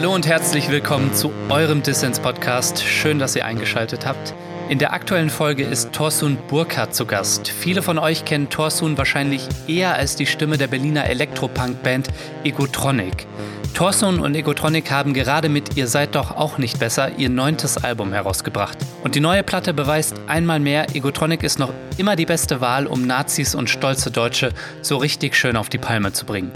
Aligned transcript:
Hallo 0.00 0.14
und 0.14 0.26
herzlich 0.26 0.70
willkommen 0.70 1.12
zu 1.12 1.30
eurem 1.50 1.82
Dissens-Podcast. 1.82 2.82
Schön, 2.82 3.18
dass 3.18 3.36
ihr 3.36 3.44
eingeschaltet 3.44 4.06
habt. 4.06 4.32
In 4.70 4.78
der 4.78 4.94
aktuellen 4.94 5.28
Folge 5.28 5.62
ist 5.62 5.92
Torsun 5.92 6.38
Burkhardt 6.48 6.94
zu 6.94 7.04
Gast. 7.04 7.48
Viele 7.48 7.82
von 7.82 7.98
euch 7.98 8.24
kennen 8.24 8.48
Torsun 8.48 8.96
wahrscheinlich 8.96 9.46
eher 9.68 9.96
als 9.96 10.16
die 10.16 10.24
Stimme 10.24 10.56
der 10.56 10.68
Berliner 10.68 11.04
Elektropunk-Band 11.04 12.08
Egotronic. 12.44 13.26
Torsun 13.74 14.20
und 14.20 14.34
Egotronic 14.34 14.90
haben 14.90 15.12
gerade 15.12 15.50
mit 15.50 15.76
Ihr 15.76 15.86
seid 15.86 16.14
doch 16.14 16.34
auch 16.34 16.56
nicht 16.56 16.78
besser 16.78 17.18
ihr 17.18 17.28
neuntes 17.28 17.76
Album 17.76 18.14
herausgebracht. 18.14 18.78
Und 19.04 19.16
die 19.16 19.20
neue 19.20 19.42
Platte 19.42 19.74
beweist 19.74 20.14
einmal 20.28 20.60
mehr, 20.60 20.96
Egotronic 20.96 21.42
ist 21.42 21.58
noch 21.58 21.74
immer 21.98 22.16
die 22.16 22.24
beste 22.24 22.62
Wahl, 22.62 22.86
um 22.86 23.06
Nazis 23.06 23.54
und 23.54 23.68
stolze 23.68 24.10
Deutsche 24.10 24.54
so 24.80 24.96
richtig 24.96 25.36
schön 25.36 25.58
auf 25.58 25.68
die 25.68 25.76
Palme 25.76 26.14
zu 26.14 26.24
bringen. 26.24 26.52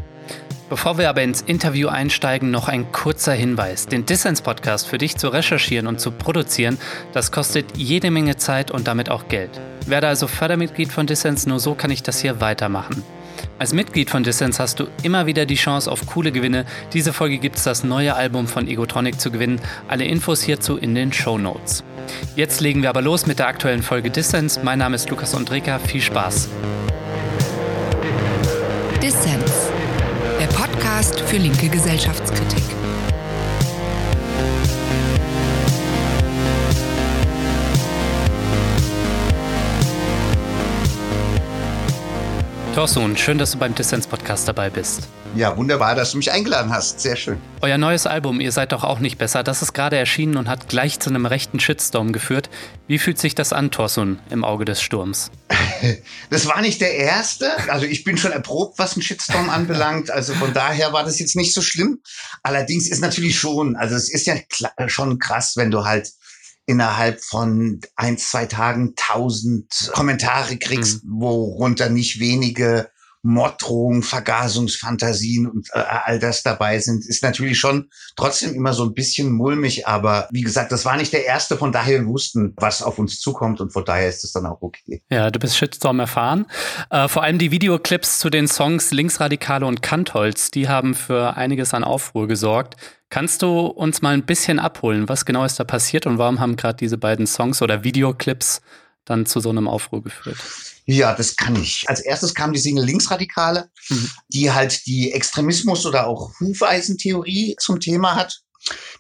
Bevor 0.75 0.99
wir 0.99 1.09
aber 1.09 1.23
ins 1.23 1.41
Interview 1.41 1.87
einsteigen, 1.87 2.51
noch 2.51 2.67
ein 2.67 2.91
kurzer 2.91 3.33
Hinweis. 3.33 3.87
Den 3.87 4.07
Dissens-Podcast 4.07 4.89
für 4.89 4.99
dich 4.99 5.17
zu 5.17 5.29
recherchieren 5.29 5.87
und 5.87 6.01
zu 6.01 6.11
produzieren, 6.11 6.79
das 7.13 7.31
kostet 7.31 7.77
jede 7.77 8.11
Menge 8.11 8.39
Zeit 8.39 8.73
und 8.73 8.89
damit 8.89 9.09
auch 9.09 9.29
Geld. 9.29 9.61
Werde 9.87 10.09
also 10.09 10.27
Fördermitglied 10.27 10.91
von 10.91 11.07
Dissens, 11.07 11.47
nur 11.47 11.61
so 11.61 11.77
kann 11.77 11.93
ich 11.93 12.03
das 12.03 12.21
hier 12.21 12.41
weitermachen. 12.41 13.05
Als 13.57 13.73
Mitglied 13.73 14.11
von 14.11 14.25
Dissens 14.25 14.59
hast 14.59 14.81
du 14.81 14.89
immer 15.05 15.27
wieder 15.27 15.47
die 15.47 15.55
Chance 15.55 15.89
auf 15.89 16.07
coole 16.07 16.33
Gewinne. 16.33 16.65
Diese 16.93 17.13
Folge 17.13 17.39
gibt 17.39 17.55
es 17.55 17.63
das 17.63 17.85
neue 17.85 18.17
Album 18.17 18.49
von 18.49 18.67
Egotronic 18.67 19.21
zu 19.21 19.31
gewinnen. 19.31 19.61
Alle 19.87 20.07
Infos 20.07 20.43
hierzu 20.43 20.77
in 20.77 20.97
den 20.97 21.13
Show 21.13 21.39
Notes. 21.39 21.85
Jetzt 22.35 22.61
legen 22.61 22.83
wir 22.83 22.89
aber 22.89 23.01
los 23.01 23.27
mit 23.27 23.39
der 23.39 23.47
aktuellen 23.47 23.85
Folge 23.85 24.11
Dissens. 24.11 24.59
Mein 24.65 24.81
Name 24.81 24.97
ist 24.97 25.09
Lukas 25.09 25.35
Undreka. 25.35 25.79
Viel 25.79 26.01
Spaß. 26.01 26.49
Dissens 29.01 29.44
Podcast 31.05 31.21
für 31.29 31.37
linke 31.37 31.69
Gesellschaftskritik. 31.69 32.64
Thorsten, 42.75 43.17
schön, 43.17 43.39
dass 43.39 43.53
du 43.53 43.59
beim 43.59 43.73
Dissens-Podcast 43.73 44.49
dabei 44.49 44.69
bist. 44.69 45.07
Ja, 45.37 45.57
wunderbar, 45.57 45.95
dass 45.95 46.11
du 46.11 46.17
mich 46.17 46.33
eingeladen 46.33 46.73
hast. 46.73 46.99
Sehr 46.99 47.15
schön. 47.15 47.41
Euer 47.61 47.79
neues 47.79 48.05
Album, 48.05 48.41
ihr 48.41 48.51
seid 48.51 48.73
doch 48.73 48.83
auch 48.83 48.99
nicht 48.99 49.17
besser, 49.17 49.45
das 49.45 49.63
ist 49.63 49.75
gerade 49.75 49.97
erschienen 49.97 50.37
und 50.37 50.49
hat 50.49 50.69
gleich 50.69 50.99
zu 50.99 51.09
einem 51.09 51.25
rechten 51.25 51.61
Shitstorm 51.61 52.13
geführt. 52.13 52.51
Wie 52.89 52.99
fühlt 52.99 53.19
sich 53.19 53.37
das 53.37 53.53
an, 53.53 53.71
Thorsten, 53.71 54.19
im 54.29 54.43
Auge 54.43 54.65
des 54.65 54.83
Sturms? 54.83 55.31
Das 56.31 56.47
war 56.47 56.63
nicht 56.63 56.81
der 56.81 56.95
erste. 56.95 57.53
Also 57.71 57.85
ich 57.85 58.05
bin 58.05 58.17
schon 58.17 58.33
erprobt, 58.33 58.79
was 58.79 58.95
einen 58.95 59.03
Shitstorm 59.03 59.51
anbelangt. 59.51 60.11
Also 60.11 60.33
von 60.35 60.53
daher 60.53 60.93
war 60.93 61.05
das 61.05 61.19
jetzt 61.19 61.37
nicht 61.37 61.53
so 61.53 61.61
schlimm. 61.61 62.01
Allerdings 62.43 62.89
ist 62.89 63.01
natürlich 63.01 63.39
schon, 63.39 63.77
also 63.77 63.95
es 63.95 64.11
ist 64.11 64.27
ja 64.27 64.35
schon 64.89 65.19
krass, 65.19 65.57
wenn 65.57 65.71
du 65.71 65.85
halt 65.85 66.11
innerhalb 66.67 67.23
von 67.23 67.81
ein, 67.97 68.19
zwei 68.19 68.47
Tagen 68.47 68.95
tausend 68.97 69.91
Kommentare 69.93 70.57
kriegst, 70.57 71.05
mhm. 71.05 71.21
worunter 71.21 71.89
nicht 71.89 72.21
wenige 72.21 72.91
Morddrohungen, 73.25 74.03
Vergasungsfantasien 74.03 75.47
und 75.47 75.69
äh, 75.73 75.79
all 75.79 76.19
das 76.19 76.43
dabei 76.43 76.79
sind, 76.79 77.07
ist 77.07 77.23
natürlich 77.23 77.59
schon 77.59 77.89
trotzdem 78.17 78.55
immer 78.55 78.75
so 78.75 78.85
ein 78.85 78.93
bisschen 78.93 79.33
mulmig. 79.33 79.89
Aber 79.89 80.29
wie 80.31 80.43
gesagt, 80.43 80.71
das 80.73 80.85
war 80.85 80.97
nicht 80.97 81.13
der 81.13 81.25
erste, 81.25 81.57
von 81.57 81.73
daher 81.73 82.05
wussten, 82.07 82.53
was 82.57 82.83
auf 82.83 82.99
uns 82.99 83.21
zukommt 83.21 83.61
und 83.61 83.73
von 83.73 83.85
daher 83.85 84.09
ist 84.09 84.25
es 84.25 84.33
dann 84.33 84.45
auch 84.47 84.61
okay. 84.61 85.03
Ja, 85.11 85.31
du 85.31 85.39
bist 85.39 85.57
Shitstorm 85.57 86.01
erfahren. 86.01 86.47
Äh, 86.91 87.09
vor 87.09 87.23
allem 87.23 87.39
die 87.39 87.51
Videoclips 87.51 88.19
zu 88.19 88.29
den 88.29 88.47
Songs 88.47 88.91
Linksradikale 88.93 89.65
und 89.65 89.81
Kantholz, 89.81 90.51
die 90.51 90.69
haben 90.69 90.95
für 90.95 91.37
einiges 91.37 91.73
an 91.73 91.83
Aufruhr 91.83 92.29
gesorgt. 92.29 92.77
Kannst 93.09 93.43
du 93.43 93.67
uns 93.67 94.03
mal 94.03 94.13
ein 94.13 94.27
bisschen 94.27 94.59
abholen? 94.59 95.09
Was 95.09 95.25
genau 95.25 95.45
ist 95.45 95.59
da 95.59 95.65
passiert 95.65 96.07
und 96.07 96.19
warum 96.19 96.41
haben 96.41 96.57
gerade 96.57 96.77
diese 96.77 96.99
beiden 96.99 97.27
Songs 97.27 97.63
oder 97.63 97.85
Videoclips 97.85 98.61
dann 99.05 99.27
zu 99.27 99.41
so 99.41 99.51
einem 99.51 99.69
Aufruhr 99.69 100.03
geführt? 100.03 100.39
Ja, 100.87 101.15
das 101.15 101.37
kann 101.37 101.57
ich. 101.57 101.85
Als 101.89 102.01
erstes 102.01 102.35
kam 102.35 102.53
die 102.53 102.59
Single 102.59 102.85
Linksradikale, 102.85 103.71
mhm. 103.89 104.11
die 104.29 104.53
halt 104.53 104.87
die 104.87 105.15
Extremismus- 105.15 105.87
oder 105.87 106.07
auch 106.07 106.33
Hufeisentheorie 106.41 107.57
zum 107.59 107.81
Thema 107.81 108.15
hat 108.15 108.45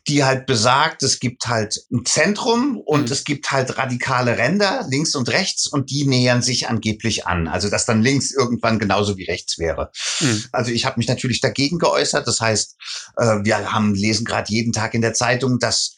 die 0.07 0.25
halt 0.25 0.47
besagt, 0.47 1.03
es 1.03 1.19
gibt 1.19 1.47
halt 1.47 1.81
ein 1.91 2.05
Zentrum 2.05 2.79
und 2.79 3.07
mhm. 3.07 3.13
es 3.13 3.25
gibt 3.25 3.51
halt 3.51 3.79
radikale 3.79 4.37
Ränder 4.37 4.87
links 4.91 5.15
und 5.15 5.31
rechts 5.31 5.67
und 5.67 5.91
die 5.91 6.07
nähern 6.07 6.43
sich 6.43 6.69
angeblich 6.69 7.27
an. 7.27 7.49
Also 7.49 7.71
dass 7.71 7.87
dann 7.87 8.03
links 8.03 8.31
irgendwann 8.31 8.79
genauso 8.79 9.17
wie 9.17 9.25
rechts 9.25 9.59
wäre. 9.59 9.91
Mhm. 10.21 10.45
Also 10.53 10.71
ich 10.71 10.85
habe 10.85 10.99
mich 10.99 11.09
natürlich 11.09 11.41
dagegen 11.41 11.79
geäußert. 11.79 12.27
Das 12.27 12.41
heißt, 12.41 12.77
äh, 13.17 13.39
wir 13.43 13.73
haben 13.73 13.95
lesen 13.95 14.25
gerade 14.25 14.53
jeden 14.53 14.73
Tag 14.73 14.93
in 14.95 15.01
der 15.01 15.15
Zeitung, 15.15 15.59
dass 15.59 15.97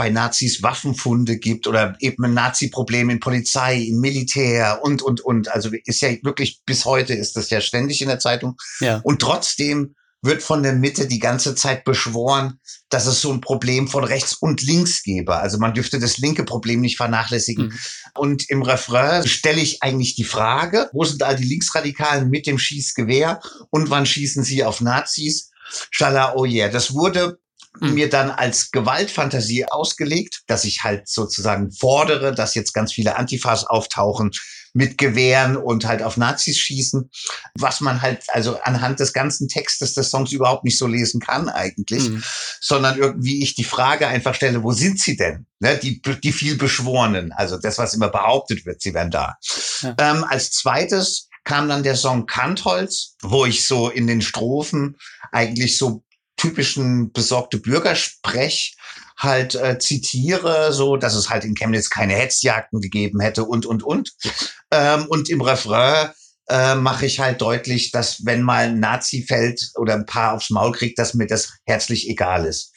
bei 0.00 0.08
Nazis 0.08 0.62
Waffenfunde 0.62 1.36
gibt 1.36 1.66
oder 1.66 1.94
eben 2.00 2.24
ein 2.24 2.32
Nazi-Problem 2.32 3.10
in 3.10 3.20
Polizei, 3.20 3.76
in 3.76 4.00
Militär 4.00 4.80
und, 4.82 5.02
und, 5.02 5.20
und. 5.20 5.52
Also 5.52 5.68
ist 5.84 6.00
ja 6.00 6.08
wirklich, 6.22 6.62
bis 6.64 6.86
heute 6.86 7.12
ist 7.12 7.36
das 7.36 7.50
ja 7.50 7.60
ständig 7.60 8.00
in 8.00 8.08
der 8.08 8.18
Zeitung. 8.18 8.56
Ja. 8.80 9.02
Und 9.04 9.20
trotzdem 9.20 9.94
wird 10.22 10.42
von 10.42 10.62
der 10.62 10.72
Mitte 10.72 11.06
die 11.06 11.18
ganze 11.18 11.54
Zeit 11.54 11.84
beschworen, 11.84 12.60
dass 12.88 13.04
es 13.04 13.20
so 13.20 13.30
ein 13.30 13.42
Problem 13.42 13.88
von 13.88 14.02
rechts 14.02 14.32
und 14.40 14.62
links 14.62 15.02
gäbe. 15.02 15.36
Also 15.36 15.58
man 15.58 15.74
dürfte 15.74 15.98
das 15.98 16.16
linke 16.16 16.44
Problem 16.44 16.80
nicht 16.80 16.96
vernachlässigen. 16.96 17.66
Mhm. 17.66 17.78
Und 18.16 18.48
im 18.48 18.62
Refrain 18.62 19.28
stelle 19.28 19.60
ich 19.60 19.82
eigentlich 19.82 20.14
die 20.14 20.24
Frage, 20.24 20.88
wo 20.94 21.04
sind 21.04 21.22
all 21.22 21.36
die 21.36 21.44
Linksradikalen 21.46 22.30
mit 22.30 22.46
dem 22.46 22.58
Schießgewehr 22.58 23.38
und 23.68 23.90
wann 23.90 24.06
schießen 24.06 24.44
sie 24.44 24.64
auf 24.64 24.80
Nazis? 24.80 25.50
Schala, 25.90 26.36
oh 26.36 26.46
yeah. 26.46 26.70
Das 26.70 26.94
wurde 26.94 27.38
mhm. 27.78 27.94
mir 27.94 28.08
dann 28.08 28.30
als 28.30 28.70
Gewaltfantasie 28.70 29.66
ausgelegt, 29.66 30.42
dass 30.46 30.64
ich 30.64 30.82
halt 30.82 31.08
sozusagen 31.08 31.70
fordere, 31.72 32.34
dass 32.34 32.54
jetzt 32.54 32.72
ganz 32.72 32.92
viele 32.92 33.16
Antifas 33.16 33.64
auftauchen 33.64 34.30
mit 34.72 34.98
Gewehren 34.98 35.56
und 35.56 35.86
halt 35.86 36.02
auf 36.02 36.16
Nazis 36.16 36.58
schießen, 36.58 37.10
was 37.58 37.80
man 37.80 38.02
halt 38.02 38.22
also 38.28 38.60
anhand 38.60 39.00
des 39.00 39.12
ganzen 39.12 39.48
Textes 39.48 39.94
des 39.94 40.10
Songs 40.10 40.32
überhaupt 40.32 40.64
nicht 40.64 40.78
so 40.78 40.86
lesen 40.86 41.20
kann 41.20 41.48
eigentlich, 41.48 42.08
mhm. 42.08 42.22
sondern 42.60 42.98
irgendwie 42.98 43.42
ich 43.42 43.54
die 43.54 43.64
Frage 43.64 44.06
einfach 44.06 44.34
stelle, 44.34 44.62
wo 44.62 44.72
sind 44.72 45.00
sie 45.00 45.16
denn? 45.16 45.46
Ne, 45.58 45.76
die, 45.76 46.00
die 46.00 46.32
viel 46.32 46.56
Beschworenen, 46.56 47.32
also 47.32 47.58
das, 47.58 47.78
was 47.78 47.94
immer 47.94 48.08
behauptet 48.08 48.64
wird, 48.64 48.80
sie 48.80 48.94
wären 48.94 49.10
da. 49.10 49.34
Ja. 49.82 49.94
Ähm, 49.98 50.24
als 50.24 50.52
zweites 50.52 51.28
kam 51.44 51.68
dann 51.68 51.82
der 51.82 51.96
Song 51.96 52.26
Kantholz, 52.26 53.16
wo 53.22 53.44
ich 53.44 53.66
so 53.66 53.90
in 53.90 54.06
den 54.06 54.22
Strophen 54.22 54.96
eigentlich 55.32 55.78
so 55.78 56.04
typischen 56.40 57.12
besorgte 57.12 57.58
Bürgersprech 57.58 58.76
halt 59.18 59.54
äh, 59.54 59.78
zitiere, 59.78 60.72
so 60.72 60.96
dass 60.96 61.14
es 61.14 61.28
halt 61.28 61.44
in 61.44 61.54
Chemnitz 61.54 61.90
keine 61.90 62.14
Hetzjagden 62.14 62.80
gegeben 62.80 63.20
hätte 63.20 63.44
und 63.44 63.66
und 63.66 63.82
und. 63.82 64.12
Ähm, 64.72 65.06
und 65.08 65.28
im 65.28 65.40
Refrain 65.40 66.10
äh, 66.48 66.76
mache 66.76 67.04
ich 67.04 67.18
halt 67.18 67.40
deutlich, 67.40 67.90
dass 67.90 68.24
wenn 68.24 68.40
mal 68.40 68.66
ein 68.66 68.78
Nazi 68.78 69.24
fällt 69.26 69.72
oder 69.74 69.94
ein 69.94 70.06
paar 70.06 70.34
aufs 70.34 70.50
Maul 70.50 70.70
kriegt, 70.70 70.96
dass 70.96 71.12
mir 71.12 71.26
das 71.26 71.54
herzlich 71.66 72.08
egal 72.08 72.44
ist. 72.44 72.72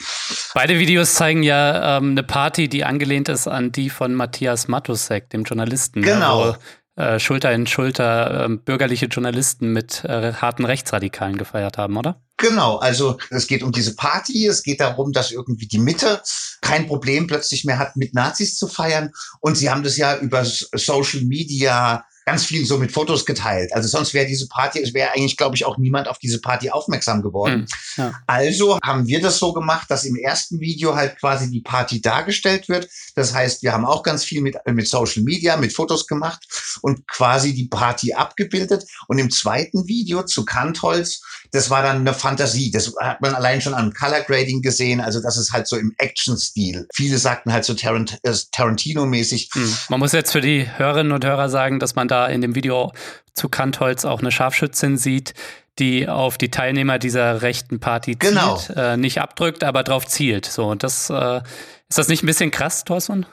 Beide 0.56 0.80
Videos 0.80 1.13
zeigen 1.13 1.44
ja 1.44 1.97
ähm, 1.97 2.13
eine 2.13 2.24
Party, 2.24 2.68
die 2.68 2.84
angelehnt 2.84 3.30
ist 3.30 3.47
an 3.47 3.72
die 3.72 3.91
von 3.91 4.16
Matthias 4.16 4.68
Matusek, 4.68 5.30
dem 5.30 5.44
Journalisten. 5.44 6.01
Genau. 6.01 6.50
Ja, 6.50 6.57
äh, 6.96 7.20
Schulter 7.20 7.52
in 7.52 7.66
Schulter 7.68 8.46
äh, 8.46 8.50
bürgerliche 8.50 9.08
Journalisten 9.08 9.74
mit 9.74 10.04
äh, 10.06 10.34
harten 10.34 10.66
Rechtsradikalen 10.66 11.38
gefeiert 11.38 11.78
haben, 11.78 11.98
oder? 11.98 12.22
Genau, 12.38 12.78
also 12.78 13.18
es 13.30 13.48
geht 13.48 13.64
um 13.64 13.72
diese 13.72 13.96
Party, 13.96 14.48
es 14.48 14.64
geht 14.64 14.80
darum, 14.80 15.12
dass 15.12 15.31
irgendwie 15.31 15.68
die 15.68 15.80
Mitte 15.80 16.22
kein 16.62 16.88
Problem 16.88 17.28
plötzlich 17.28 17.64
mehr 17.64 17.80
hat, 17.80 17.96
mit 17.96 18.14
Nazis 18.14 18.58
zu 18.58 18.68
feiern. 18.68 19.12
Und 19.40 19.56
sie 19.56 19.70
haben 19.70 19.84
das 19.84 19.98
ja 19.98 20.18
über 20.18 20.44
Social 20.46 21.22
Media 21.22 22.04
ganz 22.25 22.45
viel 22.45 22.66
so 22.66 22.78
mit 22.78 22.91
Fotos 22.91 23.25
geteilt. 23.25 23.73
Also 23.73 23.88
sonst 23.88 24.13
wäre 24.13 24.25
diese 24.25 24.47
Party, 24.47 24.81
es 24.81 24.94
wäre 24.94 25.11
eigentlich, 25.11 25.38
glaube 25.38 25.56
ich, 25.56 25.66
auch 25.66 25.78
niemand 25.78 26.07
auf 26.07 26.19
diese 26.19 26.39
Party 26.39 26.69
aufmerksam 26.69 27.22
geworden. 27.22 27.61
Mhm, 27.61 28.03
ja. 28.03 28.13
Also 28.27 28.80
haben 28.83 29.07
wir 29.07 29.21
das 29.21 29.39
so 29.39 29.53
gemacht, 29.53 29.89
dass 29.89 30.06
im 30.06 30.15
ersten 30.15 30.59
Video 30.59 30.95
halt 30.95 31.19
quasi 31.19 31.50
die 31.50 31.62
Party 31.62 32.01
dargestellt 32.01 32.69
wird. 32.69 32.89
Das 33.15 33.33
heißt, 33.33 33.63
wir 33.63 33.74
haben 33.74 33.86
auch 33.86 34.03
ganz 34.03 34.24
viel 34.24 34.42
mit, 34.42 34.56
mit 34.65 34.88
Social 34.88 35.24
Media, 35.24 35.57
mit 35.57 35.74
Fotos 35.74 36.07
gemacht 36.07 36.45
und 36.81 37.07
quasi 37.07 37.53
die 37.53 37.68
Party 37.68 38.13
abgebildet. 38.13 38.86
Und 39.07 39.19
im 39.19 39.30
zweiten 39.30 39.88
Video 39.88 40.24
zu 40.24 40.45
Kantholz, 40.45 41.21
das 41.53 41.69
war 41.69 41.83
dann 41.83 41.97
eine 41.97 42.13
Fantasie. 42.15 42.71
Das 42.71 42.91
hat 43.00 43.21
man 43.21 43.35
allein 43.35 43.61
schon 43.61 43.75
am 43.75 43.94
Color 43.94 44.21
Grading 44.21 44.63
gesehen. 44.63 45.00
Also 45.00 45.21
das 45.21 45.38
ist 45.38 45.53
halt 45.53 45.67
so 45.67 45.77
im 45.77 45.94
Action-Stil. 46.00 46.88
Viele 46.94 47.19
sagten 47.19 47.53
halt 47.53 47.63
so 47.63 47.75
Tarant 47.75 48.17
äh, 48.23 48.33
Tarantino-mäßig. 48.51 49.50
Mhm. 49.53 49.77
Man 49.89 50.00
muss 50.00 50.13
jetzt 50.13 50.31
für 50.31 50.41
die 50.41 50.67
Hörerinnen 50.77 51.11
und 51.11 51.23
Hörer 51.23 51.50
sagen, 51.50 51.79
dass 51.79 51.94
man 51.94 52.07
da 52.07 52.25
in 52.25 52.41
dem 52.41 52.55
Video 52.55 52.91
zu 53.35 53.50
Kantholz 53.50 54.03
auch 54.03 54.19
eine 54.19 54.31
Scharfschützin 54.31 54.97
sieht, 54.97 55.35
die 55.77 56.09
auf 56.09 56.39
die 56.39 56.50
Teilnehmer 56.50 56.97
dieser 56.97 57.44
rechten 57.44 57.79
Party 57.79 58.17
zielt, 58.17 58.33
genau. 58.33 58.59
äh, 58.75 58.97
nicht 58.97 59.21
abdrückt, 59.21 59.63
aber 59.63 59.83
drauf 59.83 60.07
zielt. 60.07 60.47
So, 60.47 60.65
und 60.65 60.81
das 60.81 61.11
äh, 61.11 61.41
ist 61.88 62.00
das 62.00 62.07
nicht 62.07 62.23
ein 62.23 62.27
bisschen 62.27 62.50
krass, 62.50 62.83
Thorsten? 62.83 63.27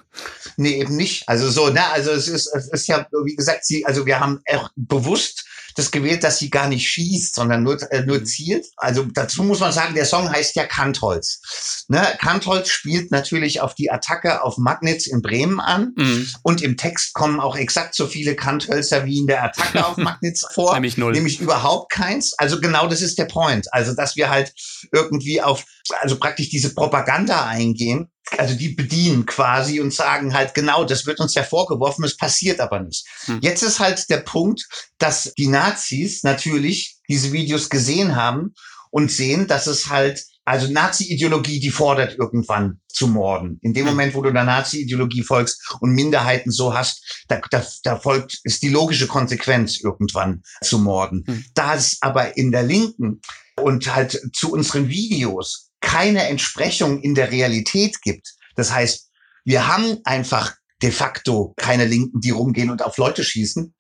Nee, 0.59 0.81
eben 0.81 0.95
nicht. 0.95 1.27
Also 1.27 1.49
so, 1.49 1.71
na, 1.71 1.91
also 1.93 2.11
es 2.11 2.29
ist, 2.29 2.55
es 2.55 2.69
ist 2.69 2.87
ja, 2.87 3.07
wie 3.25 3.35
gesagt, 3.35 3.65
sie, 3.65 3.87
also 3.87 4.05
wir 4.05 4.21
haben 4.21 4.43
bewusst 4.77 5.47
das 5.75 5.91
gewählt, 5.91 6.25
dass 6.25 6.39
sie 6.39 6.51
gar 6.51 6.69
nicht 6.69 6.89
schießt, 6.89 7.35
sondern 7.35 7.63
nur, 7.63 7.81
äh, 7.93 8.05
nur 8.05 8.21
mhm. 8.21 8.27
zielt. 8.27 8.67
Also 8.77 9.05
dazu 9.05 9.43
muss 9.43 9.61
man 9.61 9.73
sagen, 9.73 9.95
der 9.95 10.05
Song 10.05 10.31
heißt 10.31 10.57
ja 10.57 10.67
Kantholz. 10.67 11.85
Ne? 11.89 12.07
Kantholz 12.19 12.69
spielt 12.69 13.11
natürlich 13.11 13.61
auf 13.61 13.75
die 13.75 13.91
Attacke 13.91 14.43
auf 14.43 14.59
Magnitz 14.59 15.07
in 15.07 15.23
Bremen 15.23 15.61
an. 15.61 15.93
Mhm. 15.97 16.29
Und 16.43 16.63
im 16.63 16.77
Text 16.77 17.15
kommen 17.15 17.41
auch 17.41 17.57
exakt 17.57 17.95
so 17.95 18.07
viele 18.07 18.37
Kanthölzer 18.37 19.05
wie 19.05 19.19
in 19.19 19.27
der 19.27 19.45
Attacke 19.45 19.87
auf 19.87 19.97
Magnitz 19.99 20.45
vor. 20.53 20.75
nämlich 20.75 20.97
null. 20.97 21.13
Nämlich 21.13 21.41
überhaupt 21.41 21.93
keins. 21.93 22.35
Also 22.39 22.61
genau 22.61 22.87
das 22.89 23.03
ist 23.03 23.19
der 23.19 23.27
Point. 23.27 23.73
Also 23.73 23.95
dass 23.95 24.17
wir 24.17 24.31
halt 24.31 24.53
irgendwie 24.93 25.41
auf, 25.41 25.65
also 26.01 26.17
praktisch 26.17 26.49
diese 26.49 26.75
Propaganda 26.75 27.47
eingehen 27.47 28.11
also 28.39 28.55
die 28.55 28.71
bedienen 28.71 29.27
quasi 29.27 29.81
und 29.81 29.93
sagen 29.93 30.35
halt, 30.35 30.55
genau, 30.55 30.85
das 30.85 31.07
wird 31.07 31.21
uns 31.21 31.35
ja 31.35 31.43
vorgeworfen, 31.43 32.05
es 32.05 32.17
passiert 32.17 32.61
aber 32.61 32.81
nicht. 32.81 33.07
Hm. 33.25 33.41
Jetzt 33.43 33.63
ist 33.63 33.81
halt 33.81 34.09
der 34.09 34.19
Punkt, 34.19 34.67
dass 34.99 35.33
die 35.37 35.49
Nazis 35.49 36.23
natürlich 36.23 36.99
diese 37.09 37.33
Videos 37.33 37.71
gesehen 37.71 38.17
haben 38.17 38.55
und 38.91 39.11
sehen, 39.11 39.47
dass 39.47 39.67
es 39.67 39.89
halt, 39.89 40.25
also 40.45 40.71
Nazi-Ideologie, 40.71 41.61
die 41.61 41.71
fordert 41.71 42.17
irgendwann 42.19 42.81
zu 42.89 43.07
morden. 43.07 43.59
In 43.63 43.73
dem 43.73 43.87
hm. 43.87 43.93
Moment, 43.93 44.15
wo 44.15 44.23
du 44.23 44.33
der 44.33 44.45
Nazi-Ideologie 44.45 45.23
folgst 45.23 45.77
und 45.81 45.93
Minderheiten 45.93 46.51
so 46.51 46.75
hast, 46.75 47.25
da, 47.29 47.41
da, 47.51 47.65
da 47.83 47.99
folgt, 47.99 48.39
ist 48.45 48.63
die 48.63 48.69
logische 48.69 49.07
Konsequenz 49.07 49.81
irgendwann 49.81 50.43
zu 50.63 50.79
morden. 50.79 51.25
Hm. 51.27 51.45
Da 51.55 51.75
es 51.75 51.99
aber 52.01 52.37
in 52.37 52.53
der 52.53 52.63
Linken 52.63 53.21
und 53.57 53.95
halt 53.95 54.21
zu 54.33 54.53
unseren 54.53 54.89
Videos 54.89 55.70
keine 55.81 56.27
Entsprechung 56.29 57.01
in 57.01 57.15
der 57.15 57.31
Realität 57.31 58.01
gibt. 58.03 58.35
Das 58.57 58.73
heißt, 58.73 59.11
wir 59.45 59.67
haben 59.67 59.99
einfach 60.05 60.55
de 60.83 60.91
facto 60.91 61.55
keine 61.57 61.87
Linken, 61.87 62.21
die 62.21 62.31
rumgehen 62.31 62.71
und 62.71 62.83
auf 62.83 62.97
Leute 62.97 63.25
schießen. 63.25 63.75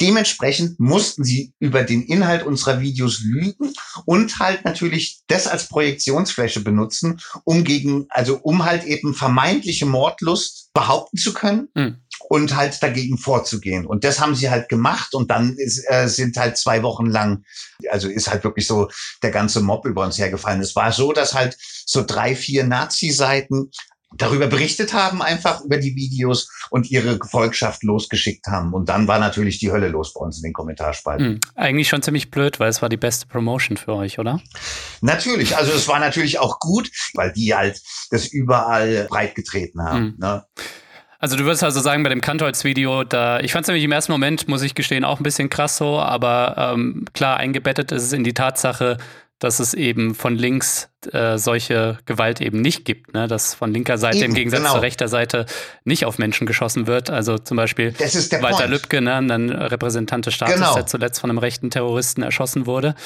Dementsprechend 0.00 0.80
mussten 0.80 1.24
sie 1.24 1.52
über 1.58 1.82
den 1.82 2.02
Inhalt 2.02 2.42
unserer 2.42 2.80
Videos 2.80 3.20
lügen 3.20 3.72
und 4.06 4.38
halt 4.38 4.64
natürlich 4.64 5.22
das 5.26 5.46
als 5.46 5.68
Projektionsfläche 5.68 6.60
benutzen, 6.60 7.20
um 7.44 7.64
gegen, 7.64 8.06
also 8.08 8.38
um 8.38 8.64
halt 8.64 8.84
eben 8.84 9.14
vermeintliche 9.14 9.86
Mordlust 9.86 10.70
behaupten 10.72 11.18
zu 11.18 11.34
können. 11.34 11.68
Mhm 11.74 12.03
und 12.28 12.56
halt 12.56 12.82
dagegen 12.82 13.18
vorzugehen. 13.18 13.86
Und 13.86 14.04
das 14.04 14.20
haben 14.20 14.34
sie 14.34 14.50
halt 14.50 14.68
gemacht 14.68 15.14
und 15.14 15.30
dann 15.30 15.54
ist, 15.56 15.84
äh, 15.88 16.08
sind 16.08 16.36
halt 16.36 16.56
zwei 16.56 16.82
Wochen 16.82 17.06
lang, 17.06 17.44
also 17.90 18.08
ist 18.08 18.30
halt 18.30 18.44
wirklich 18.44 18.66
so 18.66 18.88
der 19.22 19.30
ganze 19.30 19.60
Mob 19.60 19.86
über 19.86 20.04
uns 20.04 20.18
hergefallen. 20.18 20.60
Es 20.60 20.74
war 20.76 20.92
so, 20.92 21.12
dass 21.12 21.34
halt 21.34 21.56
so 21.86 22.04
drei, 22.04 22.34
vier 22.34 22.64
Nazi-Seiten 22.64 23.70
darüber 24.16 24.46
berichtet 24.46 24.94
haben, 24.94 25.22
einfach 25.22 25.60
über 25.62 25.76
die 25.76 25.96
Videos 25.96 26.48
und 26.70 26.90
ihre 26.90 27.18
Gefolgschaft 27.18 27.82
losgeschickt 27.82 28.46
haben. 28.46 28.72
Und 28.72 28.88
dann 28.88 29.08
war 29.08 29.18
natürlich 29.18 29.58
die 29.58 29.72
Hölle 29.72 29.88
los 29.88 30.12
bei 30.14 30.20
uns 30.20 30.36
in 30.38 30.44
den 30.44 30.52
Kommentarspalten. 30.52 31.26
Hm, 31.26 31.40
eigentlich 31.54 31.88
schon 31.88 32.02
ziemlich 32.02 32.30
blöd, 32.30 32.60
weil 32.60 32.68
es 32.68 32.82
war 32.82 32.88
die 32.88 32.96
beste 32.96 33.26
Promotion 33.26 33.76
für 33.76 33.94
euch, 33.94 34.18
oder? 34.18 34.40
Natürlich, 35.00 35.56
also 35.56 35.72
es 35.72 35.88
war 35.88 35.98
natürlich 35.98 36.38
auch 36.38 36.58
gut, 36.60 36.90
weil 37.14 37.32
die 37.32 37.54
halt 37.54 37.82
das 38.10 38.26
überall 38.28 39.06
breitgetreten 39.08 39.82
haben. 39.82 39.98
Hm. 39.98 40.14
Ne? 40.18 40.44
Also 41.24 41.36
du 41.36 41.46
würdest 41.46 41.64
also 41.64 41.80
sagen, 41.80 42.02
bei 42.02 42.10
dem 42.10 42.20
Kantholz-Video, 42.20 43.02
da, 43.02 43.40
ich 43.40 43.52
fand 43.52 43.64
es 43.64 43.68
nämlich 43.68 43.82
im 43.82 43.92
ersten 43.92 44.12
Moment, 44.12 44.46
muss 44.46 44.60
ich 44.60 44.74
gestehen, 44.74 45.06
auch 45.06 45.20
ein 45.20 45.22
bisschen 45.22 45.48
krass 45.48 45.78
so, 45.78 45.98
aber 45.98 46.74
ähm, 46.74 47.06
klar, 47.14 47.38
eingebettet 47.38 47.92
ist 47.92 48.02
es 48.02 48.12
in 48.12 48.24
die 48.24 48.34
Tatsache, 48.34 48.98
dass 49.38 49.58
es 49.58 49.72
eben 49.72 50.14
von 50.14 50.36
links 50.36 50.90
äh, 51.12 51.38
solche 51.38 51.96
Gewalt 52.04 52.42
eben 52.42 52.60
nicht 52.60 52.84
gibt, 52.84 53.14
ne? 53.14 53.26
dass 53.26 53.54
von 53.54 53.72
linker 53.72 53.96
Seite 53.96 54.18
eben, 54.18 54.26
im 54.26 54.34
Gegensatz 54.34 54.60
genau. 54.60 54.72
zur 54.74 54.82
rechter 54.82 55.08
Seite 55.08 55.46
nicht 55.84 56.04
auf 56.04 56.18
Menschen 56.18 56.46
geschossen 56.46 56.86
wird. 56.86 57.08
Also 57.08 57.38
zum 57.38 57.56
Beispiel 57.56 57.94
Walter 57.98 58.38
Point. 58.40 58.68
Lübcke, 58.68 59.00
ne? 59.00 59.14
ein 59.16 59.48
Repräsentant 59.48 60.26
des 60.26 60.34
Staates, 60.34 60.56
genau. 60.56 60.74
der 60.74 60.84
zuletzt 60.84 61.22
von 61.22 61.30
einem 61.30 61.38
rechten 61.38 61.70
Terroristen 61.70 62.22
erschossen 62.22 62.66
wurde. 62.66 62.96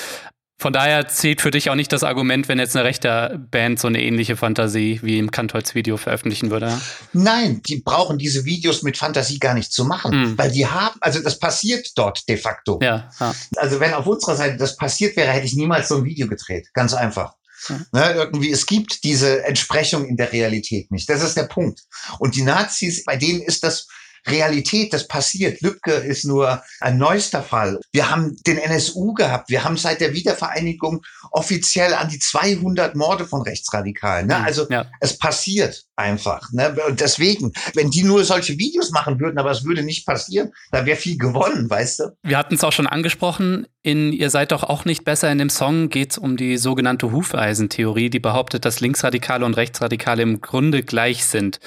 Von 0.60 0.72
daher 0.72 1.06
zählt 1.06 1.40
für 1.40 1.52
dich 1.52 1.70
auch 1.70 1.76
nicht 1.76 1.93
das 1.93 2.02
Argument, 2.02 2.49
wenn 2.49 2.58
jetzt 2.58 2.75
eine 2.75 2.84
rechte 2.84 3.40
Band 3.52 3.78
so 3.78 3.87
eine 3.87 4.02
ähnliche 4.02 4.37
Fantasie 4.37 4.99
wie 5.05 5.19
im 5.19 5.31
Kantholz-Video 5.31 5.96
veröffentlichen 5.96 6.50
würde. 6.50 6.76
Nein, 7.12 7.62
die 7.62 7.76
brauchen 7.76 8.19
diese 8.19 8.44
Videos 8.44 8.82
mit 8.82 8.96
Fantasie 8.96 9.38
gar 9.38 9.55
nicht 9.55 9.72
zu 9.72 9.84
machen, 9.84 10.32
mhm. 10.32 10.38
weil 10.38 10.50
die 10.50 10.66
haben, 10.66 10.96
also 11.00 11.22
das 11.22 11.38
passiert 11.38 11.93
dort 11.94 12.28
de 12.28 12.37
facto. 12.37 12.81
Ja, 12.82 13.08
ja. 13.20 13.34
Also 13.56 13.78
wenn 13.78 13.94
auf 13.94 14.08
unserer 14.08 14.34
Seite 14.34 14.56
das 14.56 14.76
passiert 14.76 15.16
wäre, 15.16 15.31
hätte 15.31 15.46
ich 15.46 15.55
niemals 15.55 15.87
so 15.88 15.99
ein 15.99 16.05
Video 16.05 16.26
gedreht. 16.26 16.69
Ganz 16.75 16.93
einfach. 16.93 17.34
Ja. 17.69 17.81
Ne, 17.93 18.12
irgendwie, 18.14 18.50
es 18.50 18.66
gibt 18.66 19.04
diese 19.04 19.44
Entsprechung 19.44 20.06
in 20.06 20.16
der 20.16 20.32
Realität 20.32 20.90
nicht. 20.90 21.08
Das 21.08 21.22
ist 21.22 21.37
der 21.37 21.44
Punkt. 21.44 21.82
Und 22.19 22.34
die 22.34 22.43
Nazis, 22.43 23.04
bei 23.04 23.16
denen 23.16 23.43
ist 23.43 23.62
das 23.62 23.87
Realität, 24.30 24.92
das 24.92 25.08
passiert. 25.08 25.60
Lübcke 25.60 25.92
ist 25.92 26.25
nur 26.25 26.62
ein 26.80 26.98
neuester 26.98 27.42
Fall. 27.42 27.80
Wir 27.92 28.10
haben 28.10 28.36
den 28.46 28.58
NSU 28.58 29.14
gehabt. 29.14 29.50
Wir 29.50 29.64
haben 29.64 29.76
seit 29.76 30.00
der 30.00 30.12
Wiedervereinigung 30.12 31.02
offiziell 31.30 31.94
an 31.94 32.08
die 32.08 32.19
200 32.19 32.94
Morde 32.94 33.26
von 33.26 33.42
Rechtsradikalen. 33.42 34.26
Ne? 34.26 34.38
Mhm, 34.38 34.44
also 34.44 34.66
ja. 34.70 34.86
es 35.00 35.19
passiert 35.19 35.84
einfach. 35.96 36.50
Ne? 36.52 36.76
Und 36.86 37.00
deswegen, 37.00 37.52
wenn 37.75 37.90
die 37.90 38.02
nur 38.02 38.25
solche 38.25 38.58
Videos 38.58 38.90
machen 38.90 39.19
würden, 39.20 39.38
aber 39.38 39.50
es 39.50 39.64
würde 39.64 39.82
nicht 39.82 40.06
passieren, 40.06 40.52
da 40.70 40.86
wäre 40.86 40.96
viel 40.96 41.19
gewonnen, 41.19 41.69
weißt 41.69 42.00
du? 42.00 42.04
Wir 42.22 42.38
hatten 42.38 42.54
es 42.54 42.64
auch 42.64 42.72
schon 42.72 42.86
angesprochen. 42.86 43.66
In 43.82 44.12
Ihr 44.12 44.30
seid 44.30 44.52
doch 44.52 44.64
auch 44.64 44.84
nicht 44.84 45.04
besser 45.04 45.30
in 45.30 45.38
dem 45.38 45.50
Song 45.50 45.88
geht 45.88 46.12
es 46.12 46.19
um 46.19 46.36
die 46.36 46.56
sogenannte 46.56 47.12
Hufeisentheorie, 47.12 48.10
die 48.10 48.20
behauptet, 48.20 48.64
dass 48.64 48.80
Linksradikale 48.80 49.44
und 49.44 49.56
Rechtsradikale 49.56 50.22
im 50.22 50.40
Grunde 50.40 50.82
gleich 50.82 51.25
sind. 51.25 51.60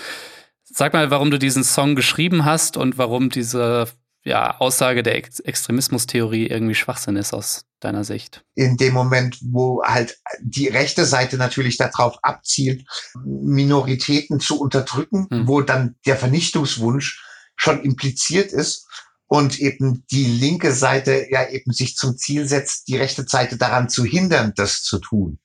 Sag 0.74 0.94
mal, 0.94 1.12
warum 1.12 1.32
du 1.32 1.38
diesen 1.38 1.64
Song 1.64 1.96
geschrieben 1.96 2.46
hast 2.46 2.78
und 2.78 2.98
warum 2.98 3.30
diese 3.30 3.88
ja, 4.24 4.58
Aussage 4.60 5.04
der 5.04 5.16
Ex 5.16 5.40
Extremismustheorie 5.40 6.48
irgendwie 6.48 6.76
Schwachsinn 6.76 7.16
ist 7.18 7.34
aus 7.34 7.66
deiner 7.80 8.04
Sicht. 8.04 8.44
In 8.54 8.78
dem 8.78 8.94
Moment, 8.94 9.40
wo 9.42 9.84
halt 9.84 10.20
die 10.40 10.68
rechte 10.68 11.06
Seite 11.06 11.38
natürlich 11.38 11.78
darauf 11.78 12.18
abzielt, 12.24 12.86
Minoritäten 13.26 14.40
zu 14.40 14.60
unterdrücken, 14.60 15.28
hm. 15.30 15.48
wo 15.48 15.62
dann 15.62 15.96
der 16.06 16.16
Vernichtungswunsch 16.16 17.24
schon 17.56 17.84
impliziert 17.84 18.52
ist 18.54 18.88
und 19.28 19.60
eben 19.60 20.06
die 20.12 20.26
linke 20.26 20.72
Seite 20.72 21.26
ja 21.30 21.50
eben 21.50 21.74
sich 21.74 21.96
zum 21.96 22.18
Ziel 22.18 22.48
setzt, 22.48 22.88
die 22.88 22.98
rechte 22.98 23.26
Seite 23.28 23.58
daran 23.58 23.90
zu 23.90 24.06
hindern, 24.06 24.54
das 24.56 24.84
zu 24.84 25.00
tun, 25.00 25.40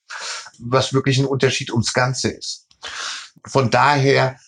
was 0.59 0.93
wirklich 0.93 1.19
ein 1.19 1.27
Unterschied 1.27 1.71
ums 1.71 1.95
Ganze 1.95 2.29
ist. 2.29 2.67
Von 3.47 3.71
daher 3.71 4.39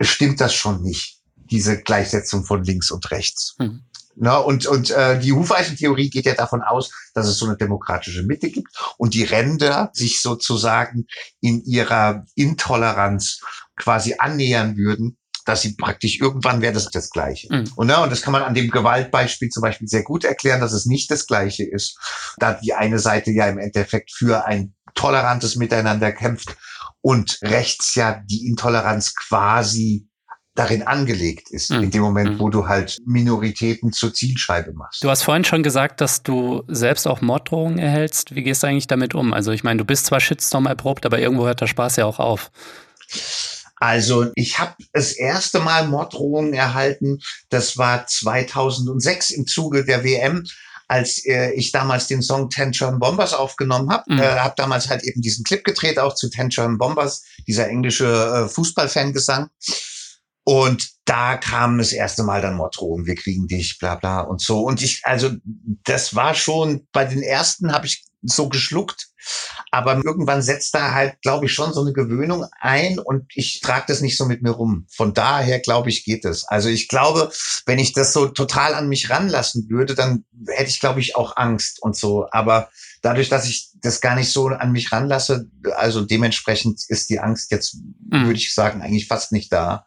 stimmt 0.00 0.40
das 0.40 0.54
schon 0.54 0.82
nicht, 0.82 1.20
diese 1.36 1.80
Gleichsetzung 1.80 2.44
von 2.44 2.62
links 2.62 2.90
und 2.90 3.10
rechts. 3.10 3.56
Mhm. 3.58 3.84
Na, 4.20 4.36
und 4.38 4.66
und 4.66 4.90
äh, 4.90 5.18
die 5.20 5.32
Hufeisentheorie 5.32 6.10
geht 6.10 6.26
ja 6.26 6.34
davon 6.34 6.62
aus, 6.62 6.90
dass 7.14 7.28
es 7.28 7.38
so 7.38 7.46
eine 7.46 7.56
demokratische 7.56 8.24
Mitte 8.24 8.50
gibt 8.50 8.68
und 8.96 9.14
die 9.14 9.22
Ränder 9.22 9.90
sich 9.92 10.20
sozusagen 10.20 11.06
in 11.40 11.62
ihrer 11.64 12.24
Intoleranz 12.34 13.40
quasi 13.76 14.16
annähern 14.18 14.76
würden, 14.76 15.18
dass 15.44 15.62
sie 15.62 15.76
praktisch 15.76 16.20
irgendwann 16.20 16.60
wäre 16.60 16.72
das 16.74 16.90
das 16.90 17.10
Gleiche. 17.10 17.48
Mhm. 17.50 17.72
Und, 17.76 17.86
na, 17.86 18.02
und 18.02 18.10
das 18.10 18.22
kann 18.22 18.32
man 18.32 18.42
an 18.42 18.54
dem 18.54 18.70
Gewaltbeispiel 18.70 19.50
zum 19.50 19.62
Beispiel 19.62 19.86
sehr 19.86 20.02
gut 20.02 20.24
erklären, 20.24 20.60
dass 20.60 20.72
es 20.72 20.84
nicht 20.84 21.10
das 21.12 21.26
Gleiche 21.26 21.64
ist, 21.64 21.96
da 22.38 22.54
die 22.54 22.74
eine 22.74 22.98
Seite 22.98 23.30
ja 23.30 23.46
im 23.46 23.58
Endeffekt 23.58 24.10
für 24.10 24.46
ein 24.46 24.74
tolerantes 24.94 25.54
Miteinander 25.54 26.10
kämpft 26.10 26.56
und 27.00 27.38
rechts 27.42 27.94
ja 27.94 28.22
die 28.26 28.46
Intoleranz 28.46 29.14
quasi 29.14 30.08
darin 30.58 30.82
angelegt 30.82 31.50
ist, 31.50 31.70
mhm. 31.70 31.84
in 31.84 31.90
dem 31.92 32.02
Moment, 32.02 32.30
mhm. 32.32 32.38
wo 32.40 32.48
du 32.48 32.66
halt 32.66 32.98
Minoritäten 33.06 33.92
zur 33.92 34.12
Zielscheibe 34.12 34.72
machst. 34.72 35.04
Du 35.04 35.08
hast 35.08 35.22
vorhin 35.22 35.44
schon 35.44 35.62
gesagt, 35.62 36.00
dass 36.00 36.24
du 36.24 36.64
selbst 36.66 37.06
auch 37.06 37.20
Morddrohungen 37.20 37.78
erhältst. 37.78 38.34
Wie 38.34 38.42
gehst 38.42 38.62
du 38.62 38.66
eigentlich 38.66 38.88
damit 38.88 39.14
um? 39.14 39.32
Also 39.32 39.52
ich 39.52 39.62
meine, 39.62 39.78
du 39.78 39.84
bist 39.84 40.06
zwar 40.06 40.18
Shitstorm 40.18 40.66
erprobt, 40.66 41.06
aber 41.06 41.20
irgendwo 41.20 41.46
hört 41.46 41.60
der 41.60 41.68
Spaß 41.68 41.96
ja 41.96 42.06
auch 42.06 42.18
auf. 42.18 42.50
Also 43.76 44.32
ich 44.34 44.58
habe 44.58 44.74
das 44.92 45.12
erste 45.12 45.60
Mal 45.60 45.86
Morddrohungen 45.86 46.52
erhalten. 46.52 47.20
Das 47.48 47.78
war 47.78 48.06
2006 48.08 49.30
im 49.30 49.46
Zuge 49.46 49.84
der 49.84 50.02
WM 50.02 50.44
als 50.88 51.24
äh, 51.26 51.52
ich 51.52 51.70
damals 51.70 52.06
den 52.06 52.22
Song 52.22 52.48
Ten 52.48 52.72
German 52.72 52.98
Bombers 52.98 53.34
aufgenommen 53.34 53.90
habe. 53.90 54.12
Mhm. 54.12 54.18
Äh, 54.18 54.38
habe 54.38 54.54
damals 54.56 54.88
halt 54.88 55.04
eben 55.04 55.20
diesen 55.20 55.44
Clip 55.44 55.62
gedreht, 55.62 55.98
auch 55.98 56.14
zu 56.14 56.30
Ten 56.30 56.48
German 56.48 56.78
Bombers, 56.78 57.24
dieser 57.46 57.68
englische 57.68 58.06
äh, 58.06 58.48
Fußballfangesang. 58.48 59.50
Und 60.44 60.88
da 61.04 61.36
kam 61.36 61.76
das 61.76 61.92
erste 61.92 62.22
Mal 62.22 62.40
dann 62.40 62.56
Morddrohungen, 62.56 63.04
wir 63.04 63.16
kriegen 63.16 63.46
dich, 63.48 63.78
bla 63.78 63.96
bla 63.96 64.22
und 64.22 64.40
so. 64.40 64.62
Und 64.62 64.82
ich, 64.82 65.02
also 65.04 65.30
das 65.84 66.14
war 66.14 66.34
schon, 66.34 66.88
bei 66.90 67.04
den 67.04 67.22
ersten 67.22 67.72
habe 67.72 67.86
ich 67.86 68.06
so 68.22 68.48
geschluckt. 68.48 69.07
Aber 69.70 70.00
irgendwann 70.04 70.42
setzt 70.42 70.74
da 70.74 70.92
halt, 70.92 71.20
glaube 71.22 71.46
ich, 71.46 71.52
schon 71.52 71.72
so 71.72 71.82
eine 71.82 71.92
Gewöhnung 71.92 72.46
ein 72.60 72.98
und 72.98 73.24
ich 73.34 73.60
trage 73.60 73.84
das 73.88 74.00
nicht 74.00 74.16
so 74.16 74.24
mit 74.24 74.42
mir 74.42 74.50
rum. 74.50 74.86
Von 74.90 75.14
daher, 75.14 75.60
glaube 75.60 75.90
ich, 75.90 76.04
geht 76.04 76.24
es. 76.24 76.44
Also 76.46 76.68
ich 76.68 76.88
glaube, 76.88 77.30
wenn 77.66 77.78
ich 77.78 77.92
das 77.92 78.12
so 78.12 78.28
total 78.28 78.74
an 78.74 78.88
mich 78.88 79.10
ranlassen 79.10 79.68
würde, 79.68 79.94
dann 79.94 80.24
hätte 80.48 80.70
ich, 80.70 80.80
glaube 80.80 81.00
ich, 81.00 81.16
auch 81.16 81.36
Angst 81.36 81.82
und 81.82 81.96
so. 81.96 82.26
Aber 82.30 82.70
dadurch, 83.02 83.28
dass 83.28 83.48
ich 83.48 83.70
das 83.80 84.00
gar 84.00 84.14
nicht 84.14 84.30
so 84.30 84.48
an 84.48 84.72
mich 84.72 84.92
ranlasse, 84.92 85.46
also 85.76 86.02
dementsprechend 86.02 86.82
ist 86.88 87.10
die 87.10 87.20
Angst 87.20 87.50
jetzt, 87.50 87.76
mhm. 88.10 88.26
würde 88.26 88.38
ich 88.38 88.54
sagen, 88.54 88.82
eigentlich 88.82 89.06
fast 89.06 89.32
nicht 89.32 89.52
da. 89.52 89.86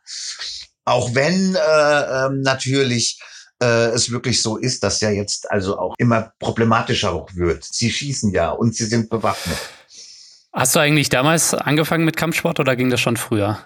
Auch 0.86 1.14
wenn 1.14 1.56
äh, 1.56 2.26
ähm, 2.26 2.42
natürlich 2.42 3.20
äh, 3.62 3.90
es 3.90 4.12
wirklich 4.12 4.42
so 4.42 4.58
ist, 4.58 4.84
dass 4.84 5.02
ja 5.02 5.10
jetzt 5.10 5.50
also 5.52 5.78
auch 5.78 5.96
immer 5.98 6.34
problematischer 6.40 7.12
auch 7.12 7.30
wird. 7.36 7.64
Sie 7.64 7.92
schießen 7.92 8.32
ja 8.34 8.50
und 8.50 8.76
sie 8.76 8.86
sind 8.86 9.10
bewaffnet. 9.10 9.58
Hast 10.54 10.76
du 10.76 10.80
eigentlich 10.80 11.10
damals 11.10 11.54
angefangen 11.54 12.04
mit 12.04 12.18
Kampfsport 12.18 12.60
oder 12.60 12.76
ging 12.76 12.90
das 12.90 13.00
schon 13.00 13.16
früher? 13.16 13.60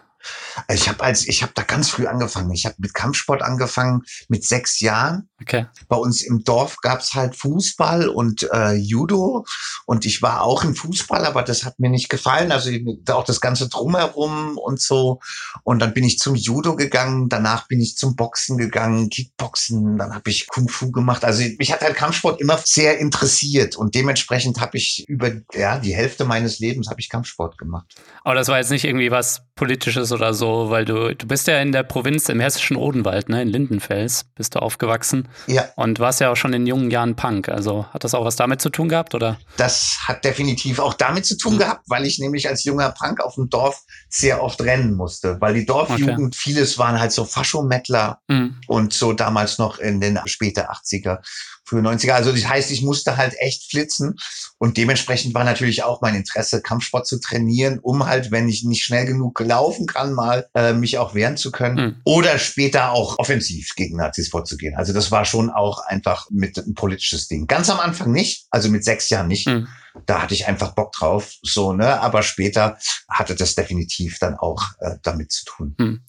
Ich 0.69 0.87
habe 0.87 1.03
als 1.03 1.27
ich 1.27 1.43
habe 1.43 1.51
da 1.55 1.63
ganz 1.63 1.89
früh 1.89 2.07
angefangen. 2.07 2.51
Ich 2.51 2.65
habe 2.65 2.75
mit 2.79 2.93
Kampfsport 2.93 3.41
angefangen 3.41 4.03
mit 4.27 4.43
sechs 4.43 4.79
Jahren. 4.79 5.29
Okay. 5.41 5.65
Bei 5.89 5.97
uns 5.97 6.21
im 6.21 6.43
Dorf 6.45 6.77
gab's 6.77 7.13
halt 7.13 7.35
Fußball 7.35 8.07
und 8.07 8.47
äh, 8.53 8.73
Judo 8.73 9.45
und 9.85 10.05
ich 10.05 10.21
war 10.21 10.43
auch 10.43 10.63
im 10.63 10.75
Fußball, 10.75 11.25
aber 11.25 11.43
das 11.43 11.65
hat 11.65 11.77
mir 11.77 11.89
nicht 11.89 12.07
gefallen. 12.07 12.53
Also 12.53 12.71
auch 13.09 13.25
das 13.25 13.41
ganze 13.41 13.67
drumherum 13.67 14.57
und 14.57 14.79
so. 14.79 15.19
Und 15.63 15.79
dann 15.79 15.93
bin 15.93 16.05
ich 16.05 16.19
zum 16.19 16.35
Judo 16.35 16.77
gegangen. 16.77 17.27
Danach 17.27 17.67
bin 17.67 17.81
ich 17.81 17.97
zum 17.97 18.15
Boxen 18.15 18.57
gegangen, 18.57 19.09
Kickboxen. 19.09 19.97
Dann 19.97 20.15
habe 20.15 20.29
ich 20.29 20.47
Kung 20.47 20.69
Fu 20.69 20.91
gemacht. 20.91 21.25
Also 21.25 21.43
mich 21.59 21.73
hat 21.73 21.81
halt 21.81 21.95
Kampfsport 21.95 22.39
immer 22.39 22.57
sehr 22.63 22.97
interessiert 22.99 23.75
und 23.75 23.93
dementsprechend 23.93 24.61
habe 24.61 24.77
ich 24.77 25.03
über 25.09 25.31
ja 25.53 25.79
die 25.79 25.93
Hälfte 25.93 26.23
meines 26.23 26.59
Lebens 26.59 26.89
habe 26.89 27.01
ich 27.01 27.09
Kampfsport 27.09 27.57
gemacht. 27.57 27.93
Aber 28.23 28.35
das 28.35 28.47
war 28.47 28.57
jetzt 28.57 28.71
nicht 28.71 28.85
irgendwie 28.85 29.11
was 29.11 29.41
politisches 29.55 30.11
oder 30.11 30.33
so, 30.33 30.69
weil 30.69 30.85
du, 30.85 31.13
du 31.13 31.27
bist 31.27 31.47
ja 31.47 31.61
in 31.61 31.71
der 31.71 31.83
Provinz 31.83 32.29
im 32.29 32.39
hessischen 32.39 32.77
Odenwald, 32.77 33.29
ne, 33.29 33.41
in 33.41 33.47
Lindenfels, 33.47 34.25
bist 34.35 34.55
du 34.55 34.59
aufgewachsen. 34.59 35.24
Ja. 35.47 35.69
Und 35.75 35.99
warst 35.99 36.19
ja 36.19 36.31
auch 36.31 36.35
schon 36.35 36.53
in 36.53 36.67
jungen 36.67 36.91
Jahren 36.91 37.15
Punk. 37.15 37.49
Also 37.49 37.85
hat 37.91 38.03
das 38.03 38.13
auch 38.13 38.25
was 38.25 38.35
damit 38.35 38.61
zu 38.61 38.69
tun 38.69 38.89
gehabt, 38.89 39.15
oder? 39.15 39.37
Das 39.57 39.97
hat 40.03 40.23
definitiv 40.23 40.79
auch 40.79 40.93
damit 40.93 41.25
zu 41.25 41.37
tun 41.37 41.55
mhm. 41.55 41.59
gehabt, 41.59 41.85
weil 41.87 42.05
ich 42.05 42.19
nämlich 42.19 42.47
als 42.47 42.63
junger 42.63 42.91
Punk 42.91 43.21
auf 43.21 43.35
dem 43.35 43.49
Dorf 43.49 43.81
sehr 44.09 44.41
oft 44.41 44.61
rennen 44.61 44.95
musste, 44.95 45.37
weil 45.41 45.53
die 45.53 45.65
Dorfjugend, 45.65 46.19
okay. 46.19 46.37
vieles 46.37 46.77
waren 46.77 46.99
halt 46.99 47.11
so 47.11 47.25
Faschomettler 47.25 48.19
mhm. 48.27 48.55
und 48.67 48.93
so 48.93 49.13
damals 49.13 49.57
noch 49.57 49.79
in 49.79 50.01
den 50.01 50.19
späten 50.25 50.61
80er 50.61 51.19
für 51.65 51.77
90er. 51.77 52.11
Also 52.11 52.31
das 52.31 52.47
heißt, 52.47 52.71
ich 52.71 52.81
musste 52.81 53.17
halt 53.17 53.35
echt 53.39 53.69
flitzen 53.69 54.15
und 54.57 54.77
dementsprechend 54.77 55.33
war 55.33 55.43
natürlich 55.43 55.83
auch 55.83 56.01
mein 56.01 56.15
Interesse, 56.15 56.61
Kampfsport 56.61 57.07
zu 57.07 57.19
trainieren, 57.19 57.79
um 57.79 58.05
halt, 58.05 58.31
wenn 58.31 58.47
ich 58.47 58.63
nicht 58.63 58.83
schnell 58.83 59.05
genug 59.05 59.39
laufen 59.39 59.87
kann, 59.87 60.13
mal 60.13 60.47
äh, 60.53 60.73
mich 60.73 60.97
auch 60.97 61.15
wehren 61.15 61.37
zu 61.37 61.51
können 61.51 61.75
mhm. 61.75 62.01
oder 62.05 62.37
später 62.39 62.91
auch 62.91 63.19
offensiv 63.19 63.75
gegen 63.75 63.97
Nazis 63.97 64.29
vorzugehen. 64.29 64.75
Also 64.75 64.93
das 64.93 65.11
war 65.11 65.25
schon 65.25 65.49
auch 65.49 65.79
einfach 65.85 66.27
mit 66.29 66.57
ein 66.57 66.73
politisches 66.75 67.27
Ding. 67.27 67.47
Ganz 67.47 67.69
am 67.69 67.79
Anfang 67.79 68.11
nicht, 68.11 68.45
also 68.51 68.69
mit 68.69 68.83
sechs 68.83 69.09
Jahren 69.09 69.27
nicht. 69.27 69.47
Mhm. 69.47 69.67
Da 70.05 70.21
hatte 70.21 70.33
ich 70.33 70.47
einfach 70.47 70.73
Bock 70.73 70.91
drauf, 70.91 71.33
so, 71.41 71.71
ne? 71.71 72.01
Aber 72.01 72.21
später 72.21 72.77
hatte 73.09 73.33
das 73.33 73.55
definitiv 73.55 74.19
dann 74.19 74.35
auch 74.35 74.61
äh, 74.79 74.95
damit 75.03 75.31
zu 75.31 75.45
tun. 75.45 75.75
Mhm. 75.77 76.01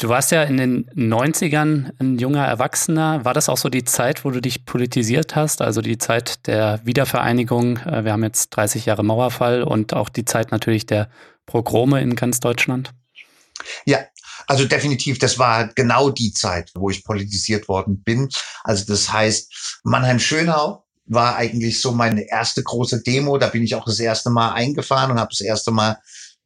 Du 0.00 0.08
warst 0.08 0.30
ja 0.30 0.44
in 0.44 0.56
den 0.56 0.88
90ern 0.92 1.90
ein 1.98 2.18
junger 2.18 2.46
Erwachsener. 2.46 3.22
War 3.26 3.34
das 3.34 3.50
auch 3.50 3.58
so 3.58 3.68
die 3.68 3.84
Zeit, 3.84 4.24
wo 4.24 4.30
du 4.30 4.40
dich 4.40 4.64
politisiert 4.64 5.36
hast? 5.36 5.60
Also 5.60 5.82
die 5.82 5.98
Zeit 5.98 6.46
der 6.46 6.80
Wiedervereinigung. 6.84 7.76
Äh, 7.76 8.06
wir 8.06 8.12
haben 8.12 8.24
jetzt 8.24 8.48
30 8.48 8.86
Jahre 8.86 9.04
Mauerfall 9.04 9.62
und 9.62 9.92
auch 9.92 10.08
die 10.08 10.24
Zeit 10.24 10.52
natürlich 10.52 10.86
der 10.86 11.10
Progrome 11.44 12.00
in 12.00 12.16
ganz 12.16 12.40
Deutschland. 12.40 12.94
Ja, 13.84 13.98
also 14.46 14.64
definitiv, 14.64 15.18
das 15.18 15.38
war 15.38 15.68
genau 15.74 16.08
die 16.08 16.32
Zeit, 16.32 16.70
wo 16.74 16.88
ich 16.88 17.04
politisiert 17.04 17.68
worden 17.68 18.02
bin. 18.02 18.30
Also 18.64 18.86
das 18.86 19.12
heißt, 19.12 19.80
Mannheim-Schönau 19.84 20.82
war 21.04 21.36
eigentlich 21.36 21.78
so 21.78 21.92
meine 21.92 22.26
erste 22.26 22.62
große 22.62 23.02
Demo. 23.02 23.36
Da 23.36 23.48
bin 23.48 23.62
ich 23.62 23.74
auch 23.74 23.84
das 23.84 24.00
erste 24.00 24.30
Mal 24.30 24.52
eingefahren 24.52 25.10
und 25.10 25.20
habe 25.20 25.30
das 25.30 25.42
erste 25.42 25.72
Mal 25.72 25.98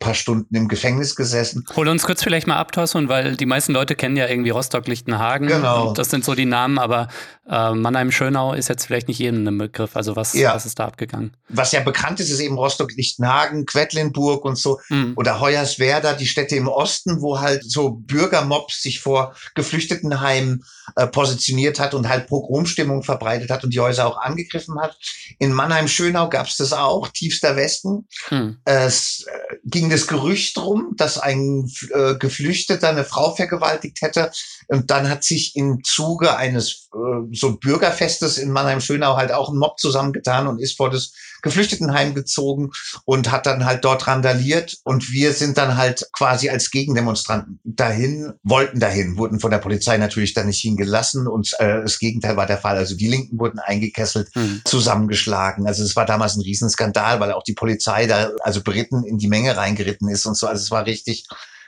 paar 0.04 0.14
Stunden 0.14 0.54
im 0.54 0.68
Gefängnis 0.68 1.16
gesessen. 1.16 1.64
Hol 1.74 1.88
uns 1.88 2.04
kurz 2.04 2.22
vielleicht 2.22 2.46
mal 2.46 2.56
ab, 2.56 2.72
Thorsten, 2.72 3.08
weil 3.08 3.36
die 3.36 3.46
meisten 3.46 3.72
Leute 3.72 3.96
kennen 3.96 4.16
ja 4.16 4.28
irgendwie 4.28 4.50
Rostock-Lichtenhagen. 4.50 5.48
Genau. 5.48 5.92
das 5.94 6.10
sind 6.10 6.24
so 6.24 6.34
die 6.34 6.44
Namen, 6.44 6.78
aber 6.78 7.08
äh, 7.48 7.72
Mannheim-Schönau 7.72 8.52
ist 8.52 8.68
jetzt 8.68 8.86
vielleicht 8.86 9.08
nicht 9.08 9.18
jedem 9.18 9.46
ein 9.46 9.58
Begriff. 9.58 9.96
Also 9.96 10.14
was, 10.14 10.34
ja. 10.34 10.54
was 10.54 10.66
ist 10.66 10.78
da 10.78 10.84
abgegangen? 10.84 11.32
Was 11.48 11.72
ja 11.72 11.80
bekannt 11.80 12.20
ist, 12.20 12.30
ist 12.30 12.40
eben 12.40 12.56
Rostock-Lichtenhagen, 12.56 13.64
Quedlinburg 13.64 14.44
und 14.44 14.56
so. 14.56 14.78
Mhm. 14.90 15.12
Oder 15.16 15.40
Hoyerswerda, 15.40 16.12
die 16.12 16.26
Städte 16.26 16.56
im 16.56 16.68
Osten, 16.68 17.22
wo 17.22 17.40
halt 17.40 17.62
so 17.64 17.90
Bürgermobs 17.90 18.82
sich 18.82 19.00
vor 19.00 19.34
Geflüchtetenheimen 19.54 20.64
äh, 20.96 21.06
positioniert 21.06 21.80
hat 21.80 21.94
und 21.94 22.08
halt 22.08 22.26
Pogromstimmung 22.26 23.02
verbreitet 23.02 23.50
hat 23.50 23.64
und 23.64 23.72
die 23.72 23.80
Häuser 23.80 24.06
auch 24.06 24.18
angegriffen 24.18 24.78
hat. 24.80 24.96
In 25.38 25.52
Mannheim-Schönau 25.52 26.28
gab 26.28 26.46
es 26.46 26.56
das 26.56 26.72
auch, 26.72 27.08
tiefster 27.08 27.56
Westen. 27.56 28.06
Mhm. 28.30 28.58
Es 28.64 29.26
äh, 29.26 29.56
ging 29.64 29.90
das 29.94 30.06
Gerücht 30.08 30.56
drum, 30.56 30.94
dass 30.96 31.18
ein 31.18 31.70
äh, 31.90 32.16
Geflüchteter 32.16 32.88
eine 32.88 33.04
Frau 33.04 33.34
vergewaltigt 33.34 34.02
hätte. 34.02 34.30
Und 34.68 34.90
dann 34.90 35.08
hat 35.08 35.24
sich 35.24 35.54
im 35.56 35.82
Zuge 35.84 36.36
eines 36.36 36.88
äh, 36.92 36.98
so 37.32 37.56
Bürgerfestes 37.56 38.38
in 38.38 38.50
Mannheim-Schönau 38.50 39.16
halt 39.16 39.32
auch 39.32 39.50
ein 39.50 39.58
Mob 39.58 39.78
zusammengetan 39.78 40.48
und 40.48 40.60
ist 40.60 40.76
vor 40.76 40.90
das 40.90 41.12
Geflüchtetenheim 41.44 42.14
gezogen 42.14 42.70
und 43.04 43.30
hat 43.30 43.46
dann 43.46 43.66
halt 43.66 43.84
dort 43.84 44.06
randaliert. 44.06 44.78
Und 44.82 45.12
wir 45.12 45.32
sind 45.32 45.58
dann 45.58 45.76
halt 45.76 46.08
quasi 46.12 46.48
als 46.48 46.70
Gegendemonstranten 46.70 47.60
dahin, 47.62 48.32
wollten 48.42 48.80
dahin, 48.80 49.16
wurden 49.18 49.40
von 49.40 49.50
der 49.50 49.58
Polizei 49.58 49.98
natürlich 49.98 50.32
dann 50.32 50.46
nicht 50.46 50.60
hingelassen. 50.60 51.28
Und 51.28 51.52
äh, 51.58 51.82
das 51.82 51.98
Gegenteil 51.98 52.36
war 52.36 52.46
der 52.46 52.58
Fall. 52.58 52.76
Also 52.76 52.96
die 52.96 53.08
Linken 53.08 53.38
wurden 53.38 53.58
eingekesselt, 53.58 54.34
mhm. 54.34 54.62
zusammengeschlagen. 54.64 55.66
Also 55.66 55.84
es 55.84 55.94
war 55.94 56.06
damals 56.06 56.34
ein 56.34 56.42
Riesenskandal, 56.42 57.20
weil 57.20 57.32
auch 57.32 57.44
die 57.44 57.52
Polizei 57.52 58.06
da 58.06 58.30
also 58.40 58.62
beritten 58.62 59.04
in 59.04 59.18
die 59.18 59.28
Menge 59.28 59.56
reingeritten 59.56 60.08
ist 60.08 60.24
und 60.24 60.36
so. 60.36 60.46
Also 60.46 60.62
es 60.62 60.70
war 60.70 60.86
richtig, 60.86 61.26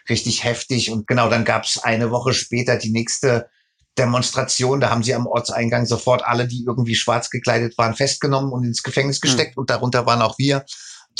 richtig 0.09 0.43
heftig. 0.43 0.91
Und 0.91 1.07
genau, 1.07 1.29
dann 1.29 1.45
gab 1.45 1.65
es 1.65 1.79
eine 1.79 2.11
Woche 2.11 2.33
später 2.33 2.77
die 2.77 2.91
nächste 2.91 3.51
Demonstration. 3.99 4.81
Da 4.81 4.91
haben 4.91 5.03
sie 5.03 5.15
am 5.15 5.27
Ortseingang 5.27 5.87
sofort 5.87 6.25
alle, 6.25 6.47
die 6.47 6.65
irgendwie 6.67 6.95
schwarz 6.95 7.31
gekleidet 7.31 7.77
waren, 7.79 7.95
festgenommen 7.95 8.53
und 8.53 8.65
ins 8.65 8.83
Gefängnis 8.83 9.17
hm. 9.17 9.23
gesteckt. 9.23 9.57
Mhm. 9.57 9.61
Und 9.61 9.71
darunter 9.71 10.07
waren 10.07 10.23
auch 10.23 10.39
wir. 10.39 10.65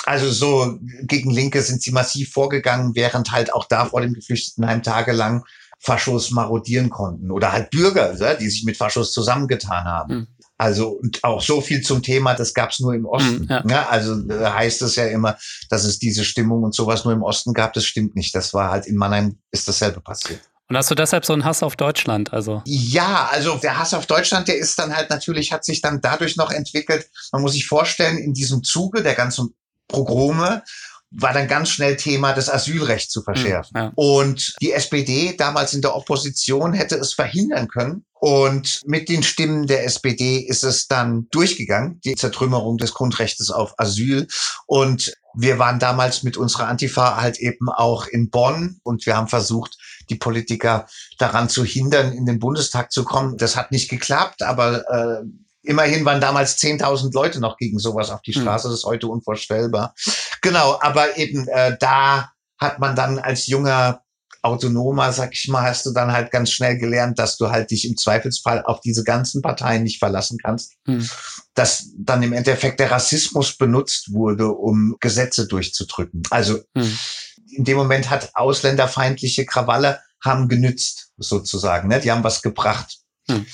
Also 0.05 0.31
so 0.31 0.79
gegen 1.03 1.31
Linke 1.31 1.63
sind 1.63 1.83
sie 1.83 1.91
massiv 1.91 2.33
vorgegangen, 2.33 2.95
während 2.95 3.33
halt 3.33 3.53
auch 3.53 3.65
da 3.65 3.87
vor 3.87 4.03
dem 4.03 4.13
Geflüchtetenheim 4.13 4.83
tagelang 4.83 5.45
Faschos 5.79 6.31
marodieren 6.31 6.91
konnten 6.91 7.31
oder 7.31 7.53
halt 7.53 7.71
Bürger, 7.71 8.15
die 8.35 8.49
sich 8.49 8.65
mit 8.65 8.77
Faschos 8.77 9.13
zusammengetan 9.13 9.85
haben. 9.85 10.15
Mhm. 10.15 10.27
Also 10.59 10.89
und 10.89 11.23
auch 11.23 11.43
so 11.43 11.61
viel 11.61 11.83
zum 11.83 12.03
Thema, 12.03 12.35
das 12.35 12.55
gab 12.55 12.71
es 12.71 12.81
nur 12.81 12.95
im 12.95 13.05
Osten. 13.05 13.43
Mhm, 13.43 13.47
ja. 13.49 13.65
Ja, 13.69 13.89
also 13.89 14.17
da 14.17 14.55
heißt 14.55 14.81
es 14.83 14.97
ja 14.97 15.07
immer, 15.07 15.37
dass 15.69 15.85
es 15.85 15.99
diese 15.99 16.25
Stimmung 16.25 16.63
und 16.63 16.75
sowas 16.75 17.05
nur 17.05 17.13
im 17.13 17.23
Osten 17.23 17.53
gab. 17.53 17.75
Das 17.75 17.85
stimmt 17.85 18.17
nicht. 18.17 18.35
Das 18.35 18.55
war 18.55 18.71
halt 18.71 18.87
in 18.87 18.97
Mannheim 18.97 19.39
ist 19.51 19.69
dasselbe 19.69 20.01
passiert. 20.01 20.41
Und 20.69 20.77
hast 20.77 20.91
du 20.91 20.95
deshalb 20.95 21.25
so 21.25 21.33
einen 21.33 21.45
Hass 21.45 21.63
auf 21.63 21.77
Deutschland? 21.77 22.33
Also 22.33 22.63
ja, 22.67 23.29
also 23.31 23.57
der 23.57 23.79
Hass 23.79 23.95
auf 23.95 24.07
Deutschland, 24.07 24.49
der 24.49 24.57
ist 24.57 24.79
dann 24.79 24.95
halt 24.95 25.11
natürlich, 25.11 25.53
hat 25.53 25.65
sich 25.65 25.81
dann 25.81 26.01
dadurch 26.01 26.37
noch 26.37 26.51
entwickelt. 26.51 27.09
Man 27.33 27.43
muss 27.43 27.53
sich 27.53 27.67
vorstellen, 27.67 28.19
in 28.19 28.35
diesem 28.35 28.65
Zuge 28.65 29.03
der 29.03 29.15
ganzen 29.15 29.55
Progrome 29.87 30.63
war 31.13 31.33
dann 31.33 31.47
ganz 31.47 31.71
schnell 31.71 31.97
Thema, 31.97 32.33
das 32.33 32.51
Asylrecht 32.51 33.11
zu 33.11 33.23
verschärfen. 33.23 33.77
Ja. 33.77 33.93
Und 33.95 34.57
die 34.61 34.73
SPD 34.73 35.35
damals 35.37 35.73
in 35.73 35.81
der 35.81 35.95
Opposition 35.95 36.73
hätte 36.73 36.97
es 36.97 37.15
verhindern 37.15 37.69
können. 37.69 38.05
Und 38.15 38.83
mit 38.87 39.09
den 39.09 39.23
Stimmen 39.23 39.67
der 39.67 39.85
SPD 39.85 40.39
ist 40.39 40.65
es 40.65 40.89
dann 40.89 41.29
durchgegangen, 41.31 42.01
die 42.05 42.17
Zertrümmerung 42.17 42.77
des 42.77 42.93
Grundrechts 42.93 43.51
auf 43.51 43.75
Asyl. 43.79 44.27
Und 44.67 45.15
wir 45.35 45.59
waren 45.59 45.79
damals 45.79 46.23
mit 46.23 46.37
unserer 46.37 46.67
Antifa 46.67 47.21
halt 47.21 47.39
eben 47.39 47.69
auch 47.69 48.07
in 48.07 48.31
Bonn 48.31 48.81
und 48.83 49.07
wir 49.07 49.17
haben 49.17 49.29
versucht, 49.29 49.77
die 50.09 50.17
Politiker 50.17 50.87
daran 51.19 51.49
zu 51.49 51.65
hindern, 51.65 52.13
in 52.13 52.27
den 52.27 52.39
Bundestag 52.39 52.93
zu 52.93 53.05
kommen. 53.05 53.37
Das 53.37 53.57
hat 53.57 53.73
nicht 53.73 53.89
geklappt, 53.89 54.43
aber 54.43 54.89
äh, 54.91 55.25
immerhin 55.63 56.05
waren 56.05 56.21
damals 56.21 56.59
10.000 56.59 57.13
Leute 57.13 57.41
noch 57.41 57.57
gegen 57.57 57.79
sowas 57.79 58.11
auf 58.11 58.23
die 58.23 58.35
hm. 58.35 58.43
Straße. 58.43 58.69
Das 58.69 58.79
ist 58.79 58.85
heute 58.85 59.09
unvorstellbar. 59.09 59.95
Genau, 60.41 60.79
aber 60.81 61.17
eben 61.19 61.47
äh, 61.49 61.77
da 61.79 62.31
hat 62.59 62.79
man 62.79 62.97
dann 62.97 63.19
als 63.19 63.47
junger 63.47 64.03
Autonomer, 64.43 65.13
sag 65.13 65.33
ich 65.33 65.49
mal, 65.49 65.63
hast 65.63 65.87
du 65.87 65.91
dann 65.91 66.13
halt 66.13 66.31
ganz 66.31 66.53
schnell 66.53 66.79
gelernt, 66.79 67.19
dass 67.19 67.37
du 67.37 67.51
halt 67.51 67.73
dich 67.73 67.85
im 67.85 67.97
Zweifelsfall 67.97 68.63
auf 68.63 68.81
diese 68.81 69.03
ganzen 69.03 69.43
Parteien 69.43 69.83
nicht 69.83 69.99
verlassen 69.99 70.39
kannst. 70.41 70.75
Hm. 70.87 71.09
Dass 71.55 71.91
dann 71.99 72.23
im 72.23 72.33
Endeffekt 72.33 72.79
der 72.79 72.93
Rassismus 72.93 73.57
benutzt 73.57 74.13
wurde, 74.13 74.49
um 74.49 74.97
Gesetze 75.01 75.49
durchzudrücken. 75.49 76.23
Also 76.31 76.61
hm 76.77 76.97
in 77.51 77.65
dem 77.65 77.77
Moment 77.77 78.11
hat 78.11 78.31
ausländerfeindliche 78.35 79.47
Krawalle 79.47 80.01
haben 80.25 80.49
genützt, 80.49 81.13
sozusagen. 81.17 81.89
Ne? 81.89 82.01
Die 82.01 82.11
haben 82.11 82.25
was 82.25 82.43
gebracht. 82.43 82.99
Hm. 83.29 83.47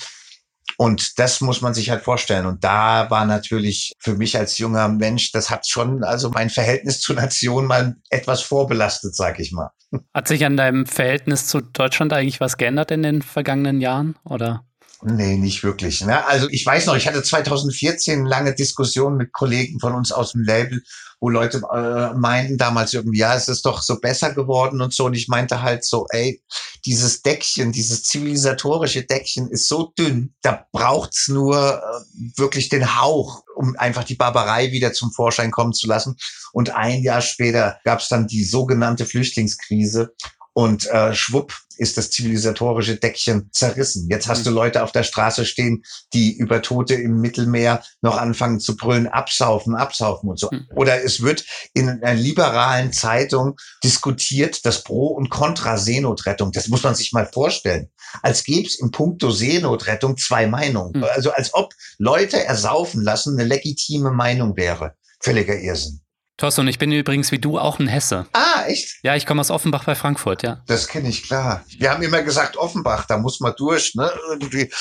Und 0.77 1.19
das 1.19 1.41
muss 1.41 1.61
man 1.61 1.73
sich 1.73 1.89
halt 1.89 2.03
vorstellen. 2.03 2.45
Und 2.45 2.63
da 2.63 3.09
war 3.09 3.25
natürlich 3.25 3.93
für 3.99 4.15
mich 4.15 4.37
als 4.37 4.57
junger 4.57 4.87
Mensch, 4.87 5.31
das 5.31 5.49
hat 5.49 5.67
schon 5.67 6.03
also 6.03 6.29
mein 6.31 6.49
Verhältnis 6.49 6.99
zur 6.99 7.15
Nation 7.15 7.67
mal 7.67 7.95
etwas 8.09 8.41
vorbelastet, 8.41 9.15
sag 9.15 9.39
ich 9.39 9.51
mal. 9.51 9.69
Hat 10.13 10.27
sich 10.27 10.45
an 10.45 10.57
deinem 10.57 10.85
Verhältnis 10.87 11.47
zu 11.47 11.61
Deutschland 11.61 12.13
eigentlich 12.13 12.39
was 12.39 12.57
geändert 12.57 12.89
in 12.91 13.03
den 13.03 13.21
vergangenen 13.21 13.81
Jahren, 13.81 14.15
oder? 14.23 14.65
Nee, 15.05 15.37
nicht 15.37 15.63
wirklich. 15.63 16.03
Ne? 16.03 16.25
Also 16.25 16.47
ich 16.49 16.65
weiß 16.65 16.85
noch, 16.85 16.95
ich 16.95 17.07
hatte 17.07 17.21
2014 17.21 18.25
lange 18.25 18.55
Diskussionen 18.55 19.17
mit 19.17 19.33
Kollegen 19.33 19.79
von 19.79 19.93
uns 19.93 20.11
aus 20.11 20.31
dem 20.31 20.43
Label, 20.43 20.81
wo 21.23 21.29
Leute 21.29 21.61
äh, 21.73 22.13
meinten 22.19 22.57
damals 22.57 22.93
irgendwie, 22.93 23.19
ja, 23.19 23.33
es 23.33 23.47
ist 23.47 23.65
doch 23.65 23.81
so 23.81 24.01
besser 24.01 24.33
geworden 24.33 24.81
und 24.81 24.93
so. 24.93 25.05
Und 25.05 25.13
ich 25.13 25.29
meinte 25.29 25.61
halt 25.61 25.85
so, 25.85 26.05
ey, 26.09 26.43
dieses 26.85 27.21
Deckchen, 27.21 27.71
dieses 27.71 28.03
zivilisatorische 28.03 29.03
Deckchen 29.03 29.47
ist 29.49 29.69
so 29.69 29.93
dünn, 29.97 30.35
da 30.41 30.67
braucht's 30.73 31.29
nur 31.29 31.81
äh, 31.81 32.37
wirklich 32.37 32.67
den 32.67 32.99
Hauch, 32.99 33.41
um 33.55 33.77
einfach 33.77 34.03
die 34.03 34.15
Barbarei 34.15 34.73
wieder 34.73 34.91
zum 34.91 35.13
Vorschein 35.13 35.51
kommen 35.51 35.71
zu 35.71 35.87
lassen. 35.87 36.17
Und 36.51 36.75
ein 36.75 37.03
Jahr 37.03 37.21
später 37.21 37.77
gab's 37.85 38.09
dann 38.09 38.27
die 38.27 38.43
sogenannte 38.43 39.05
Flüchtlingskrise. 39.05 40.13
Und 40.53 40.85
äh, 40.87 41.13
schwupp 41.15 41.53
ist 41.77 41.97
das 41.97 42.11
zivilisatorische 42.11 42.97
Deckchen 42.97 43.49
zerrissen. 43.51 44.07
Jetzt 44.09 44.27
hast 44.27 44.45
du 44.45 44.51
mhm. 44.51 44.55
Leute 44.55 44.83
auf 44.83 44.91
der 44.91 45.03
Straße 45.03 45.45
stehen, 45.45 45.83
die 46.13 46.35
über 46.37 46.61
Tote 46.61 46.93
im 46.93 47.19
Mittelmeer 47.19 47.83
noch 48.01 48.17
anfangen 48.17 48.59
zu 48.59 48.75
brüllen, 48.75 49.07
absaufen, 49.07 49.75
absaufen 49.75 50.29
und 50.29 50.39
so. 50.39 50.49
Mhm. 50.51 50.67
Oder 50.75 51.03
es 51.03 51.21
wird 51.21 51.43
in 51.73 51.89
einer 51.89 52.13
liberalen 52.13 52.93
Zeitung 52.93 53.55
diskutiert, 53.83 54.65
das 54.65 54.83
Pro 54.83 55.07
und 55.07 55.29
Contra 55.29 55.77
Seenotrettung. 55.77 56.51
Das 56.51 56.67
muss 56.67 56.83
man 56.83 56.93
sich 56.93 57.13
mal 57.13 57.25
vorstellen. 57.25 57.89
Als 58.21 58.43
gäbe 58.43 58.67
es 58.67 58.79
im 58.79 58.91
Punkto 58.91 59.31
Seenotrettung 59.31 60.17
zwei 60.17 60.45
Meinungen. 60.45 60.93
Mhm. 60.95 61.03
Also 61.05 61.31
als 61.31 61.53
ob 61.53 61.73
Leute 61.97 62.43
ersaufen 62.43 63.01
lassen 63.01 63.39
eine 63.39 63.47
legitime 63.47 64.11
Meinung 64.11 64.55
wäre. 64.55 64.95
Völliger 65.19 65.57
Irrsinn. 65.57 66.01
Thorsten, 66.37 66.67
ich 66.67 66.79
bin 66.79 66.91
übrigens 66.91 67.31
wie 67.31 67.39
du 67.39 67.59
auch 67.59 67.79
ein 67.79 67.87
Hesse. 67.87 68.25
Ah, 68.33 68.63
echt? 68.65 68.95
Ja, 69.03 69.15
ich 69.15 69.25
komme 69.25 69.41
aus 69.41 69.51
Offenbach 69.51 69.83
bei 69.83 69.95
Frankfurt, 69.95 70.41
ja. 70.41 70.63
Das 70.67 70.87
kenne 70.87 71.09
ich, 71.09 71.23
klar. 71.23 71.63
Wir 71.77 71.91
haben 71.91 72.01
immer 72.01 72.23
gesagt, 72.23 72.57
Offenbach, 72.57 73.05
da 73.05 73.17
muss 73.17 73.39
man 73.39 73.53
durch, 73.55 73.93
ne? 73.95 74.11
Irgendwie. 74.29 74.71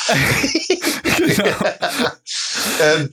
genau. 1.18 1.56
ähm, 2.82 3.10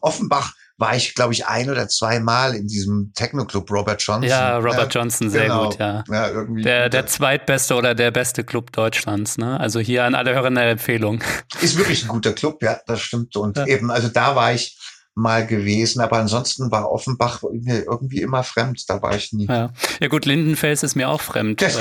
Offenbach 0.00 0.54
war 0.78 0.94
ich, 0.94 1.14
glaube 1.14 1.32
ich, 1.32 1.46
ein 1.46 1.68
oder 1.68 1.88
zwei 1.88 2.20
Mal 2.20 2.54
in 2.54 2.68
diesem 2.68 3.12
Techno-Club 3.14 3.68
Robert 3.70 4.00
Johnson. 4.00 4.30
Ja, 4.30 4.58
Robert 4.58 4.94
ja, 4.94 5.00
Johnson, 5.00 5.28
sehr 5.28 5.42
genau. 5.42 5.64
gut, 5.64 5.78
ja. 5.78 6.04
ja 6.08 6.28
irgendwie 6.30 6.62
der, 6.62 6.88
der 6.88 7.06
zweitbeste 7.06 7.74
oder 7.74 7.96
der 7.96 8.12
beste 8.12 8.44
Club 8.44 8.70
Deutschlands, 8.72 9.38
ne? 9.38 9.58
Also 9.58 9.80
hier 9.80 10.04
an 10.04 10.14
alle 10.14 10.34
Hörer 10.34 10.46
eine 10.46 10.62
Empfehlung. 10.62 11.22
Ist 11.60 11.76
wirklich 11.76 12.04
ein 12.04 12.08
guter 12.08 12.32
Club, 12.32 12.62
ja, 12.62 12.80
das 12.86 13.00
stimmt. 13.00 13.36
Und 13.36 13.56
ja. 13.56 13.66
eben, 13.66 13.90
also 13.90 14.08
da 14.08 14.36
war 14.36 14.54
ich 14.54 14.78
mal 15.18 15.46
gewesen, 15.46 16.00
aber 16.00 16.18
ansonsten 16.18 16.70
war 16.70 16.90
Offenbach 16.90 17.42
irgendwie 17.42 18.20
immer 18.22 18.42
fremd, 18.42 18.84
da 18.88 19.02
war 19.02 19.14
ich 19.14 19.32
nie. 19.32 19.46
Ja, 19.46 19.72
ja 20.00 20.08
gut, 20.08 20.24
Lindenfels 20.24 20.82
ist 20.82 20.94
mir 20.94 21.08
auch 21.08 21.20
fremd. 21.20 21.62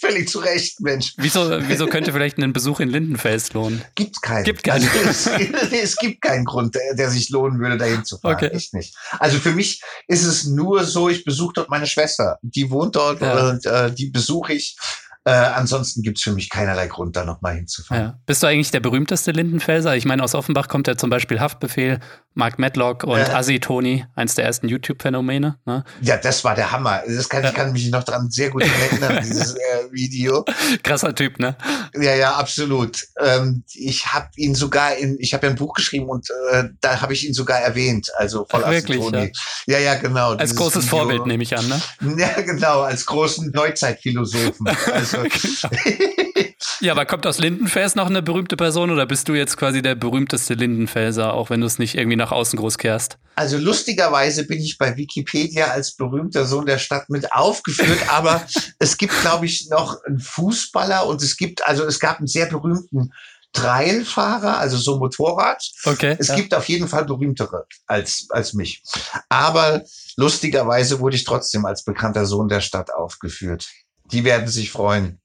Völlig 0.00 0.28
zu 0.28 0.40
Recht, 0.40 0.80
Mensch. 0.80 1.14
Wieso, 1.16 1.48
wieso 1.68 1.86
könnte 1.86 2.12
vielleicht 2.12 2.36
ein 2.38 2.52
Besuch 2.52 2.80
in 2.80 2.88
Lindenfels 2.88 3.52
lohnen? 3.52 3.84
Gibt 3.94 4.20
keinen. 4.20 4.42
Gibt 4.42 4.64
keinen. 4.64 4.88
es, 5.08 5.26
es, 5.72 5.96
gibt 5.96 6.22
keinen 6.22 6.44
Grund, 6.44 6.74
der, 6.74 6.94
der, 6.96 7.08
sich 7.08 7.30
lohnen 7.30 7.60
würde, 7.60 7.78
dahin 7.78 8.04
zu 8.04 8.18
fahren. 8.18 8.34
Okay. 8.34 8.48
Echt 8.48 8.74
nicht. 8.74 8.96
Also 9.20 9.38
für 9.38 9.52
mich 9.52 9.80
ist 10.08 10.24
es 10.24 10.44
nur 10.44 10.82
so, 10.82 11.08
ich 11.08 11.24
besuche 11.24 11.52
dort 11.54 11.70
meine 11.70 11.86
Schwester. 11.86 12.38
Die 12.42 12.68
wohnt 12.70 12.96
dort 12.96 13.20
ja. 13.20 13.50
und 13.50 13.64
äh, 13.64 13.92
die 13.92 14.10
besuche 14.10 14.54
ich 14.54 14.76
äh, 15.24 15.30
ansonsten 15.30 16.02
gibt's 16.02 16.22
für 16.22 16.32
mich 16.32 16.50
keinerlei 16.50 16.88
Grund, 16.88 17.14
da 17.14 17.24
nochmal 17.24 17.54
hinzufahren. 17.54 18.04
Ja. 18.04 18.18
Bist 18.26 18.42
du 18.42 18.48
eigentlich 18.48 18.72
der 18.72 18.80
berühmteste 18.80 19.30
Lindenfelser? 19.30 19.94
Ich 19.94 20.04
meine, 20.04 20.22
aus 20.24 20.34
Offenbach 20.34 20.66
kommt 20.66 20.88
ja 20.88 20.96
zum 20.96 21.10
Beispiel 21.10 21.38
Haftbefehl, 21.38 22.00
Mark 22.34 22.58
Medlock 22.58 23.04
und 23.04 23.18
äh, 23.18 23.22
Assi 23.22 23.60
Tony, 23.60 24.06
eins 24.14 24.34
der 24.34 24.44
ersten 24.44 24.68
YouTube-Phänomene. 24.68 25.58
Ne? 25.66 25.84
Ja, 26.00 26.16
das 26.16 26.44
war 26.44 26.54
der 26.54 26.72
Hammer. 26.72 27.02
Das 27.06 27.28
kann. 27.28 27.44
Ich 27.44 27.54
kann 27.54 27.72
mich 27.72 27.90
noch 27.90 28.04
daran 28.04 28.30
sehr 28.30 28.50
gut 28.50 28.62
erinnern, 28.62 29.22
dieses 29.22 29.54
äh, 29.54 29.58
Video. 29.90 30.44
Krasser 30.82 31.14
Typ, 31.14 31.38
ne? 31.38 31.56
Ja, 31.94 32.14
ja, 32.14 32.32
absolut. 32.34 33.04
Ähm, 33.20 33.64
ich 33.74 34.06
habe 34.06 34.28
ihn 34.36 34.54
sogar 34.54 34.96
in, 34.96 35.16
ich 35.18 35.34
habe 35.34 35.46
ja 35.46 35.52
ein 35.52 35.56
Buch 35.56 35.74
geschrieben 35.74 36.08
und 36.08 36.28
äh, 36.52 36.64
da 36.80 37.00
habe 37.00 37.12
ich 37.12 37.26
ihn 37.26 37.34
sogar 37.34 37.60
erwähnt. 37.60 38.10
Also 38.16 38.46
voll 38.48 38.62
Ach, 38.64 38.70
wirklich, 38.70 38.98
Tony. 38.98 39.32
Ja. 39.66 39.78
ja, 39.78 39.92
ja, 39.92 39.94
genau. 39.96 40.34
Als 40.34 40.54
großes 40.54 40.86
Video. 40.86 40.98
Vorbild 40.98 41.26
nehme 41.26 41.42
ich 41.42 41.56
an, 41.56 41.68
ne? 41.68 41.80
Ja, 42.16 42.40
genau, 42.40 42.82
als 42.82 43.06
großen 43.06 43.50
Neuzeitphilosophen. 43.52 44.66
Also, 44.92 45.18
ja, 46.80 46.92
aber 46.92 47.06
kommt 47.06 47.26
aus 47.26 47.38
Lindenfels 47.38 47.94
noch 47.94 48.06
eine 48.06 48.22
berühmte 48.22 48.56
Person 48.56 48.90
oder 48.90 49.06
bist 49.06 49.28
du 49.28 49.34
jetzt 49.34 49.56
quasi 49.56 49.82
der 49.82 49.94
berühmteste 49.94 50.54
Lindenfelser, 50.54 51.34
auch 51.34 51.50
wenn 51.50 51.60
du 51.60 51.66
es 51.66 51.78
nicht 51.78 51.96
irgendwie 51.96 52.16
nach 52.22 52.32
außen 52.32 52.58
groß 52.58 52.78
kehrst? 52.78 53.18
Also 53.34 53.58
lustigerweise 53.58 54.46
bin 54.46 54.60
ich 54.60 54.78
bei 54.78 54.96
Wikipedia 54.96 55.66
als 55.66 55.94
berühmter 55.96 56.44
Sohn 56.44 56.66
der 56.66 56.78
Stadt 56.78 57.08
mit 57.08 57.32
aufgeführt, 57.32 58.00
aber 58.08 58.46
es 58.78 58.96
gibt, 58.96 59.18
glaube 59.20 59.46
ich, 59.46 59.68
noch 59.68 60.02
einen 60.04 60.20
Fußballer 60.20 61.06
und 61.06 61.22
es 61.22 61.36
gibt, 61.36 61.66
also 61.66 61.84
es 61.84 61.98
gab 61.98 62.18
einen 62.18 62.26
sehr 62.26 62.46
berühmten 62.46 63.12
Trailfahrer, 63.52 64.58
also 64.58 64.78
so 64.78 64.98
Motorrad. 64.98 65.62
Okay. 65.84 66.16
Es 66.18 66.28
ja. 66.28 66.36
gibt 66.36 66.54
auf 66.54 66.68
jeden 66.68 66.88
Fall 66.88 67.04
berühmtere 67.04 67.66
als, 67.86 68.26
als 68.30 68.54
mich. 68.54 68.82
Aber 69.28 69.82
lustigerweise 70.16 71.00
wurde 71.00 71.16
ich 71.16 71.24
trotzdem 71.24 71.66
als 71.66 71.84
bekannter 71.84 72.24
Sohn 72.24 72.48
der 72.48 72.62
Stadt 72.62 72.94
aufgeführt 72.94 73.68
die 74.12 74.24
werden 74.24 74.48
sich 74.48 74.70
freuen. 74.70 75.18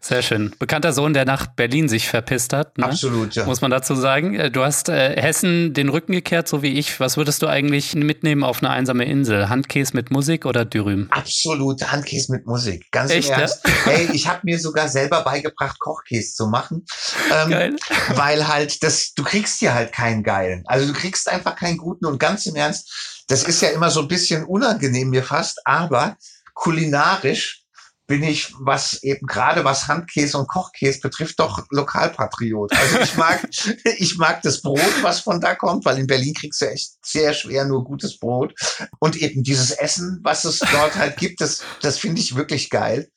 Sehr 0.00 0.22
schön. 0.22 0.54
Bekannter 0.58 0.92
Sohn, 0.92 1.12
der 1.14 1.24
nach 1.24 1.46
Berlin 1.46 1.88
sich 1.88 2.08
verpisst 2.08 2.52
hat. 2.52 2.78
Ne? 2.78 2.84
Absolut, 2.84 3.34
ja. 3.34 3.44
Muss 3.44 3.60
man 3.60 3.70
dazu 3.70 3.94
sagen. 3.94 4.34
Äh, 4.34 4.50
du 4.50 4.62
hast 4.62 4.88
äh, 4.88 5.20
Hessen 5.20 5.74
den 5.74 5.88
Rücken 5.88 6.12
gekehrt, 6.12 6.48
so 6.48 6.62
wie 6.62 6.78
ich. 6.78 7.00
Was 7.00 7.16
würdest 7.16 7.42
du 7.42 7.46
eigentlich 7.48 7.94
mitnehmen 7.94 8.44
auf 8.44 8.58
eine 8.62 8.70
einsame 8.70 9.04
Insel? 9.04 9.48
Handkäse 9.48 9.94
mit 9.94 10.10
Musik 10.10 10.46
oder 10.46 10.64
Dürüm? 10.64 11.08
Absolut, 11.10 11.82
Handkäse 11.90 12.32
mit 12.32 12.46
Musik. 12.46 12.86
Ganz 12.92 13.10
Echt, 13.10 13.28
im 13.28 13.34
Ernst. 13.34 13.60
Ja? 13.66 13.72
Hey, 13.84 14.08
ich 14.12 14.28
habe 14.28 14.40
mir 14.44 14.58
sogar 14.58 14.88
selber 14.88 15.22
beigebracht, 15.22 15.78
Kochkäse 15.80 16.34
zu 16.34 16.46
machen. 16.46 16.84
Ähm, 17.32 17.50
Geil. 17.50 17.76
Weil 18.14 18.46
halt, 18.46 18.82
das, 18.82 19.12
du 19.14 19.24
kriegst 19.24 19.58
hier 19.58 19.74
halt 19.74 19.92
keinen 19.92 20.22
geilen. 20.22 20.62
Also 20.66 20.86
du 20.86 20.92
kriegst 20.92 21.28
einfach 21.28 21.56
keinen 21.56 21.78
guten 21.78 22.06
und 22.06 22.18
ganz 22.18 22.46
im 22.46 22.54
Ernst, 22.54 23.24
das 23.28 23.42
ist 23.42 23.60
ja 23.60 23.70
immer 23.70 23.90
so 23.90 24.00
ein 24.00 24.08
bisschen 24.08 24.44
unangenehm 24.44 25.10
mir 25.10 25.24
fast, 25.24 25.60
aber 25.64 26.16
kulinarisch 26.54 27.65
bin 28.06 28.22
ich, 28.22 28.54
was 28.60 29.02
eben 29.02 29.26
gerade 29.26 29.64
was 29.64 29.88
Handkäse 29.88 30.38
und 30.38 30.48
Kochkäse 30.48 31.00
betrifft, 31.00 31.40
doch 31.40 31.64
Lokalpatriot. 31.70 32.72
Also 32.72 32.98
ich 33.00 33.16
mag, 33.16 33.48
ich 33.98 34.16
mag 34.18 34.42
das 34.42 34.62
Brot, 34.62 35.02
was 35.02 35.20
von 35.20 35.40
da 35.40 35.54
kommt, 35.54 35.84
weil 35.84 35.98
in 35.98 36.06
Berlin 36.06 36.34
kriegst 36.34 36.60
du 36.60 36.70
echt 36.70 36.92
sehr 37.04 37.34
schwer 37.34 37.64
nur 37.64 37.84
gutes 37.84 38.18
Brot. 38.18 38.54
Und 39.00 39.16
eben 39.16 39.42
dieses 39.42 39.72
Essen, 39.72 40.20
was 40.22 40.44
es 40.44 40.60
dort 40.60 40.94
halt 40.94 41.16
gibt, 41.16 41.40
das, 41.40 41.62
das 41.82 41.98
finde 41.98 42.20
ich 42.20 42.36
wirklich 42.36 42.70
geil. 42.70 43.10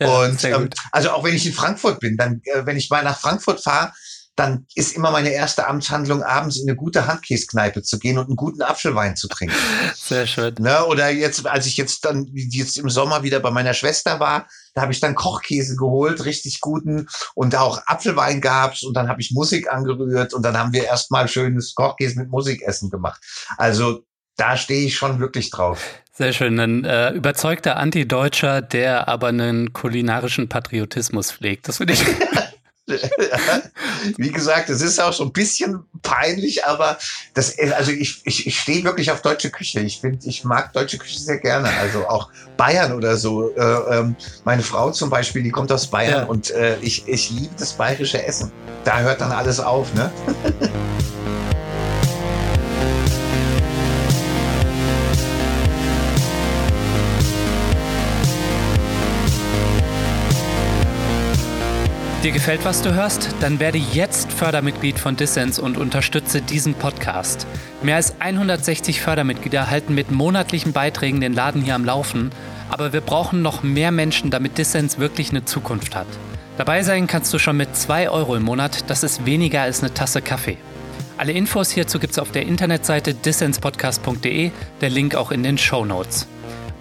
Ja, 0.00 0.22
und 0.22 0.42
ähm, 0.44 0.70
also 0.90 1.10
auch 1.10 1.24
wenn 1.24 1.34
ich 1.34 1.46
in 1.46 1.52
Frankfurt 1.52 2.00
bin, 2.00 2.16
dann, 2.16 2.40
äh, 2.44 2.64
wenn 2.64 2.76
ich 2.76 2.90
mal 2.90 3.04
nach 3.04 3.20
Frankfurt 3.20 3.62
fahre, 3.62 3.92
dann 4.36 4.66
ist 4.74 4.96
immer 4.96 5.10
meine 5.10 5.30
erste 5.30 5.66
Amtshandlung, 5.66 6.22
abends 6.22 6.58
in 6.58 6.68
eine 6.68 6.76
gute 6.76 7.06
Handkäskneipe 7.06 7.82
zu 7.82 7.98
gehen 7.98 8.16
und 8.16 8.26
einen 8.26 8.36
guten 8.36 8.62
Apfelwein 8.62 9.14
zu 9.14 9.28
trinken. 9.28 9.54
Sehr 9.94 10.26
schön. 10.26 10.54
Ne? 10.58 10.84
Oder 10.86 11.10
jetzt, 11.10 11.46
als 11.46 11.66
ich 11.66 11.76
jetzt 11.76 12.04
dann 12.04 12.26
jetzt 12.32 12.78
im 12.78 12.88
Sommer 12.88 13.22
wieder 13.22 13.40
bei 13.40 13.50
meiner 13.50 13.74
Schwester 13.74 14.20
war, 14.20 14.46
da 14.74 14.82
habe 14.82 14.92
ich 14.92 15.00
dann 15.00 15.14
Kochkäse 15.14 15.76
geholt, 15.76 16.24
richtig 16.24 16.60
guten 16.60 17.08
und 17.34 17.54
auch 17.56 17.82
Apfelwein 17.86 18.40
gab's 18.40 18.82
und 18.82 18.94
dann 18.94 19.08
habe 19.08 19.20
ich 19.20 19.32
Musik 19.32 19.70
angerührt 19.70 20.32
und 20.32 20.42
dann 20.42 20.56
haben 20.56 20.72
wir 20.72 20.84
erstmal 20.84 21.28
schönes 21.28 21.74
Kochkäse 21.74 22.18
mit 22.18 22.30
Musikessen 22.30 22.88
gemacht. 22.88 23.22
Also 23.58 24.04
da 24.36 24.56
stehe 24.56 24.86
ich 24.86 24.96
schon 24.96 25.20
wirklich 25.20 25.50
drauf. 25.50 25.84
Sehr 26.14 26.32
schön. 26.32 26.58
Ein 26.58 26.84
äh, 26.84 27.10
überzeugter 27.10 27.76
Antideutscher, 27.76 28.62
der 28.62 29.08
aber 29.08 29.28
einen 29.28 29.74
kulinarischen 29.74 30.48
Patriotismus 30.48 31.32
pflegt. 31.32 31.68
Das 31.68 31.78
finde 31.78 31.92
ich. 31.94 32.04
Wie 34.16 34.30
gesagt, 34.30 34.70
es 34.70 34.82
ist 34.82 35.00
auch 35.00 35.12
so 35.12 35.24
ein 35.24 35.32
bisschen 35.32 35.84
peinlich, 36.02 36.64
aber 36.64 36.98
das, 37.34 37.56
also 37.76 37.92
ich, 37.92 38.22
ich, 38.24 38.46
ich 38.46 38.58
stehe 38.58 38.84
wirklich 38.84 39.10
auf 39.10 39.22
deutsche 39.22 39.50
Küche. 39.50 39.80
Ich 39.80 40.00
finde, 40.00 40.26
ich 40.26 40.44
mag 40.44 40.72
deutsche 40.72 40.98
Küche 40.98 41.18
sehr 41.18 41.38
gerne. 41.38 41.68
Also 41.80 42.06
auch 42.08 42.30
Bayern 42.56 42.92
oder 42.92 43.16
so. 43.16 43.54
Äh, 43.54 43.98
ähm, 43.98 44.16
meine 44.44 44.62
Frau 44.62 44.90
zum 44.90 45.10
Beispiel, 45.10 45.42
die 45.42 45.50
kommt 45.50 45.72
aus 45.72 45.86
Bayern 45.86 46.22
ja. 46.22 46.24
und 46.24 46.50
äh, 46.50 46.76
ich, 46.80 47.06
ich 47.08 47.30
liebe 47.30 47.54
das 47.58 47.72
bayerische 47.72 48.24
Essen. 48.24 48.52
Da 48.84 49.00
hört 49.00 49.20
dann 49.20 49.32
alles 49.32 49.60
auf, 49.60 49.92
ne? 49.94 50.10
Dir 62.22 62.30
gefällt, 62.30 62.64
was 62.64 62.82
du 62.82 62.94
hörst? 62.94 63.34
Dann 63.40 63.58
werde 63.58 63.78
jetzt 63.78 64.30
Fördermitglied 64.30 64.96
von 64.96 65.16
Dissens 65.16 65.58
und 65.58 65.76
unterstütze 65.76 66.40
diesen 66.40 66.74
Podcast. 66.74 67.48
Mehr 67.82 67.96
als 67.96 68.14
160 68.20 69.00
Fördermitglieder 69.00 69.68
halten 69.68 69.92
mit 69.96 70.12
monatlichen 70.12 70.72
Beiträgen 70.72 71.20
den 71.20 71.32
Laden 71.32 71.62
hier 71.62 71.74
am 71.74 71.84
Laufen, 71.84 72.30
aber 72.70 72.92
wir 72.92 73.00
brauchen 73.00 73.42
noch 73.42 73.64
mehr 73.64 73.90
Menschen, 73.90 74.30
damit 74.30 74.56
Dissens 74.56 75.00
wirklich 75.00 75.30
eine 75.30 75.44
Zukunft 75.46 75.96
hat. 75.96 76.06
Dabei 76.58 76.84
sein 76.84 77.08
kannst 77.08 77.34
du 77.34 77.40
schon 77.40 77.56
mit 77.56 77.74
2 77.74 78.08
Euro 78.08 78.36
im 78.36 78.44
Monat, 78.44 78.88
das 78.88 79.02
ist 79.02 79.26
weniger 79.26 79.62
als 79.62 79.80
eine 79.80 79.92
Tasse 79.92 80.22
Kaffee. 80.22 80.58
Alle 81.18 81.32
Infos 81.32 81.72
hierzu 81.72 81.98
gibt 81.98 82.12
es 82.12 82.20
auf 82.20 82.30
der 82.30 82.42
Internetseite 82.42 83.14
dissenspodcast.de, 83.14 84.52
der 84.80 84.90
Link 84.90 85.16
auch 85.16 85.32
in 85.32 85.42
den 85.42 85.58
Show 85.58 85.84
Notes. 85.84 86.28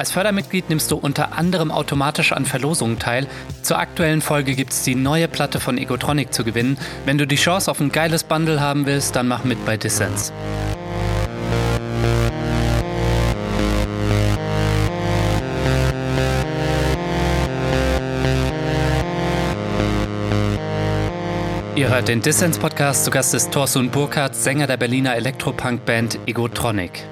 Als 0.02 0.10
Fördermitglied 0.10 0.68
nimmst 0.68 0.90
du 0.90 0.96
unter 0.96 1.38
anderem 1.38 1.70
automatisch 1.70 2.32
an 2.32 2.46
Verlosungen 2.46 2.98
teil. 2.98 3.28
Zur 3.62 3.78
aktuellen 3.78 4.22
Folge 4.22 4.56
gibt 4.56 4.74
es 4.74 4.82
die 4.82 4.96
neue 4.96 5.28
Platte 5.28 5.60
von 5.60 5.78
Egotronic 5.78 6.34
zu 6.34 6.44
gewinnen. 6.44 6.80
Wenn 7.06 7.20
du 7.20 7.28
die 7.28 7.36
Chance 7.36 7.70
auf 7.70 7.80
ein 7.80 7.92
geiles 7.92 8.24
Bundle 8.24 8.60
haben 8.60 8.88
willst, 8.88 9.16
dann 9.16 9.28
mach 9.28 9.44
mit 9.44 9.64
bei 9.64 9.78
Dissens. 9.78 10.34
Ihr 21.76 21.90
hört 21.90 22.08
den 22.08 22.24
Dissens-Podcast. 22.24 23.06
Zu 23.06 23.12
Gast 23.12 23.36
ist 23.36 23.52
Thorsten 23.52 23.92
Burkhardt, 23.92 24.36
Sänger 24.36 24.66
der 24.66 24.78
Berliner 24.78 25.16
Elektropunk-Band 25.16 26.18
Egotronic. 26.26 27.11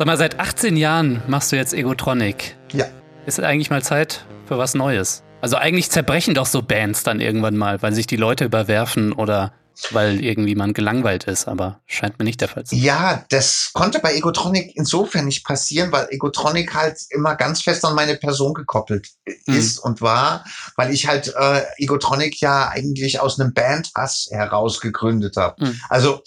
Sag 0.00 0.06
mal, 0.06 0.16
seit 0.16 0.40
18 0.40 0.78
Jahren 0.78 1.22
machst 1.26 1.52
du 1.52 1.56
jetzt 1.56 1.74
Egotronic. 1.74 2.56
Ja. 2.72 2.86
Ist 3.26 3.38
eigentlich 3.38 3.68
mal 3.68 3.82
Zeit 3.82 4.24
für 4.46 4.56
was 4.56 4.72
Neues? 4.72 5.22
Also 5.42 5.56
eigentlich 5.56 5.90
zerbrechen 5.90 6.32
doch 6.32 6.46
so 6.46 6.62
Bands 6.62 7.02
dann 7.02 7.20
irgendwann 7.20 7.58
mal, 7.58 7.82
weil 7.82 7.92
sich 7.92 8.06
die 8.06 8.16
Leute 8.16 8.46
überwerfen 8.46 9.12
oder 9.12 9.52
weil 9.90 10.24
irgendwie 10.24 10.54
man 10.54 10.72
gelangweilt 10.72 11.24
ist, 11.24 11.48
aber 11.48 11.80
scheint 11.86 12.18
mir 12.18 12.24
nicht 12.24 12.40
der 12.40 12.48
Fall 12.48 12.64
zu 12.64 12.74
sein. 12.74 12.84
Ja, 12.84 13.24
das 13.28 13.70
konnte 13.74 13.98
bei 13.98 14.14
Egotronic 14.14 14.72
insofern 14.74 15.26
nicht 15.26 15.44
passieren, 15.44 15.92
weil 15.92 16.06
Egotronic 16.10 16.74
halt 16.74 16.96
immer 17.10 17.34
ganz 17.34 17.62
fest 17.62 17.84
an 17.84 17.94
meine 17.94 18.16
Person 18.16 18.54
gekoppelt 18.54 19.08
Mhm. 19.46 19.54
ist 19.54 19.78
und 19.78 20.00
war, 20.00 20.44
weil 20.76 20.92
ich 20.92 21.06
halt 21.08 21.34
äh, 21.36 21.62
Egotronic 21.76 22.40
ja 22.40 22.68
eigentlich 22.68 23.20
aus 23.20 23.38
einem 23.38 23.52
Bandhass 23.52 24.28
heraus 24.30 24.80
gegründet 24.80 25.36
habe. 25.36 25.62
Mhm. 25.64 25.80
Also 25.88 26.22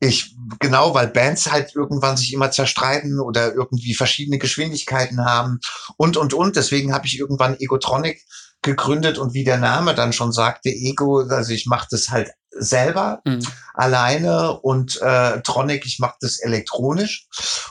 ich, 0.00 0.34
genau, 0.58 0.94
weil 0.94 1.08
Bands 1.08 1.50
halt 1.50 1.76
irgendwann 1.76 2.16
sich 2.16 2.32
immer 2.32 2.50
zerstreiten 2.50 3.20
oder 3.20 3.54
irgendwie 3.54 3.94
verschiedene 3.94 4.38
Geschwindigkeiten 4.38 5.24
haben 5.24 5.60
und, 5.96 6.16
und, 6.16 6.32
und. 6.32 6.56
Deswegen 6.56 6.94
habe 6.94 7.06
ich 7.06 7.18
irgendwann 7.18 7.58
Egotronic 7.60 8.24
gegründet 8.62 9.18
und 9.18 9.34
wie 9.34 9.44
der 9.44 9.58
Name 9.58 9.94
dann 9.94 10.12
schon 10.12 10.32
sagte, 10.32 10.70
Ego, 10.70 11.20
also 11.20 11.52
ich 11.52 11.66
mache 11.66 11.88
das 11.90 12.10
halt 12.10 12.30
selber 12.52 13.20
Mhm. 13.24 13.46
alleine 13.74 14.58
und 14.60 15.00
äh, 15.00 15.40
Tronic, 15.42 15.86
ich 15.86 15.98
mache 15.98 16.16
das 16.20 16.40
elektronisch. 16.40 17.28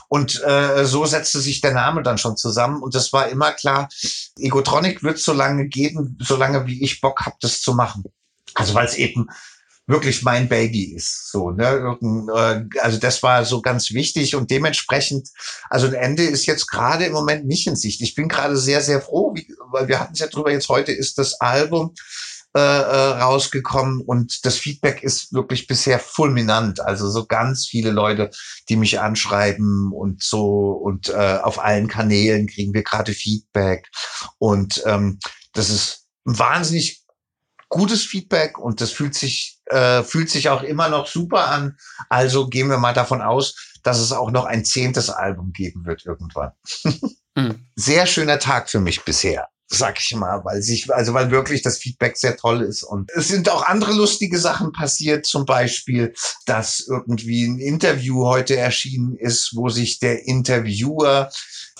Und 0.08 0.42
äh, 0.42 0.84
so 0.86 1.04
setzte 1.04 1.40
sich 1.40 1.60
der 1.60 1.72
Name 1.72 2.02
dann 2.02 2.18
schon 2.18 2.36
zusammen. 2.36 2.82
Und 2.82 2.94
das 2.94 3.12
war 3.12 3.28
immer 3.28 3.52
klar, 3.52 3.88
Egotronic 4.38 5.02
wird 5.02 5.18
so 5.18 5.32
lange 5.32 5.66
geben, 5.68 6.16
solange 6.20 6.66
wie 6.66 6.82
ich 6.82 7.00
Bock 7.00 7.20
habe, 7.26 7.36
das 7.40 7.60
zu 7.60 7.74
machen. 7.74 8.04
Also 8.54 8.74
weil 8.74 8.86
es 8.86 8.94
eben 8.94 9.28
wirklich 9.90 10.22
mein 10.22 10.48
Baby 10.48 10.94
ist. 10.94 11.30
So, 11.30 11.50
ne? 11.50 11.98
Äh, 12.34 12.78
also 12.80 12.98
das 12.98 13.22
war 13.22 13.44
so 13.44 13.60
ganz 13.60 13.92
wichtig 13.92 14.34
und 14.34 14.50
dementsprechend, 14.50 15.28
also 15.68 15.86
ein 15.86 15.94
Ende 15.94 16.22
ist 16.22 16.46
jetzt 16.46 16.66
gerade 16.68 17.04
im 17.04 17.12
Moment 17.12 17.46
nicht 17.46 17.66
in 17.66 17.76
Sicht. 17.76 18.00
Ich 18.00 18.14
bin 18.14 18.28
gerade 18.28 18.56
sehr, 18.56 18.80
sehr 18.80 19.00
froh, 19.00 19.34
wie, 19.34 19.52
weil 19.70 19.88
wir 19.88 20.00
hatten 20.00 20.14
es 20.14 20.20
ja 20.20 20.28
drüber, 20.28 20.52
jetzt 20.52 20.68
heute 20.68 20.92
ist 20.92 21.18
das 21.18 21.40
Album 21.40 21.94
äh, 22.56 22.58
äh, 22.58 23.20
rausgekommen 23.20 24.00
und 24.00 24.44
das 24.44 24.56
Feedback 24.56 25.02
ist 25.04 25.32
wirklich 25.32 25.66
bisher 25.66 26.00
fulminant. 26.00 26.80
Also 26.80 27.08
so 27.08 27.26
ganz 27.26 27.66
viele 27.66 27.92
Leute, 27.92 28.30
die 28.68 28.74
mich 28.76 28.98
anschreiben 28.98 29.92
und 29.92 30.22
so 30.22 30.70
und 30.72 31.10
äh, 31.10 31.38
auf 31.42 31.62
allen 31.62 31.86
Kanälen 31.86 32.48
kriegen 32.48 32.74
wir 32.74 32.82
gerade 32.82 33.12
Feedback 33.12 33.88
und 34.38 34.82
ähm, 34.84 35.20
das 35.52 35.70
ist 35.70 36.06
wahnsinnig 36.24 36.99
gutes 37.70 38.04
Feedback 38.04 38.58
und 38.58 38.82
das 38.82 38.90
fühlt 38.90 39.14
sich 39.14 39.60
äh, 39.66 40.02
fühlt 40.02 40.28
sich 40.28 40.50
auch 40.50 40.62
immer 40.62 40.88
noch 40.90 41.06
super 41.06 41.48
an. 41.48 41.78
Also 42.10 42.48
gehen 42.48 42.68
wir 42.68 42.78
mal 42.78 42.92
davon 42.92 43.22
aus, 43.22 43.54
dass 43.82 43.98
es 43.98 44.12
auch 44.12 44.30
noch 44.30 44.44
ein 44.44 44.64
zehntes 44.64 45.08
Album 45.08 45.52
geben 45.52 45.86
wird 45.86 46.04
irgendwann. 46.04 46.52
Mhm. 47.34 47.66
Sehr 47.76 48.06
schöner 48.06 48.38
Tag 48.38 48.68
für 48.68 48.80
mich 48.80 49.04
bisher, 49.04 49.48
sag 49.68 49.98
ich 50.00 50.14
mal, 50.16 50.44
weil 50.44 50.60
sich, 50.62 50.92
also 50.92 51.14
weil 51.14 51.30
wirklich 51.30 51.62
das 51.62 51.78
Feedback 51.78 52.16
sehr 52.16 52.36
toll 52.36 52.62
ist. 52.62 52.82
Und 52.82 53.10
es 53.14 53.28
sind 53.28 53.48
auch 53.48 53.64
andere 53.64 53.92
lustige 53.92 54.38
Sachen 54.38 54.72
passiert, 54.72 55.24
zum 55.24 55.46
Beispiel, 55.46 56.12
dass 56.46 56.80
irgendwie 56.80 57.46
ein 57.46 57.58
Interview 57.58 58.26
heute 58.26 58.56
erschienen 58.56 59.16
ist, 59.16 59.52
wo 59.54 59.68
sich 59.68 60.00
der 60.00 60.26
Interviewer 60.26 61.30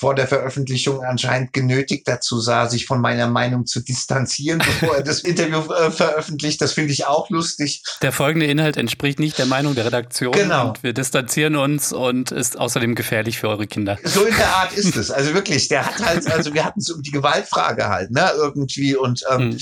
vor 0.01 0.15
der 0.15 0.27
Veröffentlichung 0.27 1.05
anscheinend 1.05 1.53
genötigt 1.53 2.09
dazu 2.09 2.41
sah, 2.41 2.67
sich 2.69 2.87
von 2.87 3.01
meiner 3.01 3.29
Meinung 3.29 3.67
zu 3.67 3.81
distanzieren, 3.81 4.59
bevor 4.59 4.97
er 4.97 5.03
das 5.03 5.21
Interview 5.25 5.61
äh, 5.73 5.91
veröffentlicht. 5.91 6.61
Das 6.63 6.73
finde 6.73 6.93
ich 6.93 7.07
auch 7.07 7.29
lustig. 7.31 7.83
Der 8.01 8.13
folgende 8.13 8.47
Inhalt 8.47 8.77
entspricht 8.79 9.19
nicht 9.19 9.39
der 9.39 9.47
Meinung 9.47 9.75
der 9.75 9.85
Redaktion 9.85 10.33
Genau. 10.33 10.69
und 10.69 10.83
wir 10.83 10.95
distanzieren 10.95 11.55
uns 11.57 11.93
und 11.93 12.33
ist 12.33 12.59
außerdem 12.59 12.95
gefährlich 12.95 13.39
für 13.39 13.49
eure 13.49 13.67
Kinder. 13.67 13.99
So 14.05 14.25
in 14.25 14.35
der 14.35 14.49
Art 14.57 14.73
ist 14.73 14.97
es. 14.97 15.11
Also 15.11 15.35
wirklich, 15.35 15.69
der 15.69 15.85
hat 15.85 15.99
halt, 16.05 16.31
also 16.31 16.55
wir 16.55 16.65
hatten 16.65 16.81
es 16.81 16.91
um 16.91 17.03
die 17.03 17.11
Gewaltfrage 17.11 17.89
halt, 17.89 18.11
ne, 18.11 18.31
irgendwie 18.37 18.97
und 18.97 19.23
ähm, 19.31 19.51
Mhm. 19.51 19.59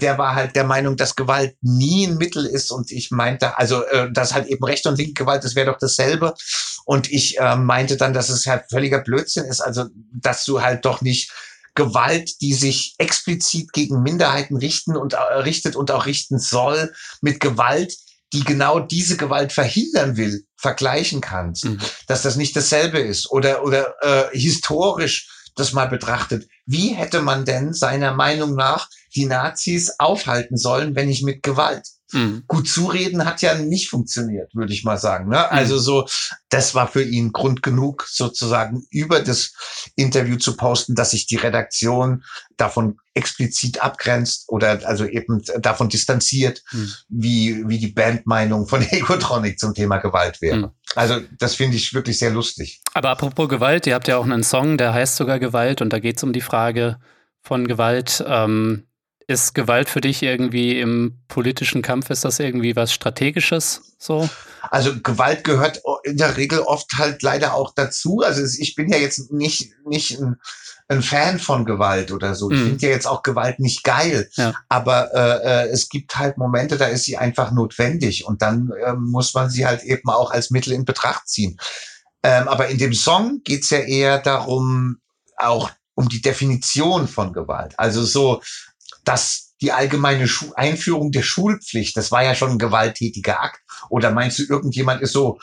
der 0.00 0.18
war 0.18 0.34
halt 0.34 0.54
der 0.56 0.64
Meinung, 0.64 0.96
dass 0.96 1.16
Gewalt 1.16 1.56
nie 1.62 2.06
ein 2.06 2.16
Mittel 2.16 2.46
ist 2.46 2.70
und 2.70 2.90
ich 2.92 3.10
meinte, 3.10 3.58
also 3.58 3.84
äh, 3.86 4.10
dass 4.12 4.32
halt 4.34 4.46
eben 4.46 4.64
rechte 4.64 4.88
und 4.88 4.96
linke 4.98 5.14
Gewalt, 5.24 5.42
das 5.44 5.54
wäre 5.56 5.66
doch 5.72 5.78
dasselbe 5.78 6.34
und 6.90 7.08
ich 7.08 7.38
äh, 7.38 7.54
meinte 7.54 7.96
dann, 7.96 8.14
dass 8.14 8.30
es 8.30 8.46
halt 8.46 8.64
völliger 8.68 8.98
Blödsinn 8.98 9.44
ist, 9.44 9.60
also 9.60 9.84
dass 10.12 10.44
du 10.44 10.60
halt 10.60 10.84
doch 10.84 11.02
nicht 11.02 11.30
Gewalt, 11.76 12.40
die 12.40 12.52
sich 12.52 12.96
explizit 12.98 13.72
gegen 13.72 14.02
Minderheiten 14.02 14.56
richten 14.56 14.96
und 14.96 15.12
äh, 15.12 15.18
richtet 15.18 15.76
und 15.76 15.92
auch 15.92 16.06
richten 16.06 16.40
soll, 16.40 16.92
mit 17.20 17.38
Gewalt, 17.38 17.94
die 18.32 18.42
genau 18.42 18.80
diese 18.80 19.16
Gewalt 19.16 19.52
verhindern 19.52 20.16
will, 20.16 20.42
vergleichen 20.56 21.20
kannst 21.20 21.66
Mhm. 21.66 21.78
dass 22.08 22.22
das 22.22 22.34
nicht 22.34 22.56
dasselbe 22.56 22.98
ist 22.98 23.30
oder 23.30 23.62
oder 23.62 23.94
äh, 24.00 24.36
historisch 24.36 25.28
das 25.54 25.72
mal 25.72 25.86
betrachtet. 25.86 26.48
Wie 26.66 26.88
hätte 26.88 27.22
man 27.22 27.44
denn 27.44 27.72
seiner 27.72 28.14
Meinung 28.14 28.56
nach 28.56 28.88
die 29.14 29.26
Nazis 29.26 29.94
aufhalten 30.00 30.56
sollen, 30.56 30.96
wenn 30.96 31.06
nicht 31.06 31.22
mit 31.22 31.44
Gewalt? 31.44 31.86
Mhm. 32.12 32.44
Gut 32.46 32.68
zureden 32.68 33.24
hat 33.24 33.42
ja 33.42 33.54
nicht 33.54 33.88
funktioniert, 33.88 34.54
würde 34.54 34.72
ich 34.72 34.84
mal 34.84 34.96
sagen. 34.98 35.28
Ne? 35.28 35.50
Also 35.50 35.78
so, 35.78 36.06
das 36.48 36.74
war 36.74 36.88
für 36.88 37.02
ihn 37.02 37.32
Grund 37.32 37.62
genug, 37.62 38.06
sozusagen 38.08 38.84
über 38.90 39.20
das 39.20 39.52
Interview 39.96 40.36
zu 40.36 40.56
posten, 40.56 40.94
dass 40.94 41.12
sich 41.12 41.26
die 41.26 41.36
Redaktion 41.36 42.24
davon 42.56 42.98
explizit 43.14 43.82
abgrenzt 43.82 44.48
oder 44.48 44.80
also 44.86 45.04
eben 45.04 45.42
davon 45.60 45.88
distanziert, 45.88 46.62
Mhm. 46.72 46.92
wie, 47.08 47.68
wie 47.68 47.78
die 47.78 47.92
Bandmeinung 47.92 48.66
von 48.68 48.82
Egotronic 48.90 49.58
zum 49.58 49.74
Thema 49.74 49.98
Gewalt 49.98 50.40
wäre. 50.40 50.56
Mhm. 50.56 50.70
Also 50.94 51.20
das 51.38 51.54
finde 51.54 51.76
ich 51.76 51.94
wirklich 51.94 52.18
sehr 52.18 52.30
lustig. 52.30 52.80
Aber 52.94 53.10
apropos 53.10 53.48
Gewalt, 53.48 53.86
ihr 53.86 53.94
habt 53.94 54.08
ja 54.08 54.16
auch 54.16 54.24
einen 54.24 54.42
Song, 54.42 54.76
der 54.78 54.92
heißt 54.92 55.16
sogar 55.16 55.38
Gewalt 55.38 55.80
und 55.82 55.92
da 55.92 55.98
geht 55.98 56.16
es 56.16 56.22
um 56.22 56.32
die 56.32 56.40
Frage 56.40 56.98
von 57.42 57.66
Gewalt. 57.66 58.24
Ähm, 58.26 58.84
ist 59.30 59.54
Gewalt 59.54 59.88
für 59.88 60.00
dich 60.00 60.22
irgendwie 60.22 60.78
im 60.80 61.18
politischen 61.28 61.80
Kampf, 61.82 62.10
ist 62.10 62.24
das 62.24 62.38
irgendwie 62.40 62.76
was 62.76 62.92
Strategisches 62.92 63.94
so? 63.98 64.28
Also 64.70 64.92
Gewalt 65.00 65.44
gehört 65.44 65.80
in 66.04 66.16
der 66.16 66.36
Regel 66.36 66.60
oft 66.60 66.92
halt 66.98 67.22
leider 67.22 67.54
auch 67.54 67.72
dazu. 67.74 68.20
Also 68.24 68.42
ich 68.60 68.74
bin 68.74 68.90
ja 68.90 68.98
jetzt 68.98 69.32
nicht, 69.32 69.72
nicht 69.86 70.18
ein, 70.20 70.36
ein 70.88 71.02
Fan 71.02 71.38
von 71.38 71.64
Gewalt 71.64 72.12
oder 72.12 72.34
so. 72.34 72.50
Ich 72.50 72.58
Mhm. 72.58 72.66
finde 72.66 72.86
ja 72.86 72.92
jetzt 72.92 73.06
auch 73.06 73.22
Gewalt 73.22 73.58
nicht 73.60 73.84
geil. 73.84 74.28
Ja. 74.34 74.54
Aber 74.68 75.14
äh, 75.14 75.64
äh, 75.64 75.68
es 75.70 75.88
gibt 75.88 76.16
halt 76.18 76.36
Momente, 76.36 76.76
da 76.76 76.86
ist 76.86 77.04
sie 77.04 77.16
einfach 77.16 77.52
notwendig 77.52 78.26
und 78.26 78.42
dann 78.42 78.70
ähm, 78.84 79.04
muss 79.10 79.32
man 79.34 79.48
sie 79.48 79.64
halt 79.66 79.82
eben 79.84 80.10
auch 80.10 80.30
als 80.30 80.50
Mittel 80.50 80.72
in 80.72 80.84
Betracht 80.84 81.28
ziehen. 81.28 81.58
Ähm, 82.22 82.48
aber 82.48 82.68
in 82.68 82.78
dem 82.78 82.92
Song 82.92 83.40
geht's 83.44 83.70
ja 83.70 83.78
eher 83.78 84.18
darum, 84.18 84.98
auch 85.36 85.70
um 85.94 86.08
die 86.08 86.20
Definition 86.22 87.08
von 87.08 87.32
Gewalt. 87.32 87.74
Also 87.78 88.04
so, 88.04 88.42
dass 89.10 89.56
die 89.60 89.72
allgemeine 89.72 90.28
Schu 90.28 90.52
Einführung 90.54 91.10
der 91.10 91.22
Schulpflicht, 91.22 91.96
das 91.96 92.12
war 92.12 92.22
ja 92.22 92.36
schon 92.36 92.52
ein 92.52 92.58
gewalttätiger 92.58 93.42
Akt. 93.42 93.60
Oder 93.88 94.12
meinst 94.12 94.38
du, 94.38 94.44
irgendjemand 94.44 95.02
ist 95.02 95.12
so, 95.12 95.40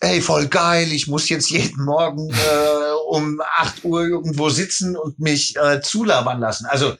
ey, 0.00 0.20
voll 0.20 0.48
geil, 0.48 0.92
ich 0.92 1.06
muss 1.06 1.28
jetzt 1.28 1.50
jeden 1.50 1.84
Morgen 1.84 2.30
äh, 2.34 2.92
um 3.08 3.40
8 3.58 3.84
Uhr 3.84 4.02
irgendwo 4.02 4.50
sitzen 4.50 4.96
und 4.96 5.20
mich 5.20 5.54
äh, 5.56 5.80
zulabern 5.80 6.40
lassen. 6.40 6.66
Also 6.66 6.96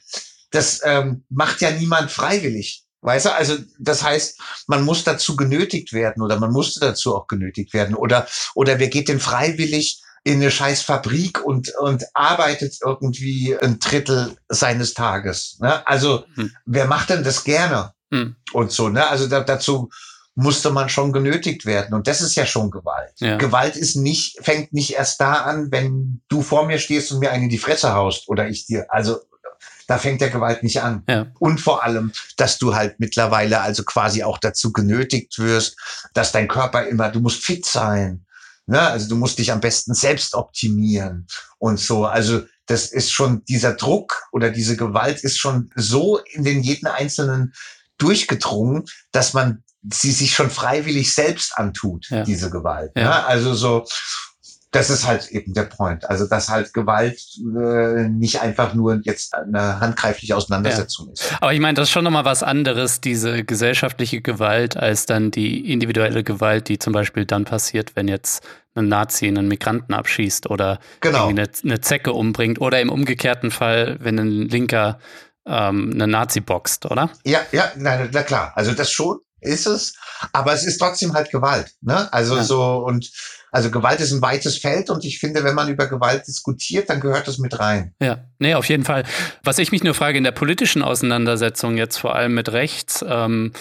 das 0.49 0.79
ähm, 0.85 1.25
macht 1.29 1.59
ja 1.59 1.71
niemand 1.71 2.09
freiwillig. 2.09 2.85
Weißt 3.01 3.25
du, 3.25 3.33
also 3.33 3.57
das 3.77 4.01
heißt, 4.01 4.39
man 4.67 4.85
muss 4.85 5.03
dazu 5.03 5.35
genötigt 5.35 5.91
werden 5.91 6.23
oder 6.23 6.39
man 6.39 6.53
musste 6.53 6.79
dazu 6.79 7.17
auch 7.17 7.27
genötigt 7.27 7.73
werden 7.73 7.95
oder 7.95 8.27
oder 8.55 8.79
wer 8.79 8.87
geht 8.87 9.09
denn 9.09 9.19
freiwillig 9.19 10.01
in 10.23 10.35
eine 10.35 10.51
scheiß 10.51 10.83
Fabrik 10.83 11.43
und 11.43 11.73
und 11.79 12.03
arbeitet 12.13 12.77
irgendwie 12.85 13.57
ein 13.59 13.79
Drittel 13.79 14.35
seines 14.49 14.93
Tages. 14.93 15.57
Ne? 15.59 15.85
Also 15.87 16.25
Hm. 16.35 16.51
wer 16.65 16.85
macht 16.85 17.09
denn 17.09 17.23
das 17.23 17.43
gerne 17.43 17.93
Hm. 18.11 18.35
und 18.53 18.71
so? 18.71 18.89
Ne? 18.89 19.07
Also 19.07 19.27
da, 19.27 19.41
dazu 19.41 19.89
musste 20.35 20.69
man 20.69 20.89
schon 20.89 21.11
genötigt 21.11 21.65
werden 21.65 21.93
und 21.93 22.07
das 22.07 22.21
ist 22.21 22.35
ja 22.35 22.45
schon 22.45 22.71
Gewalt. 22.71 23.13
Ja. 23.17 23.37
Gewalt 23.37 23.75
ist 23.75 23.95
nicht 23.95 24.37
fängt 24.43 24.73
nicht 24.73 24.93
erst 24.93 25.19
da 25.19 25.33
an, 25.33 25.71
wenn 25.71 26.21
du 26.29 26.41
vor 26.41 26.65
mir 26.65 26.79
stehst 26.79 27.11
und 27.11 27.19
mir 27.19 27.31
eine 27.31 27.43
in 27.45 27.49
die 27.49 27.57
Fresse 27.57 27.93
haust 27.93 28.29
oder 28.29 28.47
ich 28.47 28.65
dir. 28.65 28.85
Also 28.89 29.19
da 29.87 29.97
fängt 29.97 30.21
der 30.21 30.29
Gewalt 30.29 30.63
nicht 30.63 30.81
an. 30.81 31.03
Ja. 31.09 31.27
Und 31.39 31.59
vor 31.59 31.83
allem, 31.83 32.13
dass 32.37 32.57
du 32.59 32.75
halt 32.75 32.99
mittlerweile 32.99 33.59
also 33.59 33.83
quasi 33.83 34.23
auch 34.23 34.37
dazu 34.37 34.71
genötigt 34.71 35.37
wirst, 35.37 35.75
dass 36.13 36.31
dein 36.31 36.47
Körper 36.47 36.85
immer, 36.87 37.09
du 37.09 37.19
musst 37.19 37.43
fit 37.43 37.65
sein. 37.65 38.25
Ne? 38.71 38.79
Also 38.79 39.09
du 39.09 39.17
musst 39.17 39.37
dich 39.37 39.51
am 39.51 39.59
besten 39.59 39.93
selbst 39.93 40.33
optimieren 40.33 41.27
und 41.57 41.77
so. 41.77 42.05
Also 42.05 42.43
das 42.67 42.89
ist 42.89 43.11
schon 43.11 43.43
dieser 43.43 43.73
Druck 43.73 44.23
oder 44.31 44.49
diese 44.49 44.77
Gewalt 44.77 45.25
ist 45.25 45.37
schon 45.37 45.69
so 45.75 46.19
in 46.19 46.45
den 46.45 46.63
jeden 46.63 46.87
Einzelnen 46.87 47.53
durchgedrungen, 47.97 48.85
dass 49.11 49.33
man 49.33 49.65
sie 49.91 50.11
sich 50.11 50.33
schon 50.33 50.49
freiwillig 50.49 51.13
selbst 51.13 51.57
antut, 51.57 52.07
ja. 52.11 52.23
diese 52.23 52.49
Gewalt. 52.49 52.93
Ja. 52.95 53.03
Ne? 53.03 53.25
Also 53.25 53.55
so, 53.55 53.85
das 54.71 54.89
ist 54.89 55.05
halt 55.05 55.27
eben 55.31 55.53
der 55.53 55.63
Point. 55.63 56.09
Also 56.09 56.27
dass 56.27 56.49
halt 56.49 56.73
Gewalt 56.73 57.21
äh, 57.39 58.07
nicht 58.07 58.41
einfach 58.41 58.73
nur 58.73 59.01
jetzt 59.03 59.35
eine 59.35 59.81
handgreifliche 59.81 60.35
Auseinandersetzung 60.35 61.07
ja. 61.07 61.13
ist. 61.13 61.35
Aber 61.41 61.53
ich 61.53 61.59
meine, 61.59 61.73
das 61.73 61.89
ist 61.89 61.91
schon 61.91 62.05
nochmal 62.05 62.23
was 62.23 62.41
anderes, 62.41 63.01
diese 63.01 63.43
gesellschaftliche 63.43 64.21
Gewalt, 64.21 64.77
als 64.77 65.05
dann 65.05 65.29
die 65.29 65.71
individuelle 65.71 66.23
Gewalt, 66.23 66.69
die 66.69 66.79
zum 66.79 66.93
Beispiel 66.93 67.25
dann 67.25 67.43
passiert, 67.43 67.95
wenn 67.95 68.07
jetzt 68.07 68.43
ein 68.73 68.87
Nazi 68.87 69.27
einen 69.27 69.49
Migranten 69.49 69.93
abschießt 69.93 70.49
oder 70.49 70.79
genau. 71.01 71.27
eine, 71.27 71.49
eine 71.63 71.81
Zecke 71.81 72.13
umbringt 72.13 72.61
oder 72.61 72.79
im 72.79 72.89
umgekehrten 72.89 73.51
Fall, 73.51 73.97
wenn 73.99 74.17
ein 74.17 74.47
Linker 74.47 74.99
ähm, 75.45 75.91
eine 75.93 76.07
Nazi 76.07 76.39
boxt, 76.39 76.85
oder? 76.85 77.09
Ja, 77.25 77.41
ja, 77.51 77.71
na, 77.75 78.07
na 78.09 78.23
klar. 78.23 78.53
Also 78.55 78.73
das 78.73 78.89
schon 78.89 79.19
ist 79.41 79.65
es, 79.67 79.95
aber 80.31 80.53
es 80.53 80.65
ist 80.65 80.77
trotzdem 80.77 81.13
halt 81.13 81.31
Gewalt. 81.31 81.73
Ne? 81.81 82.11
Also 82.13 82.37
ja. 82.37 82.43
so 82.43 82.77
und 82.85 83.11
also 83.51 83.69
Gewalt 83.69 83.99
ist 83.99 84.13
ein 84.13 84.21
weites 84.21 84.57
Feld 84.57 84.89
und 84.89 85.03
ich 85.03 85.19
finde, 85.19 85.43
wenn 85.43 85.55
man 85.55 85.67
über 85.67 85.87
Gewalt 85.87 86.25
diskutiert, 86.25 86.89
dann 86.89 87.01
gehört 87.01 87.27
das 87.27 87.37
mit 87.37 87.59
rein. 87.59 87.93
Ja, 88.01 88.23
nee, 88.39 88.55
auf 88.55 88.65
jeden 88.65 88.85
Fall. 88.85 89.03
Was 89.43 89.59
ich 89.59 89.73
mich 89.73 89.83
nur 89.83 89.93
frage, 89.93 90.17
in 90.17 90.23
der 90.23 90.31
politischen 90.31 90.81
Auseinandersetzung 90.81 91.77
jetzt 91.77 91.97
vor 91.97 92.15
allem 92.15 92.33
mit 92.33 92.53
rechts, 92.53 93.03
ähm, 93.07 93.51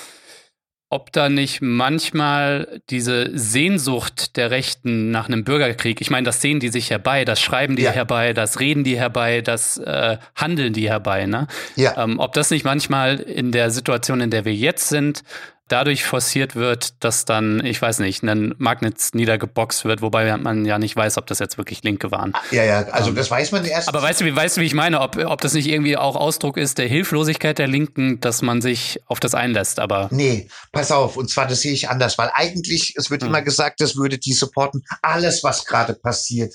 ob 0.92 1.12
da 1.12 1.29
nicht 1.29 1.61
manchmal 1.61 2.81
diese 2.90 3.31
Sehnsucht 3.37 4.37
der 4.37 4.50
Rechten 4.50 5.12
nach 5.12 5.29
einem 5.29 5.44
Bürgerkrieg, 5.44 6.00
ich 6.00 6.11
meine, 6.11 6.24
das 6.24 6.40
sehen 6.40 6.59
die 6.59 6.68
sich 6.68 6.90
herbei, 6.90 7.24
das 7.24 7.40
schreiben 7.40 7.76
die 7.76 7.85
ja. 7.85 7.92
herbei, 7.92 8.33
das 8.33 8.59
reden 8.59 8.83
die 8.83 8.98
herbei, 8.98 9.40
das 9.40 9.79
äh, 9.79 10.18
handeln 10.35 10.72
die 10.72 10.88
herbei, 10.88 11.26
ne? 11.26 11.46
Ja. 11.76 11.96
Ähm, 11.96 12.18
ob 12.18 12.33
das 12.33 12.50
nicht 12.50 12.64
manchmal 12.64 13.20
in 13.20 13.53
der 13.53 13.70
Situation, 13.70 14.20
in 14.20 14.31
der 14.31 14.44
wir 14.44 14.55
jetzt 14.55 14.88
sind, 14.88 15.22
dadurch 15.70 16.04
forciert 16.04 16.56
wird, 16.56 17.02
dass 17.02 17.24
dann, 17.24 17.64
ich 17.64 17.80
weiß 17.80 18.00
nicht, 18.00 18.22
ein 18.22 18.54
Magnets 18.59 19.14
niedergeboxt 19.14 19.85
wird, 19.85 20.02
wobei 20.02 20.37
man 20.37 20.64
ja 20.64 20.78
nicht 20.78 20.96
weiß, 20.96 21.16
ob 21.16 21.26
das 21.26 21.38
jetzt 21.38 21.59
wirklich 21.59 21.83
Linke 21.83 22.11
waren. 22.11 22.35
Ja, 22.50 22.64
ja, 22.64 22.83
also 22.88 23.11
ähm, 23.11 23.16
das 23.16 23.30
weiß 23.30 23.52
man 23.52 23.64
erst. 23.64 23.88
Aber 23.88 24.02
weißt 24.02 24.20
du, 24.20 24.24
wie, 24.24 24.35
weißt 24.35 24.56
du, 24.56 24.61
wie 24.61 24.66
ich 24.66 24.74
meine, 24.74 25.00
ob, 25.00 25.16
ob 25.16 25.40
das 25.40 25.54
nicht 25.54 25.68
irgendwie 25.68 25.96
auch 25.96 26.16
Ausdruck 26.16 26.56
ist 26.56 26.78
der 26.78 26.88
Hilflosigkeit 26.88 27.59
der 27.59 27.68
Linken, 27.68 28.20
dass 28.20 28.42
man 28.42 28.61
sich 28.61 29.00
auf 29.06 29.20
das 29.20 29.35
einlässt, 29.35 29.78
aber. 29.78 30.09
Nee, 30.11 30.48
pass 30.72 30.90
auf, 30.90 31.16
und 31.16 31.30
zwar 31.30 31.46
das 31.46 31.61
sehe 31.61 31.72
ich 31.72 31.88
anders, 31.88 32.18
weil 32.18 32.30
eigentlich, 32.35 32.94
es 32.96 33.11
wird 33.11 33.22
hm. 33.22 33.28
immer 33.28 33.42
gesagt, 33.42 33.80
das 33.80 33.96
würde 33.96 34.18
die 34.18 34.33
supporten, 34.33 34.85
alles, 35.02 35.44
was 35.44 35.64
gerade 35.64 35.94
passiert, 35.94 36.54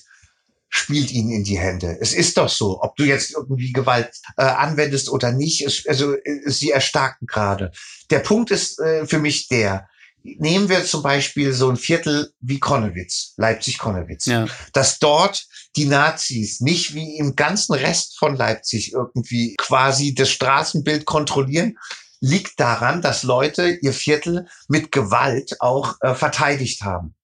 spielt 0.75 1.11
ihnen 1.11 1.31
in 1.31 1.43
die 1.43 1.57
Hände. 1.57 1.97
Es 2.01 2.13
ist 2.13 2.37
doch 2.37 2.49
so, 2.49 2.81
ob 2.81 2.97
du 2.97 3.05
jetzt 3.05 3.33
irgendwie 3.33 3.71
Gewalt 3.71 4.11
äh, 4.37 4.43
anwendest 4.43 5.09
oder 5.09 5.31
nicht, 5.31 5.65
es, 5.65 5.87
also 5.87 6.13
äh, 6.13 6.41
sie 6.45 6.71
erstarken 6.71 7.27
gerade. 7.27 7.71
Der 8.09 8.19
Punkt 8.19 8.51
ist 8.51 8.79
äh, 8.79 9.05
für 9.07 9.19
mich 9.19 9.47
der, 9.47 9.87
nehmen 10.21 10.67
wir 10.67 10.83
zum 10.83 11.01
Beispiel 11.01 11.53
so 11.53 11.69
ein 11.69 11.77
Viertel 11.77 12.33
wie 12.41 12.59
Konnewitz, 12.59 13.33
Leipzig-Konnewitz, 13.37 14.25
ja. 14.25 14.47
dass 14.73 14.99
dort 14.99 15.45
die 15.77 15.85
Nazis 15.85 16.59
nicht 16.59 16.93
wie 16.93 17.17
im 17.17 17.35
ganzen 17.35 17.73
Rest 17.73 18.19
von 18.19 18.35
Leipzig 18.35 18.91
irgendwie 18.91 19.55
quasi 19.57 20.13
das 20.13 20.29
Straßenbild 20.29 21.05
kontrollieren, 21.05 21.77
liegt 22.19 22.59
daran, 22.59 23.01
dass 23.01 23.23
Leute 23.23 23.77
ihr 23.81 23.93
Viertel 23.93 24.47
mit 24.67 24.91
Gewalt 24.91 25.55
auch 25.61 25.95
äh, 26.01 26.15
verteidigt 26.15 26.81
haben. 26.81 27.15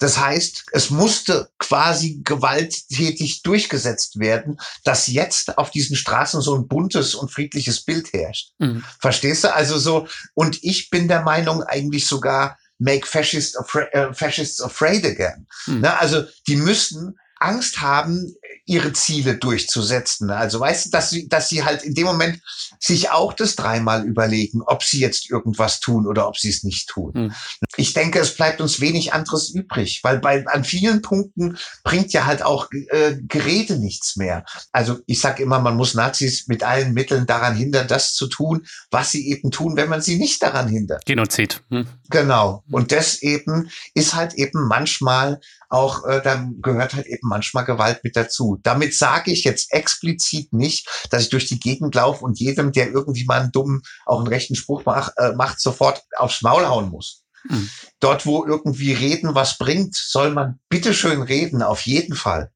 Das 0.00 0.18
heißt, 0.18 0.64
es 0.72 0.90
musste 0.90 1.50
quasi 1.58 2.20
gewalttätig 2.24 3.42
durchgesetzt 3.42 4.18
werden, 4.18 4.58
dass 4.82 5.06
jetzt 5.06 5.58
auf 5.58 5.70
diesen 5.70 5.94
Straßen 5.94 6.40
so 6.40 6.56
ein 6.56 6.66
buntes 6.66 7.14
und 7.14 7.30
friedliches 7.30 7.84
Bild 7.84 8.12
herrscht. 8.12 8.52
Mhm. 8.58 8.82
Verstehst 8.98 9.44
du? 9.44 9.54
Also 9.54 9.78
so, 9.78 10.08
und 10.34 10.58
ich 10.62 10.90
bin 10.90 11.06
der 11.06 11.22
Meinung 11.22 11.62
eigentlich 11.62 12.06
sogar, 12.06 12.58
make 12.78 13.06
fascists, 13.06 13.56
afra 13.56 13.82
äh, 13.92 14.14
fascists 14.14 14.60
afraid 14.62 15.04
again. 15.04 15.46
Mhm. 15.66 15.80
Ne? 15.80 15.98
Also 15.98 16.24
die 16.48 16.56
müssen 16.56 17.18
Angst 17.40 17.80
haben, 17.80 18.34
ihre 18.66 18.92
Ziele 18.92 19.36
durchzusetzen. 19.36 20.30
Also 20.30 20.60
weißt 20.60 20.86
du, 20.86 20.90
dass 20.90 21.10
sie, 21.10 21.28
dass 21.28 21.48
sie 21.48 21.64
halt 21.64 21.82
in 21.82 21.94
dem 21.94 22.06
Moment 22.06 22.40
sich 22.78 23.10
auch 23.10 23.32
das 23.32 23.56
dreimal 23.56 24.06
überlegen, 24.06 24.62
ob 24.62 24.84
sie 24.84 25.00
jetzt 25.00 25.28
irgendwas 25.30 25.80
tun 25.80 26.06
oder 26.06 26.28
ob 26.28 26.38
sie 26.38 26.50
es 26.50 26.62
nicht 26.62 26.88
tun. 26.88 27.12
Mhm. 27.14 27.34
Ich 27.80 27.94
denke, 27.94 28.18
es 28.18 28.36
bleibt 28.36 28.60
uns 28.60 28.82
wenig 28.82 29.14
anderes 29.14 29.48
übrig, 29.48 30.00
weil 30.02 30.18
bei 30.18 30.46
an 30.46 30.64
vielen 30.64 31.00
Punkten 31.00 31.56
bringt 31.82 32.12
ja 32.12 32.26
halt 32.26 32.42
auch 32.42 32.68
äh, 32.72 33.16
Geräte 33.26 33.78
nichts 33.78 34.16
mehr. 34.16 34.44
Also 34.70 34.98
ich 35.06 35.18
sage 35.18 35.42
immer, 35.42 35.60
man 35.60 35.76
muss 35.76 35.94
Nazis 35.94 36.46
mit 36.46 36.62
allen 36.62 36.92
Mitteln 36.92 37.24
daran 37.24 37.56
hindern, 37.56 37.88
das 37.88 38.12
zu 38.12 38.26
tun, 38.26 38.66
was 38.90 39.12
sie 39.12 39.30
eben 39.30 39.50
tun, 39.50 39.76
wenn 39.76 39.88
man 39.88 40.02
sie 40.02 40.18
nicht 40.18 40.42
daran 40.42 40.68
hindert. 40.68 41.06
Genozid. 41.06 41.62
Hm. 41.70 41.86
Genau. 42.10 42.64
Und 42.70 42.92
das 42.92 43.22
eben 43.22 43.70
ist 43.94 44.14
halt 44.14 44.34
eben 44.34 44.66
manchmal 44.68 45.40
auch, 45.70 46.04
äh, 46.04 46.20
da 46.20 46.46
gehört 46.60 46.92
halt 46.92 47.06
eben 47.06 47.28
manchmal 47.28 47.64
Gewalt 47.64 48.04
mit 48.04 48.14
dazu. 48.14 48.58
Damit 48.62 48.94
sage 48.94 49.30
ich 49.30 49.44
jetzt 49.44 49.72
explizit 49.72 50.52
nicht, 50.52 50.86
dass 51.08 51.22
ich 51.22 51.30
durch 51.30 51.46
die 51.46 51.60
Gegend 51.60 51.94
laufe 51.94 52.26
und 52.26 52.38
jedem, 52.38 52.72
der 52.72 52.90
irgendwie 52.90 53.24
mal 53.24 53.40
einen 53.40 53.52
dummen, 53.52 53.80
auch 54.04 54.18
einen 54.18 54.28
rechten 54.28 54.54
Spruch 54.54 54.82
mach, 54.84 55.16
äh, 55.16 55.32
macht, 55.32 55.60
sofort 55.60 56.02
aufs 56.18 56.42
Maul 56.42 56.68
hauen 56.68 56.90
muss. 56.90 57.22
Mhm. 57.44 57.68
Dort, 58.00 58.26
wo 58.26 58.44
irgendwie 58.44 58.92
Reden 58.92 59.34
was 59.34 59.58
bringt, 59.58 59.94
soll 59.94 60.30
man 60.30 60.58
bitteschön 60.68 61.22
reden, 61.22 61.62
auf 61.62 61.82
jeden 61.82 62.14
Fall. 62.14 62.52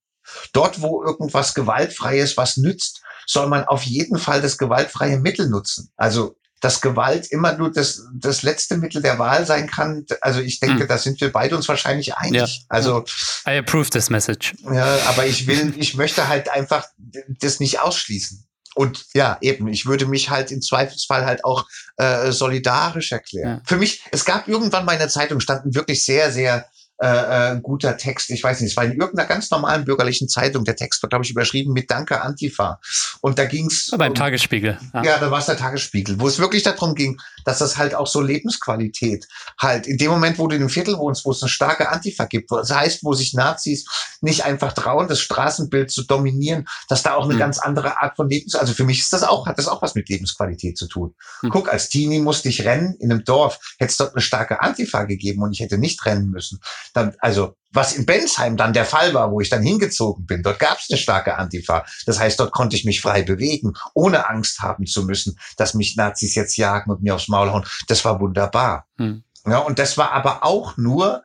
Dort, 0.52 0.80
wo 0.80 1.02
irgendwas 1.04 1.54
gewaltfreies 1.54 2.36
was 2.36 2.56
nützt, 2.56 3.02
soll 3.26 3.48
man 3.48 3.64
auf 3.64 3.82
jeden 3.82 4.18
Fall 4.18 4.42
das 4.42 4.58
gewaltfreie 4.58 5.18
Mittel 5.18 5.48
nutzen. 5.48 5.90
Also 5.96 6.36
dass 6.64 6.80
Gewalt 6.80 7.26
immer 7.26 7.52
nur 7.52 7.70
das, 7.70 8.06
das 8.14 8.42
letzte 8.42 8.78
Mittel 8.78 9.02
der 9.02 9.18
Wahl 9.18 9.44
sein 9.44 9.66
kann. 9.66 10.06
Also 10.22 10.40
ich 10.40 10.60
denke, 10.60 10.80
hm. 10.80 10.88
da 10.88 10.96
sind 10.96 11.20
wir 11.20 11.30
beide 11.30 11.56
uns 11.56 11.68
wahrscheinlich 11.68 12.16
einig. 12.16 12.40
Ja. 12.40 12.64
Also 12.70 13.04
I 13.46 13.58
approve 13.58 13.90
this 13.90 14.08
message. 14.08 14.54
Ja, 14.72 14.98
aber 15.08 15.26
ich 15.26 15.46
will, 15.46 15.74
ich 15.76 15.94
möchte 15.94 16.26
halt 16.26 16.48
einfach 16.48 16.86
das 17.28 17.60
nicht 17.60 17.80
ausschließen. 17.80 18.46
Und 18.74 19.06
ja, 19.14 19.38
eben, 19.40 19.68
ich 19.68 19.86
würde 19.86 20.06
mich 20.06 20.30
halt 20.30 20.50
im 20.50 20.60
Zweifelsfall 20.60 21.24
halt 21.24 21.44
auch 21.44 21.66
äh, 21.96 22.32
solidarisch 22.32 23.12
erklären. 23.12 23.58
Ja. 23.58 23.62
Für 23.64 23.76
mich, 23.76 24.02
es 24.10 24.24
gab 24.24 24.48
irgendwann 24.48 24.86
bei 24.86 24.92
einer 24.92 25.08
Zeitung 25.08 25.40
standen 25.40 25.74
wirklich 25.74 26.04
sehr, 26.04 26.32
sehr 26.32 26.66
äh, 27.02 27.54
äh, 27.54 27.60
guter 27.60 27.96
Text. 27.96 28.30
Ich 28.30 28.44
weiß 28.44 28.60
nicht, 28.60 28.70
es 28.70 28.76
war 28.76 28.84
in 28.84 28.92
irgendeiner 28.92 29.26
ganz 29.26 29.50
normalen 29.50 29.84
bürgerlichen 29.84 30.28
Zeitung. 30.28 30.64
Der 30.64 30.76
Text 30.76 31.02
war, 31.02 31.08
glaube 31.08 31.24
ich, 31.24 31.30
überschrieben 31.32 31.72
mit 31.72 31.90
Danke 31.90 32.20
Antifa. 32.20 32.78
Und 33.20 33.36
da 33.36 33.46
ging's. 33.46 33.90
Beim 33.98 34.12
um, 34.12 34.14
Tagesspiegel. 34.14 34.78
Ja, 34.92 35.02
ja 35.02 35.18
da 35.18 35.28
war 35.28 35.40
es 35.40 35.46
der 35.46 35.56
Tagesspiegel, 35.56 36.20
wo 36.20 36.28
es 36.28 36.38
wirklich 36.38 36.62
darum 36.62 36.94
ging, 36.94 37.20
dass 37.44 37.58
das 37.58 37.78
halt 37.78 37.96
auch 37.96 38.06
so 38.06 38.20
Lebensqualität 38.20 39.26
halt 39.58 39.88
in 39.88 39.98
dem 39.98 40.12
Moment, 40.12 40.38
wo 40.38 40.46
du 40.46 40.54
in 40.54 40.62
einem 40.62 40.70
Viertel 40.70 40.96
wohnst, 40.96 41.24
wo 41.24 41.32
es 41.32 41.42
eine 41.42 41.48
starke 41.48 41.88
Antifa 41.88 42.26
gibt, 42.26 42.52
das 42.52 42.70
heißt, 42.70 43.02
wo 43.02 43.12
sich 43.12 43.34
Nazis 43.34 43.86
nicht 44.20 44.44
einfach 44.44 44.72
trauen, 44.72 45.08
das 45.08 45.20
Straßenbild 45.20 45.90
zu 45.90 46.04
dominieren, 46.04 46.66
dass 46.88 47.02
da 47.02 47.14
auch 47.14 47.24
eine 47.24 47.34
mhm. 47.34 47.38
ganz 47.38 47.58
andere 47.58 48.00
Art 48.00 48.16
von 48.16 48.28
Lebens, 48.28 48.54
also 48.54 48.72
für 48.72 48.84
mich 48.84 49.00
ist 49.00 49.12
das 49.12 49.24
auch, 49.24 49.46
hat 49.46 49.58
das 49.58 49.66
auch 49.66 49.82
was 49.82 49.94
mit 49.94 50.08
Lebensqualität 50.08 50.78
zu 50.78 50.86
tun. 50.86 51.14
Mhm. 51.42 51.50
Guck, 51.50 51.72
als 51.72 51.88
Teenie 51.88 52.20
musste 52.20 52.48
ich 52.48 52.64
rennen 52.64 52.94
in 53.00 53.10
einem 53.10 53.24
Dorf, 53.24 53.58
hätte 53.78 53.90
es 53.90 53.96
dort 53.96 54.14
eine 54.14 54.22
starke 54.22 54.62
Antifa 54.62 55.04
gegeben 55.04 55.42
und 55.42 55.52
ich 55.52 55.60
hätte 55.60 55.76
nicht 55.76 56.04
rennen 56.06 56.30
müssen 56.30 56.60
dann, 56.94 57.14
also 57.18 57.56
was 57.72 57.94
in 57.94 58.06
Bensheim 58.06 58.56
dann 58.56 58.72
der 58.72 58.84
Fall 58.84 59.12
war, 59.14 59.30
wo 59.32 59.40
ich 59.40 59.50
dann 59.50 59.62
hingezogen 59.62 60.26
bin, 60.26 60.42
dort 60.42 60.60
gab 60.60 60.78
es 60.78 60.86
eine 60.88 60.98
starke 60.98 61.36
Antifa. 61.36 61.84
Das 62.06 62.20
heißt, 62.20 62.38
dort 62.38 62.52
konnte 62.52 62.76
ich 62.76 62.84
mich 62.84 63.00
frei 63.00 63.22
bewegen, 63.22 63.74
ohne 63.94 64.28
Angst 64.28 64.60
haben 64.60 64.86
zu 64.86 65.04
müssen, 65.04 65.38
dass 65.56 65.74
mich 65.74 65.96
Nazis 65.96 66.36
jetzt 66.36 66.56
jagen 66.56 66.90
und 66.90 67.02
mir 67.02 67.16
aufs 67.16 67.28
Maul 67.28 67.50
hauen. 67.50 67.66
Das 67.88 68.04
war 68.04 68.20
wunderbar. 68.20 68.86
Hm. 68.96 69.24
Ja, 69.46 69.58
und 69.58 69.78
das 69.78 69.98
war 69.98 70.12
aber 70.12 70.44
auch 70.44 70.76
nur 70.76 71.24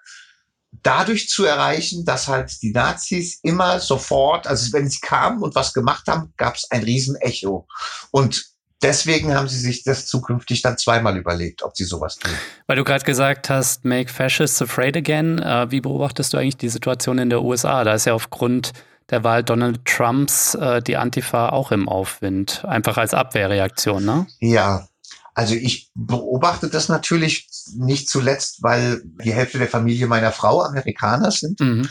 dadurch 0.83 1.29
zu 1.29 1.45
erreichen, 1.45 2.05
dass 2.05 2.27
halt 2.27 2.61
die 2.61 2.71
Nazis 2.71 3.39
immer 3.43 3.79
sofort, 3.79 4.47
also 4.47 4.73
wenn 4.73 4.89
sie 4.89 4.99
kamen 4.99 5.41
und 5.41 5.55
was 5.55 5.73
gemacht 5.73 6.07
haben, 6.07 6.33
gab 6.37 6.55
es 6.55 6.69
ein 6.71 6.83
Riesenecho. 6.83 7.67
Und 8.11 8.48
deswegen 8.81 9.33
haben 9.33 9.47
sie 9.47 9.59
sich 9.59 9.83
das 9.83 10.07
zukünftig 10.07 10.61
dann 10.61 10.77
zweimal 10.77 11.17
überlegt, 11.17 11.63
ob 11.63 11.75
sie 11.75 11.83
sowas 11.83 12.17
tun. 12.17 12.31
Weil 12.67 12.77
du 12.77 12.83
gerade 12.83 13.05
gesagt 13.05 13.49
hast, 13.49 13.85
make 13.85 14.11
fascists 14.11 14.61
afraid 14.61 14.95
again. 14.97 15.39
Äh, 15.39 15.71
wie 15.71 15.81
beobachtest 15.81 16.33
du 16.33 16.37
eigentlich 16.37 16.57
die 16.57 16.69
Situation 16.69 17.17
in 17.17 17.29
der 17.29 17.41
USA? 17.41 17.83
Da 17.83 17.93
ist 17.93 18.05
ja 18.05 18.13
aufgrund 18.13 18.73
der 19.09 19.23
Wahl 19.23 19.43
Donald 19.43 19.85
Trumps 19.85 20.55
äh, 20.55 20.81
die 20.81 20.97
Antifa 20.97 21.49
auch 21.49 21.71
im 21.71 21.89
Aufwind, 21.89 22.63
einfach 22.65 22.97
als 22.97 23.13
Abwehrreaktion, 23.13 24.05
ne? 24.05 24.27
Ja, 24.39 24.87
also 25.33 25.55
ich 25.55 25.89
beobachte 25.95 26.69
das 26.69 26.89
natürlich 26.89 27.47
nicht 27.73 28.09
zuletzt, 28.09 28.61
weil 28.61 29.01
die 29.23 29.33
Hälfte 29.33 29.57
der 29.57 29.69
Familie 29.69 30.07
meiner 30.07 30.31
Frau 30.31 30.61
Amerikaner 30.61 31.31
sind. 31.31 31.59
Mhm. 31.59 31.87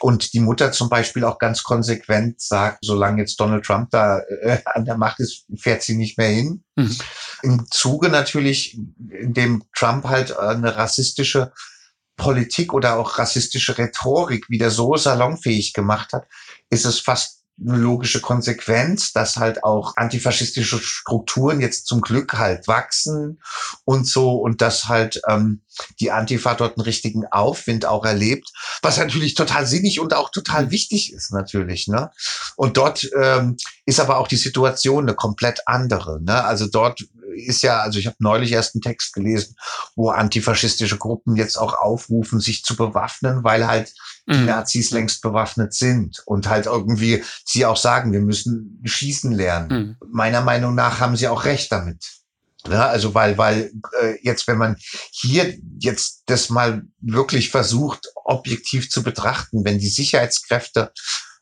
Und 0.00 0.32
die 0.34 0.40
Mutter 0.40 0.72
zum 0.72 0.88
Beispiel 0.88 1.24
auch 1.24 1.38
ganz 1.38 1.62
konsequent 1.62 2.40
sagt, 2.40 2.78
solange 2.82 3.22
jetzt 3.22 3.40
Donald 3.40 3.64
Trump 3.64 3.90
da 3.90 4.20
äh, 4.42 4.58
an 4.66 4.84
der 4.84 4.96
Macht 4.96 5.20
ist, 5.20 5.46
fährt 5.56 5.82
sie 5.82 5.96
nicht 5.96 6.18
mehr 6.18 6.28
hin. 6.28 6.64
Mhm. 6.76 6.96
Im 7.42 7.66
Zuge 7.70 8.08
natürlich, 8.08 8.74
in 8.74 9.32
dem 9.32 9.64
Trump 9.74 10.04
halt 10.04 10.36
eine 10.36 10.76
rassistische 10.76 11.52
Politik 12.16 12.72
oder 12.72 12.98
auch 12.98 13.18
rassistische 13.18 13.76
Rhetorik 13.76 14.48
wieder 14.48 14.70
so 14.70 14.96
salonfähig 14.96 15.72
gemacht 15.72 16.12
hat, 16.12 16.26
ist 16.70 16.86
es 16.86 16.98
fast 16.98 17.42
logische 17.58 18.20
Konsequenz, 18.20 19.12
dass 19.12 19.36
halt 19.36 19.64
auch 19.64 19.96
antifaschistische 19.96 20.78
Strukturen 20.78 21.60
jetzt 21.60 21.86
zum 21.86 22.02
Glück 22.02 22.34
halt 22.34 22.68
wachsen 22.68 23.40
und 23.84 24.06
so 24.06 24.34
und 24.34 24.60
dass 24.60 24.88
halt 24.88 25.20
ähm, 25.28 25.62
die 25.98 26.10
Antifa 26.10 26.54
dort 26.54 26.76
einen 26.76 26.84
richtigen 26.84 27.24
Aufwind 27.26 27.86
auch 27.86 28.04
erlebt, 28.04 28.50
was 28.82 28.98
natürlich 28.98 29.34
total 29.34 29.66
sinnig 29.66 30.00
und 30.00 30.12
auch 30.12 30.30
total 30.30 30.70
wichtig 30.70 31.12
ist 31.12 31.32
natürlich. 31.32 31.88
Ne? 31.88 32.10
Und 32.56 32.76
dort 32.76 33.08
ähm, 33.18 33.56
ist 33.86 34.00
aber 34.00 34.18
auch 34.18 34.28
die 34.28 34.36
Situation 34.36 35.04
eine 35.04 35.14
komplett 35.14 35.60
andere. 35.66 36.22
Ne? 36.22 36.44
Also 36.44 36.66
dort 36.66 37.04
ist 37.34 37.62
ja, 37.62 37.80
also 37.80 37.98
ich 37.98 38.06
habe 38.06 38.16
neulich 38.18 38.52
erst 38.52 38.74
einen 38.74 38.82
Text 38.82 39.12
gelesen, 39.12 39.56
wo 39.94 40.10
antifaschistische 40.10 40.98
Gruppen 40.98 41.36
jetzt 41.36 41.56
auch 41.56 41.74
aufrufen, 41.74 42.40
sich 42.40 42.64
zu 42.64 42.76
bewaffnen, 42.76 43.44
weil 43.44 43.66
halt 43.66 43.92
die 44.28 44.38
mhm. 44.38 44.46
Nazis 44.46 44.90
längst 44.90 45.22
bewaffnet 45.22 45.72
sind 45.72 46.22
und 46.26 46.48
halt 46.48 46.66
irgendwie 46.66 47.22
sie 47.44 47.64
auch 47.64 47.76
sagen, 47.76 48.12
wir 48.12 48.20
müssen 48.20 48.80
schießen 48.84 49.32
lernen. 49.32 49.68
Mhm. 50.00 50.08
Meiner 50.10 50.40
Meinung 50.40 50.74
nach 50.74 51.00
haben 51.00 51.16
sie 51.16 51.28
auch 51.28 51.44
recht 51.44 51.70
damit. 51.70 52.04
Ja, 52.68 52.88
also 52.88 53.14
weil, 53.14 53.38
weil 53.38 53.70
äh, 54.00 54.16
jetzt, 54.22 54.48
wenn 54.48 54.58
man 54.58 54.76
hier 55.12 55.56
jetzt 55.78 56.24
das 56.26 56.50
mal 56.50 56.82
wirklich 57.00 57.50
versucht, 57.50 58.08
objektiv 58.24 58.90
zu 58.90 59.04
betrachten, 59.04 59.64
wenn 59.64 59.78
die 59.78 59.88
Sicherheitskräfte 59.88 60.92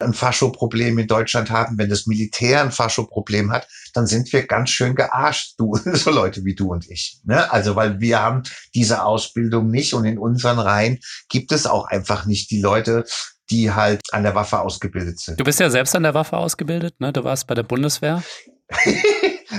ein 0.01 0.13
Faschoproblem 0.13 0.99
in 0.99 1.07
Deutschland 1.07 1.51
haben, 1.51 1.79
wenn 1.79 1.89
das 1.89 2.07
Militär 2.07 2.63
ein 2.63 2.73
Faschoproblem 2.73 3.53
hat, 3.53 3.67
dann 3.95 4.07
sind 4.07 4.33
wir 4.33 4.47
ganz 4.47 4.71
schön 4.71 4.95
gearscht, 4.95 5.55
du, 5.59 5.75
so 5.93 6.11
Leute 6.11 6.45
wie 6.45 6.55
du 6.55 6.73
und 6.73 6.91
ich. 6.91 7.21
Ne? 7.25 7.51
Also, 7.51 7.77
weil 7.77 8.01
wir 8.01 8.21
haben 8.21 8.43
diese 8.75 9.05
Ausbildung 9.05 9.71
nicht 9.71 9.95
und 9.95 10.05
in 10.05 10.19
unseren 10.19 10.59
Reihen 10.59 10.99
gibt 11.29 11.53
es 11.53 11.67
auch 11.67 11.87
einfach 11.87 12.27
nicht 12.27 12.51
die 12.51 12.61
Leute, 12.61 13.05
die 13.51 13.73
halt 13.73 14.01
an 14.13 14.23
der 14.23 14.35
Waffe 14.35 14.61
ausgebildet 14.61 15.21
sind. 15.21 15.39
Du 15.39 15.45
bist 15.45 15.61
ja 15.61 15.71
selbst 15.71 15.95
an 15.95 16.03
der 16.03 16.15
Waffe 16.15 16.37
ausgebildet, 16.37 17.01
ne? 17.01 17.13
Du 17.13 17.25
warst 17.25 17.47
bei 17.47 17.55
der 17.55 17.63
Bundeswehr. 17.63 18.23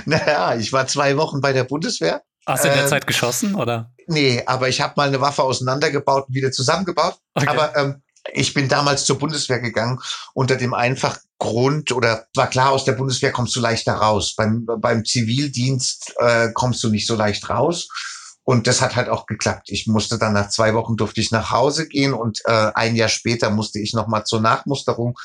naja, 0.04 0.56
ich 0.56 0.72
war 0.72 0.86
zwei 0.86 1.16
Wochen 1.16 1.40
bei 1.40 1.52
der 1.52 1.64
Bundeswehr. 1.64 2.22
Hast 2.46 2.64
du 2.64 2.68
in 2.68 2.74
der 2.74 2.84
ähm, 2.84 2.88
Zeit 2.88 3.06
geschossen, 3.06 3.54
oder? 3.54 3.92
Nee, 4.06 4.42
aber 4.46 4.68
ich 4.68 4.80
habe 4.80 4.94
mal 4.96 5.08
eine 5.08 5.20
Waffe 5.20 5.42
auseinandergebaut 5.42 6.28
und 6.28 6.34
wieder 6.34 6.52
zusammengebaut. 6.52 7.16
Okay. 7.34 7.48
Aber 7.48 7.76
ähm, 7.76 8.02
ich 8.32 8.54
bin 8.54 8.68
damals 8.68 9.04
zur 9.04 9.18
Bundeswehr 9.18 9.60
gegangen 9.60 10.00
unter 10.34 10.56
dem 10.56 10.74
einfachen 10.74 11.20
Grund 11.38 11.92
oder 11.92 12.26
war 12.34 12.48
klar, 12.48 12.70
aus 12.70 12.84
der 12.84 12.92
Bundeswehr 12.92 13.32
kommst 13.32 13.54
du 13.56 13.60
leichter 13.60 13.94
raus. 13.94 14.34
Beim, 14.36 14.66
beim 14.78 15.04
Zivildienst 15.04 16.14
äh, 16.18 16.50
kommst 16.52 16.82
du 16.82 16.88
nicht 16.88 17.06
so 17.06 17.14
leicht 17.14 17.48
raus. 17.50 17.88
Und 18.48 18.68
das 18.68 18.80
hat 18.80 18.94
halt 18.94 19.08
auch 19.08 19.26
geklappt. 19.26 19.70
Ich 19.70 19.88
musste 19.88 20.18
dann 20.18 20.32
nach 20.32 20.50
zwei 20.50 20.72
Wochen 20.74 20.94
durfte 20.94 21.20
ich 21.20 21.32
nach 21.32 21.50
Hause 21.50 21.88
gehen 21.88 22.14
und 22.14 22.42
äh, 22.44 22.70
ein 22.76 22.94
Jahr 22.94 23.08
später 23.08 23.50
musste 23.50 23.80
ich 23.80 23.92
nochmal 23.92 24.22
zur 24.22 24.40
Nachmusterung 24.40 25.18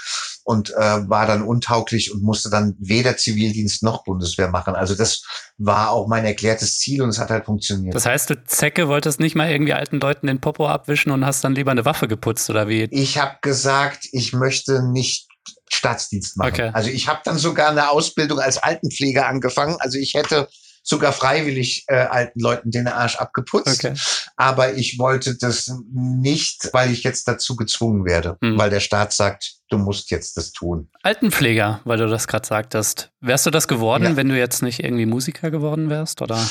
und 0.43 0.71
äh, 0.71 1.08
war 1.08 1.28
dann 1.28 1.43
untauglich 1.43 2.12
und 2.12 2.24
musste 2.24 2.50
dann 2.50 2.76
weder 2.80 3.17
Zivildienst 3.17 3.84
noch 3.84 4.04
Bundeswehr 4.06 4.50
machen. 4.50 4.74
Also 4.74 4.95
das 4.95 5.24
war 5.60 5.91
auch 5.91 6.08
mein 6.08 6.26
erklärtes 6.26 6.80
Ziel 6.80 7.04
und 7.04 7.10
es 7.10 7.19
hat 7.19 7.30
halt 7.30 7.45
funktioniert. 7.45 7.93
Das 7.93 8.08
heißt, 8.08 8.32
du 8.32 8.43
Zecke 8.45 8.88
wolltest 8.88 9.19
nicht 9.19 9.36
mal 9.36 9.52
irgendwie 9.52 9.74
alten 9.74 10.00
Leuten 10.00 10.26
den 10.26 10.41
Popo 10.41 10.67
abwischen 10.67 11.12
und 11.12 11.24
hast 11.24 11.43
dann 11.43 11.54
lieber 11.54 11.69
eine 11.69 11.86
Waffe 11.86 12.08
geputzt 12.08 12.50
oder 12.50 12.67
wie? 12.67 12.88
Ich 12.89 13.19
habe 13.19 13.38
gesagt, 13.43 14.08
ich 14.13 14.34
möchte 14.34 14.82
nicht 14.82 15.31
Staatsdienst 15.73 16.38
machen. 16.38 16.51
Okay. 16.51 16.71
Also 16.73 16.89
ich 16.89 17.07
habe 17.07 17.21
dann 17.23 17.38
sogar 17.38 17.69
eine 17.69 17.89
Ausbildung 17.89 18.39
als 18.39 18.57
Altenpfleger 18.57 19.27
angefangen. 19.27 19.77
Also 19.79 19.97
ich 19.97 20.13
hätte 20.13 20.47
sogar 20.84 21.13
freiwillig 21.13 21.86
äh, 21.88 21.95
alten 21.95 22.39
Leuten 22.39 22.71
den 22.71 22.88
Arsch 22.88 23.15
abgeputzt. 23.15 23.86
Okay. 23.86 23.93
Aber 24.36 24.73
ich 24.73 24.97
wollte 24.97 25.38
das 25.38 25.71
nicht, 25.93 26.69
weil 26.73 26.91
ich 26.91 27.03
jetzt 27.03 27.27
dazu 27.27 27.55
gezwungen 27.55 28.05
werde, 28.05 28.38
mhm. 28.41 28.57
weil 28.57 28.69
der 28.69 28.79
Staat 28.79 29.13
sagt, 29.13 29.53
du 29.69 29.77
musst 29.77 30.12
jetzt 30.12 30.38
das 30.38 30.51
tun. 30.51 30.89
Altenpfleger, 31.03 31.81
weil 31.86 31.97
du 31.97 32.07
das 32.07 32.27
gerade 32.27 32.47
sagtest. 32.47 33.12
Wärst 33.21 33.45
du 33.45 33.51
das 33.51 33.67
geworden, 33.67 34.03
ja. 34.03 34.15
wenn 34.15 34.29
du 34.29 34.38
jetzt 34.38 34.62
nicht 34.63 34.84
irgendwie 34.84 35.05
Musiker 35.05 35.51
geworden 35.51 35.89
wärst, 35.89 36.21
oder? 36.21 36.43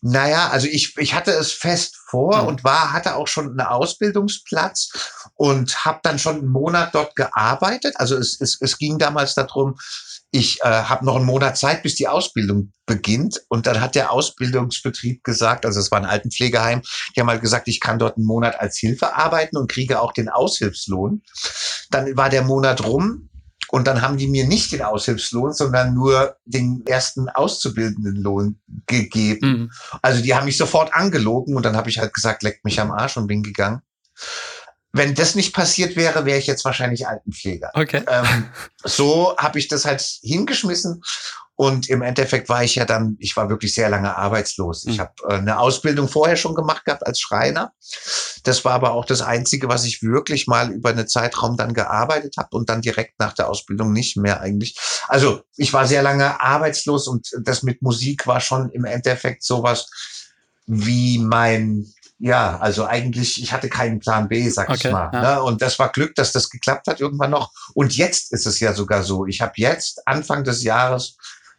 Naja, 0.00 0.48
also 0.48 0.68
ich, 0.68 0.96
ich 0.98 1.14
hatte 1.14 1.32
es 1.32 1.52
fest 1.52 1.97
vor 2.08 2.42
mhm. 2.42 2.48
und 2.48 2.64
war, 2.64 2.92
hatte 2.92 3.16
auch 3.16 3.28
schon 3.28 3.48
einen 3.48 3.60
Ausbildungsplatz 3.60 4.90
und 5.34 5.84
habe 5.84 6.00
dann 6.02 6.18
schon 6.18 6.38
einen 6.38 6.48
Monat 6.48 6.94
dort 6.94 7.14
gearbeitet. 7.16 7.94
Also 7.96 8.16
es, 8.16 8.40
es, 8.40 8.58
es 8.60 8.78
ging 8.78 8.98
damals 8.98 9.34
darum, 9.34 9.76
ich 10.30 10.60
äh, 10.60 10.68
habe 10.68 11.06
noch 11.06 11.16
einen 11.16 11.24
Monat 11.24 11.56
Zeit, 11.56 11.82
bis 11.82 11.94
die 11.94 12.08
Ausbildung 12.08 12.72
beginnt. 12.84 13.40
Und 13.48 13.66
dann 13.66 13.80
hat 13.80 13.94
der 13.94 14.12
Ausbildungsbetrieb 14.12 15.24
gesagt, 15.24 15.64
also 15.64 15.80
es 15.80 15.90
war 15.90 15.98
ein 15.98 16.04
Altenpflegeheim, 16.04 16.82
die 17.14 17.20
haben 17.20 17.30
halt 17.30 17.40
gesagt, 17.40 17.68
ich 17.68 17.80
kann 17.80 17.98
dort 17.98 18.16
einen 18.16 18.26
Monat 18.26 18.60
als 18.60 18.78
Hilfe 18.78 19.14
arbeiten 19.14 19.56
und 19.56 19.70
kriege 19.70 20.00
auch 20.00 20.12
den 20.12 20.28
Aushilfslohn. 20.28 21.22
Dann 21.90 22.16
war 22.16 22.28
der 22.28 22.42
Monat 22.42 22.84
rum. 22.84 23.27
Und 23.70 23.86
dann 23.86 24.02
haben 24.02 24.16
die 24.16 24.28
mir 24.28 24.46
nicht 24.46 24.72
den 24.72 24.82
Aushilfslohn, 24.82 25.52
sondern 25.52 25.94
nur 25.94 26.36
den 26.44 26.82
ersten 26.86 27.28
auszubildenden 27.28 28.16
Lohn 28.16 28.60
gegeben. 28.86 29.48
Mhm. 29.48 29.70
Also 30.02 30.22
die 30.22 30.34
haben 30.34 30.46
mich 30.46 30.56
sofort 30.56 30.94
angelogen 30.94 31.56
und 31.56 31.64
dann 31.64 31.76
habe 31.76 31.90
ich 31.90 31.98
halt 31.98 32.14
gesagt, 32.14 32.42
leckt 32.42 32.64
mich 32.64 32.80
am 32.80 32.90
Arsch 32.90 33.16
und 33.16 33.26
bin 33.26 33.42
gegangen. 33.42 33.82
Wenn 34.92 35.14
das 35.14 35.34
nicht 35.34 35.54
passiert 35.54 35.96
wäre, 35.96 36.24
wäre 36.24 36.38
ich 36.38 36.46
jetzt 36.46 36.64
wahrscheinlich 36.64 37.06
Altenpfleger. 37.06 37.70
Okay. 37.74 38.02
Ähm, 38.06 38.46
so 38.84 39.36
habe 39.36 39.58
ich 39.58 39.68
das 39.68 39.84
halt 39.84 40.00
hingeschmissen 40.00 41.02
und 41.60 41.88
im 41.88 42.02
Endeffekt 42.02 42.48
war 42.48 42.62
ich 42.62 42.76
ja 42.76 42.84
dann, 42.84 43.16
ich 43.18 43.36
war 43.36 43.48
wirklich 43.50 43.74
sehr 43.74 43.88
lange 43.88 44.16
arbeitslos. 44.16 44.84
Ich 44.86 44.98
mhm. 44.98 45.00
habe 45.00 45.12
äh, 45.28 45.34
eine 45.38 45.58
Ausbildung 45.58 46.06
vorher 46.06 46.36
schon 46.36 46.54
gemacht 46.54 46.84
gehabt 46.84 47.04
als 47.04 47.18
Schreiner. 47.18 47.72
Das 48.44 48.64
war 48.64 48.74
aber 48.74 48.92
auch 48.92 49.04
das 49.04 49.22
Einzige, 49.22 49.68
was 49.68 49.84
ich 49.84 50.00
wirklich 50.00 50.46
mal 50.46 50.70
über 50.70 50.90
eine 50.90 51.06
Zeitraum 51.06 51.56
dann 51.56 51.74
gearbeitet 51.74 52.36
habe 52.36 52.56
und 52.56 52.70
dann 52.70 52.80
direkt 52.80 53.18
nach 53.18 53.32
der 53.32 53.48
Ausbildung 53.48 53.92
nicht 53.92 54.16
mehr 54.16 54.40
eigentlich. 54.40 54.78
Also 55.08 55.42
ich 55.56 55.72
war 55.72 55.84
sehr 55.88 56.02
lange 56.02 56.40
arbeitslos 56.40 57.08
und 57.08 57.28
das 57.42 57.64
mit 57.64 57.82
Musik 57.82 58.28
war 58.28 58.40
schon 58.40 58.70
im 58.70 58.84
Endeffekt 58.84 59.42
sowas 59.42 59.90
wie 60.66 61.18
mein 61.18 61.92
ja, 62.20 62.58
also 62.58 62.84
eigentlich, 62.84 63.40
ich 63.40 63.52
hatte 63.52 63.68
keinen 63.68 64.00
Plan 64.00 64.28
B, 64.28 64.48
sag 64.48 64.68
okay, 64.68 64.88
ich 64.88 64.92
mal. 64.92 65.10
Ja. 65.12 65.34
Ne? 65.36 65.42
Und 65.42 65.62
das 65.62 65.78
war 65.78 65.90
Glück, 65.90 66.16
dass 66.16 66.32
das 66.32 66.50
geklappt 66.50 66.88
hat 66.88 67.00
irgendwann 67.00 67.30
noch. 67.30 67.52
Und 67.74 67.96
jetzt 67.96 68.32
ist 68.32 68.44
es 68.44 68.58
ja 68.58 68.72
sogar 68.72 69.04
so. 69.04 69.26
Ich 69.26 69.40
habe 69.40 69.52
jetzt 69.56 70.06
Anfang 70.06 70.42
des 70.42 70.64
Jahres 70.64 71.16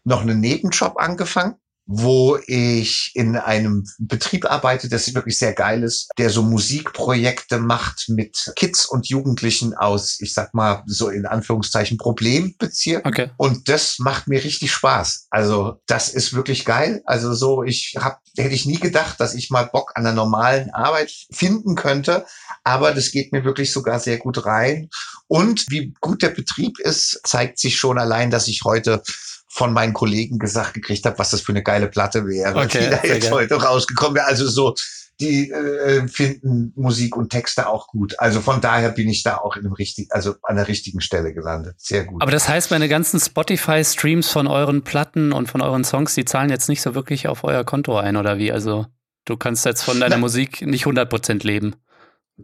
noch 0.10 0.22
einen 0.22 0.40
Nebenjob 0.40 0.98
angefangen 0.98 1.56
wo 1.92 2.38
ich 2.46 3.12
in 3.16 3.36
einem 3.36 3.84
Betrieb 3.98 4.46
arbeite, 4.46 4.90
das 4.90 5.12
wirklich 5.16 5.40
sehr 5.40 5.54
geil 5.54 5.82
ist, 5.82 6.12
der 6.20 6.30
so 6.30 6.44
Musikprojekte 6.44 7.58
macht 7.58 8.10
mit 8.10 8.54
Kids 8.56 8.86
und 8.86 9.10
Jugendlichen 9.10 9.74
aus, 9.74 10.20
ich 10.22 10.36
sag 10.36 10.54
mal 10.54 10.84
so 10.86 11.10
in 11.10 11.26
Anführungszeichen 11.26 11.98
Problembezirken. 11.98 13.12
Okay. 13.12 13.32
Und 13.38 13.70
das 13.70 13.98
macht 13.98 14.28
mir 14.28 14.44
richtig 14.44 14.72
Spaß. 14.72 15.30
Also 15.32 15.82
das 15.88 16.10
ist 16.10 16.36
wirklich 16.36 16.64
geil. 16.64 17.02
Also 17.06 17.34
so, 17.34 17.64
ich 17.64 17.96
hab, 18.00 18.22
hätte 18.38 18.54
ich 18.54 18.68
nie 18.68 18.80
gedacht, 18.80 19.20
dass 19.20 19.34
ich 19.34 19.50
mal 19.50 19.64
Bock 19.64 19.94
an 19.96 20.04
der 20.04 20.14
normalen 20.14 20.70
Arbeit 20.70 21.12
finden 21.32 21.74
könnte. 21.74 22.28
Aber 22.64 22.94
das 22.94 23.10
geht 23.10 23.32
mir 23.32 23.44
wirklich 23.44 23.74
sogar 23.74 24.00
sehr 24.00 24.20
gut 24.20 24.46
rein. 24.46 24.90
Und 25.28 25.66
wie 25.72 25.96
gut 26.02 26.22
der 26.22 26.30
Betrieb 26.30 26.78
ist, 26.78 27.20
zeigt 27.24 27.58
sich 27.58 27.78
schon 27.78 27.98
allein, 27.98 28.30
dass 28.30 28.48
ich 28.48 28.62
heute 28.64 29.02
von 29.50 29.74
meinen 29.74 29.94
Kollegen 29.94 30.40
gesagt 30.40 30.74
gekriegt 30.74 31.06
habe, 31.06 31.18
was 31.18 31.32
das 31.32 31.42
für 31.42 31.52
eine 31.52 31.64
geile 31.64 31.88
Platte 31.88 32.26
wäre, 32.26 32.56
okay, 32.56 32.84
die 32.84 32.90
da 32.90 33.04
jetzt 33.04 33.24
geil. 33.24 33.32
heute 33.32 33.56
rausgekommen 33.56 34.16
wäre. 34.16 34.28
Also 34.28 34.48
so, 34.48 34.76
die 35.20 35.52
äh, 35.52 36.08
finden 36.08 36.72
Musik 36.76 37.18
und 37.18 37.30
Texte 37.30 37.68
auch 37.68 37.88
gut. 37.88 38.18
Also 38.20 38.40
von 38.40 38.62
daher 38.62 38.90
bin 38.90 39.10
ich 39.10 39.24
da 39.24 39.38
auch 39.38 39.58
in 39.58 39.64
dem 39.64 39.74
richtigen, 39.74 40.10
also 40.12 40.36
an 40.44 40.56
der 40.56 40.68
richtigen 40.68 41.02
Stelle 41.02 41.34
gelandet. 41.34 41.76
Sehr 41.78 42.06
gut. 42.06 42.22
Aber 42.22 42.32
das 42.32 42.48
heißt, 42.48 42.72
meine 42.72 42.88
ganzen 42.88 43.20
Spotify-Streams 43.20 44.30
von 44.30 44.48
euren 44.48 44.84
Platten 44.84 45.34
und 45.34 45.50
von 45.50 45.62
euren 45.62 45.84
Songs, 45.84 46.16
die 46.16 46.26
zahlen 46.26 46.50
jetzt 46.50 46.70
nicht 46.70 46.82
so 46.82 46.96
wirklich 46.96 47.28
auf 47.28 47.44
euer 47.44 47.66
Konto 47.66 47.98
ein, 47.98 48.16
oder 48.16 48.38
wie? 48.38 48.52
Also 48.52 48.86
du 49.26 49.36
kannst 49.36 49.66
jetzt 49.66 49.84
von 49.84 50.00
deiner 50.00 50.16
Na, 50.16 50.22
Musik 50.22 50.66
nicht 50.66 50.86
100% 50.86 51.46
leben. 51.46 51.76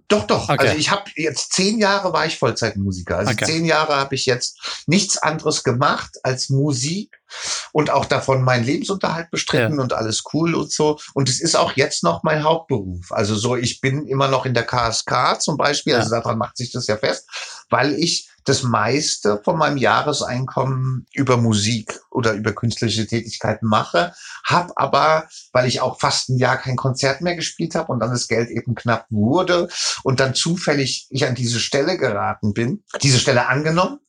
Doch, 0.08 0.27
doch. 0.27 0.49
Okay. 0.49 0.67
Also 0.67 0.77
ich 0.77 0.91
habe 0.91 1.10
jetzt 1.15 1.53
zehn 1.53 1.79
Jahre 1.79 2.13
war 2.13 2.25
ich 2.25 2.38
Vollzeitmusiker. 2.38 3.17
Also 3.17 3.31
okay. 3.31 3.45
zehn 3.45 3.65
Jahre 3.65 3.95
habe 3.95 4.15
ich 4.15 4.25
jetzt 4.25 4.84
nichts 4.88 5.17
anderes 5.17 5.63
gemacht 5.63 6.17
als 6.23 6.49
Musik 6.49 7.19
und 7.72 7.90
auch 7.90 8.06
davon 8.06 8.44
meinen 8.44 8.66
Lebensunterhalt 8.66 9.32
bestritten 9.32 9.78
ja. 9.78 9.82
und 9.82 9.94
alles 9.94 10.24
cool 10.34 10.56
und 10.56 10.72
so. 10.72 11.00
Und 11.14 11.30
es 11.30 11.42
ist 11.42 11.56
auch 11.56 11.74
jetzt 11.74 12.04
noch 12.04 12.24
mein 12.24 12.44
Hauptberuf. 12.44 13.12
Also 13.12 13.36
so, 13.36 13.56
ich 13.56 13.82
bin 13.82 14.08
immer 14.08 14.28
noch 14.28 14.46
in 14.46 14.54
der 14.54 14.66
KSK 14.66 15.42
zum 15.42 15.58
Beispiel, 15.58 15.94
ja. 15.94 16.00
also 16.00 16.12
daran 16.12 16.38
macht 16.38 16.58
sich 16.58 16.72
das 16.72 16.88
ja 16.88 16.98
fest. 16.98 17.28
weil 17.70 17.94
ich 17.94 18.30
das 18.46 18.62
meiste 18.62 19.42
von 19.44 19.58
meinem 19.58 19.78
Jahreseinkommen 19.78 21.08
über 21.14 21.38
Musik 21.38 22.00
oder 22.12 22.34
über 22.34 22.54
künstlerische 22.54 23.08
Tätigkeiten 23.08 23.68
mache, 23.68 24.14
habe 24.46 24.72
aber, 24.76 25.28
weil 25.52 25.68
ich 25.68 25.82
auch 25.82 26.00
fast 26.00 26.30
ein 26.30 26.38
Jahr 26.38 26.58
kein 26.58 26.76
Konzert 26.76 27.21
mehr 27.21 27.36
gespielt 27.36 27.73
habe 27.76 27.92
und 27.92 28.00
dann 28.00 28.12
das 28.12 28.28
Geld 28.28 28.50
eben 28.50 28.76
knapp 28.76 29.08
wurde 29.10 29.67
und 30.04 30.19
dann 30.19 30.36
zufällig 30.36 31.08
ich 31.10 31.26
an 31.26 31.36
diese 31.36 31.60
Stelle 31.60 31.98
geraten 31.98 32.54
bin, 32.54 32.84
diese 33.02 33.19
Stelle 33.19 33.48
angenommen 33.48 34.00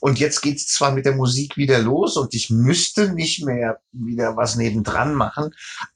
und 0.00 0.18
jetzt 0.18 0.42
geht's 0.42 0.66
zwar 0.66 0.90
mit 0.90 1.06
der 1.06 1.14
Musik 1.14 1.56
wieder 1.56 1.78
los 1.78 2.16
und 2.16 2.34
ich 2.34 2.50
müsste 2.64 3.12
nicht 3.12 3.44
mehr 3.44 3.78
wieder 3.92 4.36
was 4.36 4.56
nebendran 4.56 5.14
machen, 5.14 5.50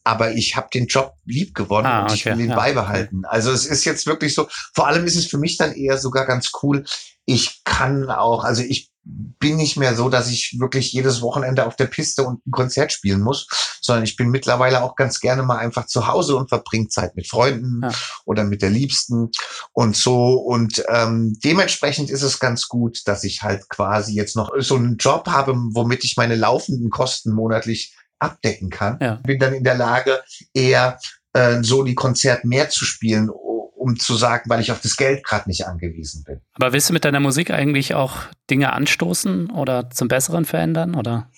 aber 0.05 0.33
ich 0.33 0.57
habe 0.57 0.69
den 0.73 0.87
Job 0.87 1.15
lieb 1.25 1.55
gewonnen 1.55 1.87
ah, 1.87 2.03
und 2.03 2.13
ich 2.13 2.25
will 2.27 2.39
ihn 2.39 2.51
ja. 2.51 2.57
beibehalten. 2.57 3.25
Also 3.25 3.51
es 3.51 3.67
ist 3.67 3.85
jetzt 3.85 4.07
wirklich 4.07 4.35
so, 4.35 4.49
vor 4.75 4.87
allem 4.87 5.05
ist 5.05 5.17
es 5.17 5.27
für 5.27 5.39
mich 5.39 5.57
dann 5.57 5.73
eher 5.73 5.99
sogar 5.99 6.27
ganz 6.27 6.51
cool, 6.63 6.85
ich 7.25 7.63
kann 7.65 8.11
auch, 8.11 8.45
also 8.45 8.63
ich 8.63 8.91
bin 9.09 9.57
nicht 9.57 9.77
mehr 9.77 9.95
so, 9.95 10.09
dass 10.09 10.29
ich 10.29 10.57
wirklich 10.59 10.93
jedes 10.93 11.23
Wochenende 11.23 11.67
auf 11.67 11.77
der 11.77 11.87
Piste 11.87 12.25
und 12.25 12.47
ein 12.47 12.51
Konzert 12.51 12.93
spielen 12.93 13.23
muss, 13.23 13.47
sondern 13.81 14.05
ich 14.05 14.17
bin 14.17 14.29
mittlerweile 14.29 14.83
auch 14.83 14.97
ganz 14.97 15.21
gerne 15.21 15.43
mal 15.43 15.59
einfach 15.59 15.87
zu 15.87 16.07
Hause 16.07 16.37
und 16.37 16.49
verbringe 16.49 16.89
Zeit 16.89 17.17
mit 17.17 17.29
Freunden 17.29 17.81
ja. 17.83 17.93
oder 18.27 18.45
mit 18.45 18.61
der 18.61 18.71
Liebsten 18.71 19.31
und 19.73 19.97
so. 19.97 20.35
Und 20.35 20.85
ähm, 20.89 21.39
dementsprechend 21.43 22.11
ist 22.11 22.23
es 22.23 22.39
ganz 22.39 22.69
gut, 22.69 23.03
dass 23.07 23.25
ich 23.25 23.43
halt 23.43 23.69
quasi 23.69 24.13
jetzt 24.13 24.37
noch 24.37 24.51
so 24.59 24.77
einen 24.77 24.99
Job 24.99 25.27
habe, 25.27 25.55
womit 25.57 26.05
ich 26.05 26.17
meine 26.17 26.35
laufenden 26.35 26.91
Kosten 26.91 27.33
monatlich 27.33 27.95
abdecken 28.19 28.69
kann. 28.69 28.99
Ja. 29.01 29.15
Bin 29.25 29.39
dann 29.39 29.55
in 29.55 29.65
der 29.65 29.77
Lage, 29.77 30.23
eher 30.53 30.99
äh, 31.33 31.63
so 31.63 31.83
die 31.83 31.95
Konzert 31.95 32.45
mehr 32.45 32.69
zu 32.69 32.85
spielen 32.85 33.31
um 33.79 33.99
zu 33.99 34.17
sagen, 34.17 34.51
weil 34.51 34.61
ich 34.61 34.73
auf 34.73 34.81
das 34.81 34.97
Geld 34.97 35.25
gerade 35.25 35.49
nicht 35.49 35.67
angewiesen 35.67 36.25
bin. 36.25 36.41
Aber 36.55 36.73
willst 36.73 36.89
du 36.89 36.93
mit 36.93 37.05
deiner 37.05 37.21
Musik 37.21 37.51
eigentlich 37.51 37.95
auch 37.95 38.17
Dinge 38.51 38.73
anstoßen 38.73 39.51
oder 39.51 39.91
zum 39.91 40.09
Besseren 40.09 40.45
verändern 40.45 40.95
oder? 40.95 41.31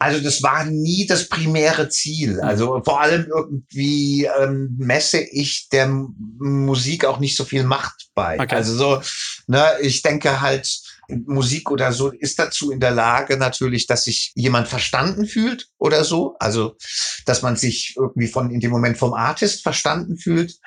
Also 0.00 0.22
das 0.22 0.42
war 0.44 0.64
nie 0.64 1.06
das 1.06 1.28
primäre 1.28 1.88
Ziel. 1.88 2.36
Hm. 2.36 2.44
Also 2.44 2.82
vor 2.84 3.00
allem 3.00 3.26
irgendwie 3.26 4.28
ähm, 4.40 4.76
messe 4.78 5.20
ich 5.20 5.68
der 5.70 5.88
Musik 5.88 7.04
auch 7.04 7.18
nicht 7.18 7.36
so 7.36 7.44
viel 7.44 7.64
Macht 7.64 8.10
bei. 8.14 8.38
Okay. 8.38 8.54
Also 8.54 8.76
so, 8.76 9.02
ne, 9.48 9.64
ich 9.80 10.02
denke 10.02 10.40
halt, 10.40 10.68
Musik 11.08 11.70
oder 11.70 11.92
so 11.92 12.10
ist 12.10 12.38
dazu 12.38 12.70
in 12.70 12.80
der 12.80 12.90
Lage 12.90 13.38
natürlich, 13.38 13.86
dass 13.86 14.04
sich 14.04 14.32
jemand 14.34 14.68
verstanden 14.68 15.26
fühlt 15.26 15.68
oder 15.78 16.04
so. 16.04 16.36
Also, 16.38 16.76
dass 17.24 17.42
man 17.42 17.56
sich 17.56 17.94
irgendwie 17.96 18.28
von 18.28 18.50
in 18.50 18.60
dem 18.60 18.70
Moment 18.70 18.98
vom 18.98 19.14
Artist 19.14 19.62
verstanden 19.62 20.18
fühlt. 20.18 20.58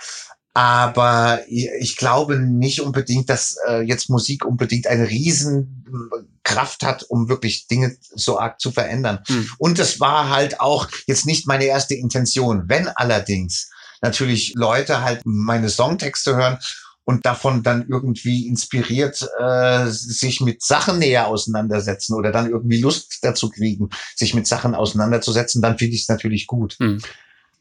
Aber 0.54 1.40
ich 1.48 1.96
glaube 1.96 2.38
nicht 2.38 2.82
unbedingt, 2.82 3.30
dass 3.30 3.56
äh, 3.68 3.82
jetzt 3.82 4.10
Musik 4.10 4.44
unbedingt 4.44 4.86
eine 4.86 5.10
Riesenkraft 5.10 6.84
hat, 6.84 7.04
um 7.04 7.30
wirklich 7.30 7.68
Dinge 7.68 7.96
so 8.02 8.38
arg 8.38 8.60
zu 8.60 8.72
verändern. 8.72 9.20
Mhm. 9.30 9.50
Und 9.60 9.80
es 9.80 10.02
war 10.02 10.30
halt 10.30 10.60
auch 10.60 10.90
jetzt 11.08 11.26
nicht 11.26 11.48
meine 11.48 11.66
erste 11.66 11.96
Intention. 11.96 12.64
Wenn 12.68 12.90
allerdings 12.90 13.70
natürlich 14.02 14.54
Leute 14.56 15.02
halt 15.02 15.22
meine 15.24 15.70
Songtexte 15.70 16.36
hören 16.36 16.58
und 17.06 17.26
davon 17.26 17.64
dann 17.64 17.88
irgendwie 17.88 18.46
inspiriert 18.48 19.26
äh, 19.40 19.88
sich 19.88 20.42
mit 20.42 20.62
Sachen 20.62 21.00
näher 21.00 21.28
auseinandersetzen 21.28 22.14
oder 22.14 22.32
dann 22.34 22.50
irgendwie 22.50 22.82
Lust 22.82 23.20
dazu 23.22 23.50
kriegen, 23.50 23.90
sich 24.18 24.34
mit 24.34 24.48
Sachen 24.48 24.76
auseinanderzusetzen, 24.76 25.62
dann 25.62 25.78
finde 25.78 25.96
ich 25.96 26.02
es 26.02 26.10
natürlich 26.10 26.46
gut. 26.46 26.76
Mhm 26.80 27.00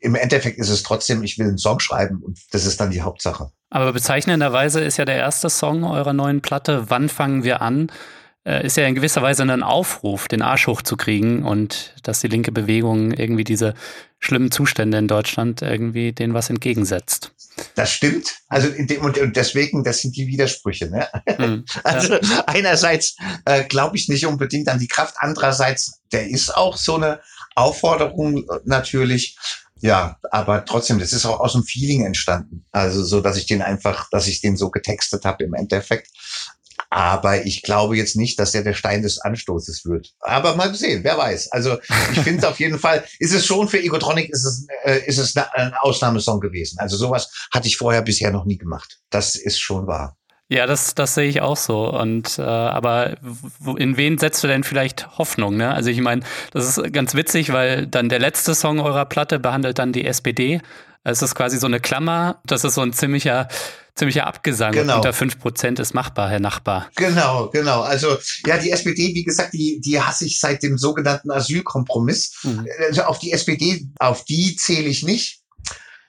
im 0.00 0.14
Endeffekt 0.14 0.58
ist 0.58 0.70
es 0.70 0.82
trotzdem, 0.82 1.22
ich 1.22 1.38
will 1.38 1.46
einen 1.46 1.58
Song 1.58 1.78
schreiben 1.78 2.22
und 2.22 2.38
das 2.52 2.66
ist 2.66 2.80
dann 2.80 2.90
die 2.90 3.02
Hauptsache. 3.02 3.50
Aber 3.70 3.92
bezeichnenderweise 3.92 4.80
ist 4.80 4.96
ja 4.96 5.04
der 5.04 5.16
erste 5.16 5.48
Song 5.50 5.84
eurer 5.84 6.12
neuen 6.12 6.40
Platte, 6.40 6.86
Wann 6.88 7.08
fangen 7.08 7.44
wir 7.44 7.62
an? 7.62 7.92
Äh, 8.44 8.66
ist 8.66 8.78
ja 8.78 8.86
in 8.86 8.94
gewisser 8.94 9.20
Weise 9.20 9.42
ein 9.42 9.62
Aufruf, 9.62 10.26
den 10.26 10.40
Arsch 10.40 10.66
hochzukriegen 10.66 11.44
und 11.44 11.94
dass 12.02 12.20
die 12.20 12.28
linke 12.28 12.52
Bewegung 12.52 13.12
irgendwie 13.12 13.44
diese 13.44 13.74
schlimmen 14.18 14.50
Zustände 14.50 14.96
in 14.96 15.08
Deutschland 15.08 15.60
irgendwie 15.60 16.12
denen 16.12 16.32
was 16.32 16.48
entgegensetzt. 16.48 17.32
Das 17.74 17.92
stimmt. 17.92 18.30
Also 18.48 18.68
dem, 18.68 19.02
und, 19.02 19.18
und, 19.18 19.36
deswegen, 19.36 19.84
das 19.84 19.98
sind 20.00 20.16
die 20.16 20.26
Widersprüche. 20.26 20.88
Ne? 20.88 21.06
Hm, 21.26 21.64
also 21.84 22.14
ja. 22.14 22.44
einerseits 22.46 23.16
äh, 23.44 23.64
glaube 23.64 23.98
ich 23.98 24.08
nicht 24.08 24.24
unbedingt 24.24 24.68
an 24.68 24.78
die 24.78 24.88
Kraft, 24.88 25.16
andererseits, 25.18 26.00
der 26.10 26.28
ist 26.28 26.56
auch 26.56 26.78
so 26.78 26.96
eine 26.96 27.20
Aufforderung 27.56 28.46
natürlich, 28.64 29.36
ja, 29.80 30.18
aber 30.30 30.64
trotzdem, 30.64 30.98
das 30.98 31.12
ist 31.12 31.26
auch 31.26 31.40
aus 31.40 31.52
dem 31.52 31.64
Feeling 31.64 32.04
entstanden. 32.04 32.64
Also 32.70 33.02
so, 33.02 33.20
dass 33.20 33.36
ich 33.36 33.46
den 33.46 33.62
einfach, 33.62 34.08
dass 34.10 34.26
ich 34.26 34.40
den 34.40 34.56
so 34.56 34.70
getextet 34.70 35.24
habe 35.24 35.44
im 35.44 35.54
Endeffekt. 35.54 36.08
Aber 36.88 37.44
ich 37.44 37.62
glaube 37.62 37.96
jetzt 37.96 38.16
nicht, 38.16 38.38
dass 38.38 38.52
der 38.52 38.64
der 38.64 38.74
Stein 38.74 39.02
des 39.02 39.18
Anstoßes 39.18 39.84
wird. 39.84 40.12
Aber 40.20 40.56
mal 40.56 40.74
sehen, 40.74 41.04
wer 41.04 41.16
weiß. 41.16 41.52
Also 41.52 41.78
ich 42.12 42.20
finde 42.20 42.48
auf 42.48 42.58
jeden 42.58 42.78
Fall, 42.78 43.04
ist 43.18 43.32
es 43.32 43.46
schon 43.46 43.68
für 43.68 43.80
Egotronic, 43.80 44.30
ist 44.30 44.44
es, 44.44 44.66
äh, 44.84 45.06
ist 45.06 45.18
es 45.18 45.36
ein 45.36 45.72
Ausnahmesong 45.80 46.40
gewesen. 46.40 46.78
Also 46.78 46.96
sowas 46.96 47.30
hatte 47.52 47.68
ich 47.68 47.76
vorher 47.76 48.02
bisher 48.02 48.32
noch 48.32 48.44
nie 48.44 48.58
gemacht. 48.58 48.98
Das 49.10 49.34
ist 49.34 49.60
schon 49.60 49.86
wahr. 49.86 50.16
Ja, 50.50 50.66
das, 50.66 50.96
das 50.96 51.14
sehe 51.14 51.28
ich 51.28 51.40
auch 51.42 51.56
so. 51.56 51.88
Und 51.88 52.40
äh, 52.40 52.42
aber 52.42 53.14
in 53.76 53.96
wen 53.96 54.18
setzt 54.18 54.42
du 54.42 54.48
denn 54.48 54.64
vielleicht 54.64 55.16
Hoffnung? 55.16 55.56
Ne? 55.56 55.72
Also 55.72 55.90
ich 55.90 56.00
meine, 56.00 56.22
das 56.52 56.76
ist 56.76 56.92
ganz 56.92 57.14
witzig, 57.14 57.52
weil 57.52 57.86
dann 57.86 58.08
der 58.08 58.18
letzte 58.18 58.56
Song 58.56 58.80
eurer 58.80 59.04
Platte 59.04 59.38
behandelt 59.38 59.78
dann 59.78 59.92
die 59.92 60.04
SPD. 60.04 60.60
Es 61.04 61.22
ist 61.22 61.36
quasi 61.36 61.56
so 61.56 61.68
eine 61.68 61.78
Klammer. 61.78 62.40
Das 62.44 62.64
ist 62.64 62.74
so 62.74 62.80
ein 62.80 62.92
ziemlicher, 62.92 63.46
ziemlicher 63.94 64.26
Abgesang. 64.26 64.72
Genau. 64.72 64.96
Unter 64.96 65.12
fünf 65.12 65.38
Prozent 65.38 65.78
ist 65.78 65.94
machbar, 65.94 66.28
Herr 66.28 66.40
Nachbar. 66.40 66.90
Genau, 66.96 67.48
genau. 67.50 67.82
Also 67.82 68.18
ja, 68.44 68.58
die 68.58 68.72
SPD, 68.72 69.14
wie 69.14 69.22
gesagt, 69.22 69.52
die, 69.52 69.80
die 69.80 70.00
hasse 70.00 70.26
ich 70.26 70.40
seit 70.40 70.64
dem 70.64 70.78
sogenannten 70.78 71.30
Asylkompromiss. 71.30 72.40
Mhm. 72.42 72.66
Also 72.88 73.02
auf 73.04 73.20
die 73.20 73.30
SPD, 73.30 73.86
auf 74.00 74.24
die 74.24 74.56
zähle 74.56 74.88
ich 74.88 75.04
nicht, 75.04 75.42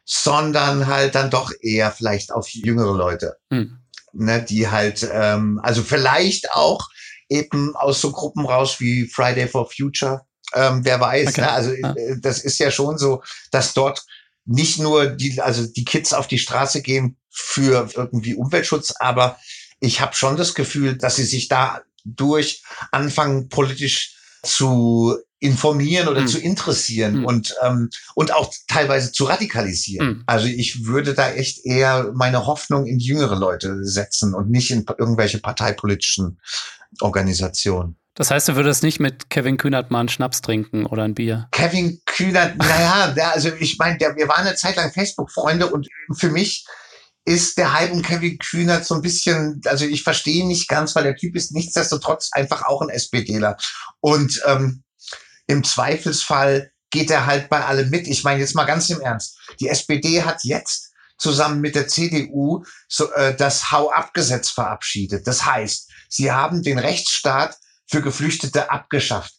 sondern 0.04 0.88
halt 0.88 1.14
dann 1.14 1.30
doch 1.30 1.52
eher 1.62 1.92
vielleicht 1.92 2.32
auf 2.32 2.50
jüngere 2.50 2.98
Leute. 2.98 3.38
Mhm 3.52 3.81
ne, 4.14 4.44
die 4.44 4.70
halt, 4.70 5.08
ähm, 5.12 5.60
also 5.64 5.84
vielleicht 5.84 6.52
auch 6.52 6.88
eben 7.30 7.76
aus 7.76 8.02
so 8.02 8.12
Gruppen 8.12 8.46
raus 8.46 8.80
wie 8.80 9.08
Friday 9.08 9.48
for 9.48 9.70
Future, 9.70 10.26
ähm, 10.54 10.84
wer 10.84 11.00
weiß. 11.00 11.30
Okay. 11.30 11.42
Ne? 11.42 11.52
Also 11.52 11.72
ja. 11.74 11.94
Äh, 11.94 12.20
das 12.22 12.40
ist 12.40 12.60
ja 12.60 12.72
schon 12.72 12.98
so, 12.98 13.24
dass 13.52 13.74
dort 13.74 14.04
nicht 14.46 14.80
nur 14.80 15.08
die, 15.08 15.40
also 15.42 15.66
die 15.66 15.86
Kids 15.86 16.14
auf 16.14 16.28
die 16.28 16.40
Straße 16.40 16.82
gehen 16.82 17.18
für 17.30 17.90
irgendwie 17.96 18.36
Umweltschutz, 18.36 18.94
aber 19.00 19.40
ich 19.80 20.02
habe 20.02 20.16
schon 20.16 20.36
das 20.36 20.54
Gefühl, 20.54 20.98
dass 20.98 21.16
sie 21.16 21.24
sich 21.24 21.48
da 21.48 21.82
durch 22.04 22.64
anfangen 22.92 23.50
politisch 23.50 24.16
zu 24.44 25.18
informieren 25.42 26.08
oder 26.08 26.22
mhm. 26.22 26.28
zu 26.28 26.40
interessieren 26.40 27.20
mhm. 27.20 27.26
und 27.26 27.56
ähm, 27.64 27.90
und 28.14 28.32
auch 28.32 28.54
teilweise 28.68 29.12
zu 29.12 29.26
radikalisieren. 29.26 30.08
Mhm. 30.08 30.24
Also 30.28 30.46
ich 30.46 30.86
würde 30.86 31.16
da 31.16 31.32
echt 31.32 31.66
eher 31.66 32.12
meine 32.14 32.46
Hoffnung 32.46 32.86
in 32.86 33.00
jüngere 33.00 33.36
Leute 33.36 33.84
setzen 33.84 34.36
und 34.36 34.52
nicht 34.52 34.70
in 34.70 34.86
irgendwelche 34.98 35.40
parteipolitischen 35.40 36.40
Organisationen. 37.00 37.98
Das 38.14 38.30
heißt, 38.30 38.50
du 38.50 38.56
würdest 38.56 38.84
nicht 38.84 39.00
mit 39.00 39.32
Kevin 39.32 39.58
Kühnert 39.58 39.90
mal 39.90 40.02
einen 40.02 40.10
Schnaps 40.10 40.42
trinken 40.42 40.86
oder 40.86 41.04
ein 41.04 41.16
Bier? 41.16 41.48
Kevin 41.52 42.02
Kühnert, 42.06 42.58
naja, 42.58 43.12
der, 43.12 43.34
also 43.34 43.50
ich 43.60 43.80
meine, 43.80 43.98
wir 44.00 44.28
waren 44.28 44.46
eine 44.46 44.56
Zeit 44.56 44.76
lang 44.76 44.92
Facebook-Freunde 44.92 45.68
und 45.68 45.88
für 46.16 46.30
mich 46.30 46.68
ist 47.26 47.58
der 47.58 47.74
Hype 47.74 47.94
um 47.94 48.04
Kevin 48.04 48.38
Kühnert 48.38 48.86
so 48.86 48.94
ein 48.94 49.02
bisschen, 49.02 49.62
also 49.66 49.86
ich 49.86 50.04
verstehe 50.04 50.46
nicht 50.46 50.68
ganz, 50.68 50.96
weil 50.96 51.04
der 51.04 51.16
Typ 51.16 51.36
ist 51.36 51.52
nichtsdestotrotz 51.52 52.30
einfach 52.34 52.66
auch 52.66 52.82
ein 52.82 52.90
SPDler. 52.90 53.58
Und 54.02 54.40
ähm, 54.46 54.84
im 55.48 55.64
Zweifelsfall 55.64 56.72
geht 56.90 57.10
er 57.10 57.26
halt 57.26 57.50
bei 57.50 57.66
allem 57.66 57.90
mit. 57.90 58.08
Ich 58.08 58.24
meine 58.24 58.42
jetzt 58.42 58.56
mal 58.56 58.66
ganz 58.66 58.90
im 58.90 59.02
Ernst. 59.02 59.40
Die 59.60 59.70
SPD 59.70 60.24
hat 60.24 60.44
jetzt 60.44 60.92
zusammen 61.18 61.62
mit 61.62 61.76
der 61.76 61.88
CDU 61.88 62.64
so, 62.88 63.12
äh, 63.14 63.36
das 63.36 63.72
Hau-ab-Gesetz 63.72 64.50
verabschiedet. 64.50 65.28
Das 65.28 65.46
heißt, 65.46 65.90
sie 66.10 66.32
haben 66.32 66.64
den 66.64 66.80
Rechtsstaat 66.80 67.58
für 67.88 68.02
Geflüchtete 68.02 68.72
abgeschafft. 68.72 69.34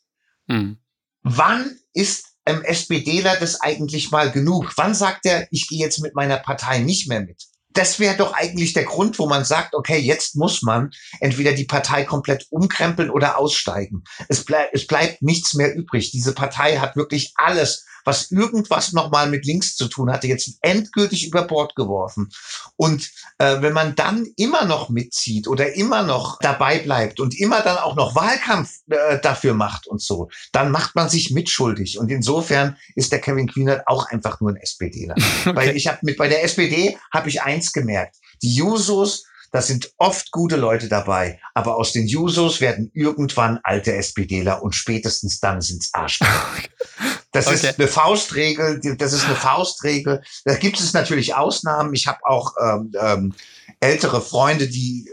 Hm. 0.49 0.79
Wann 1.23 1.79
ist 1.93 2.27
einem 2.45 2.63
SPDler 2.63 3.37
das 3.37 3.61
eigentlich 3.61 4.11
mal 4.11 4.31
genug? 4.31 4.73
Wann 4.77 4.95
sagt 4.95 5.27
er, 5.27 5.47
ich 5.51 5.69
gehe 5.69 5.79
jetzt 5.79 6.01
mit 6.01 6.15
meiner 6.15 6.39
Partei 6.39 6.79
nicht 6.79 7.09
mehr 7.09 7.21
mit? 7.21 7.43
Das 7.75 7.99
wäre 7.99 8.17
doch 8.17 8.33
eigentlich 8.35 8.73
der 8.73 8.85
Grund, 8.85 9.19
wo 9.19 9.27
man 9.27 9.45
sagt, 9.45 9.75
okay, 9.75 9.99
jetzt 9.99 10.37
muss 10.37 10.63
man 10.63 10.91
entweder 11.21 11.53
die 11.53 11.65
Partei 11.65 12.05
komplett 12.05 12.47
umkrempeln 12.51 13.11
oder 13.11 13.39
aussteigen. 13.39 14.05
Es, 14.29 14.45
bleib, 14.45 14.71
es 14.73 14.87
bleibt 14.87 15.23
nichts 15.23 15.55
mehr 15.55 15.75
übrig. 15.75 16.11
Diese 16.11 16.35
Partei 16.35 16.79
hat 16.79 16.97
wirklich 16.97 17.33
alles 17.37 17.87
was 18.05 18.31
irgendwas 18.31 18.93
nochmal 18.93 19.29
mit 19.29 19.45
links 19.45 19.77
zu 19.77 19.89
tun 19.89 20.11
hatte, 20.11 20.27
jetzt 20.27 20.59
endgültig 20.61 21.27
über 21.27 21.43
Bord 21.43 21.75
geworfen. 21.77 22.31
Und 22.77 23.11
äh, 23.39 23.61
wenn 23.61 23.73
man 23.73 23.95
dann 23.95 24.27
immer 24.37 24.65
noch 24.65 24.89
mitzieht 24.89 25.49
oder 25.49 25.75
immer 25.75 26.03
noch 26.03 26.39
dabei 26.41 26.79
bleibt 26.79 27.21
und 27.21 27.39
immer 27.39 27.63
dann 27.63 27.79
auch 27.79 27.97
noch 27.97 28.15
Wahlkampf 28.15 28.71
äh, 28.91 29.19
dafür 29.21 29.55
macht 29.55 29.87
und 29.87 30.01
so, 30.01 30.29
dann 30.53 30.71
macht 30.71 30.95
man 30.95 31.09
sich 31.09 31.31
mitschuldig. 31.31 31.99
Und 31.99 32.11
insofern 32.11 32.77
ist 32.95 33.13
der 33.13 33.21
Kevin 33.21 33.49
Kühnert 33.49 33.87
auch 33.87 34.07
einfach 34.07 34.41
nur 34.41 34.51
ein 34.51 34.57
SPDler. 34.57 35.15
Okay. 35.43 35.57
Weil 35.57 35.77
ich 35.77 35.89
habe 35.89 35.99
mit 36.03 36.19
bei 36.19 36.29
der 36.29 36.45
SPD 36.45 36.97
habe 37.13 37.29
ich 37.29 37.43
eins 37.43 37.73
gemerkt: 37.73 38.17
Die 38.43 38.55
Jusos 38.55 39.25
da 39.53 39.61
sind 39.61 39.93
oft 39.99 40.31
gute 40.31 40.57
Leute 40.57 40.89
dabei, 40.89 41.39
aber 41.53 41.77
aus 41.77 41.93
den 41.93 42.07
Jusos 42.07 42.63
werden 42.63 42.91
irgendwann 42.95 43.61
alte 43.63 43.95
SPDler 43.95 44.63
und 44.63 44.75
spätestens 44.75 45.41
dann 45.41 45.61
sind's 45.61 45.93
Arschlöcher. 45.93 46.71
Das 47.33 47.47
okay. 47.47 47.57
ist 47.57 47.79
eine 47.79 47.89
Faustregel, 47.89 48.81
das 48.99 49.13
ist 49.13 49.25
eine 49.25 49.37
Faustregel. 49.37 50.23
Da 50.45 50.55
gibt 50.55 50.79
es 50.79 50.93
natürlich 50.93 51.35
Ausnahmen. 51.35 51.95
Ich 51.95 52.07
habe 52.07 52.21
auch 52.25 52.55
ähm, 52.63 52.93
ähm, 53.01 53.35
ältere 53.81 54.21
Freunde, 54.21 54.69
die 54.69 55.11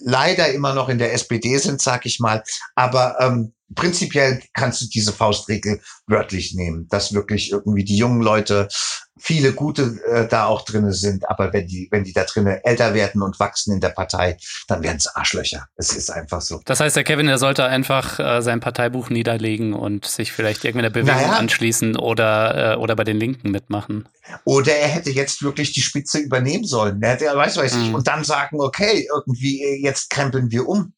leider 0.00 0.52
immer 0.52 0.74
noch 0.74 0.88
in 0.88 0.98
der 0.98 1.12
SPD 1.12 1.56
sind, 1.58 1.80
sag 1.80 2.04
ich 2.04 2.18
mal. 2.18 2.42
Aber 2.74 3.16
ähm, 3.20 3.52
prinzipiell 3.74 4.42
kannst 4.52 4.80
du 4.80 4.86
diese 4.86 5.12
Faustregel 5.12 5.80
wörtlich 6.06 6.54
nehmen, 6.54 6.88
dass 6.88 7.12
wirklich 7.12 7.50
irgendwie 7.50 7.84
die 7.84 7.96
jungen 7.96 8.22
Leute 8.22 8.68
viele 9.22 9.52
gute 9.52 10.00
äh, 10.04 10.26
da 10.26 10.46
auch 10.46 10.64
drinne 10.64 10.92
sind, 10.92 11.28
aber 11.30 11.52
wenn 11.52 11.68
die 11.68 11.86
wenn 11.90 12.02
die 12.02 12.12
da 12.12 12.24
drinne 12.24 12.64
älter 12.64 12.92
werden 12.92 13.22
und 13.22 13.38
wachsen 13.38 13.72
in 13.72 13.80
der 13.80 13.90
Partei, 13.90 14.36
dann 14.66 14.82
werden 14.82 14.96
es 14.96 15.06
Arschlöcher. 15.06 15.68
Es 15.76 15.94
ist 15.94 16.10
einfach 16.10 16.40
so. 16.40 16.60
Das 16.64 16.80
heißt, 16.80 16.96
der 16.96 17.04
Kevin, 17.04 17.26
der 17.26 17.38
sollte 17.38 17.64
einfach 17.64 18.18
äh, 18.18 18.42
sein 18.42 18.60
Parteibuch 18.60 19.10
niederlegen 19.10 19.74
und 19.74 20.06
sich 20.06 20.32
vielleicht 20.32 20.64
irgendeiner 20.64 20.90
Bewegung 20.90 21.20
naja. 21.20 21.38
anschließen 21.38 21.96
oder 21.96 22.72
äh, 22.72 22.76
oder 22.76 22.96
bei 22.96 23.04
den 23.04 23.18
Linken 23.18 23.52
mitmachen. 23.52 24.08
Oder 24.44 24.74
er 24.74 24.88
hätte 24.88 25.10
jetzt 25.10 25.42
wirklich 25.42 25.72
die 25.72 25.82
Spitze 25.82 26.18
übernehmen 26.18 26.64
sollen. 26.64 27.00
Er 27.02 27.10
hätte, 27.12 27.26
weiß 27.26 27.56
weiß 27.56 27.76
ich, 27.76 27.88
mhm. 27.88 27.94
und 27.94 28.08
dann 28.08 28.24
sagen, 28.24 28.60
okay, 28.60 29.06
irgendwie 29.14 29.62
äh, 29.62 29.80
jetzt 29.80 30.10
krempeln 30.10 30.50
wir 30.50 30.68
um. 30.68 30.94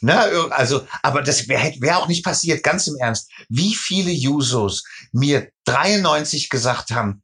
Ne, 0.00 0.18
also, 0.50 0.86
aber 1.02 1.22
das 1.22 1.48
wäre 1.48 1.74
wär 1.80 1.98
auch 1.98 2.08
nicht 2.08 2.24
passiert, 2.24 2.62
ganz 2.62 2.86
im 2.86 2.96
Ernst. 2.96 3.30
Wie 3.48 3.74
viele 3.74 4.10
Jusos 4.10 4.84
mir 5.12 5.50
93 5.64 6.48
gesagt 6.48 6.90
haben, 6.90 7.22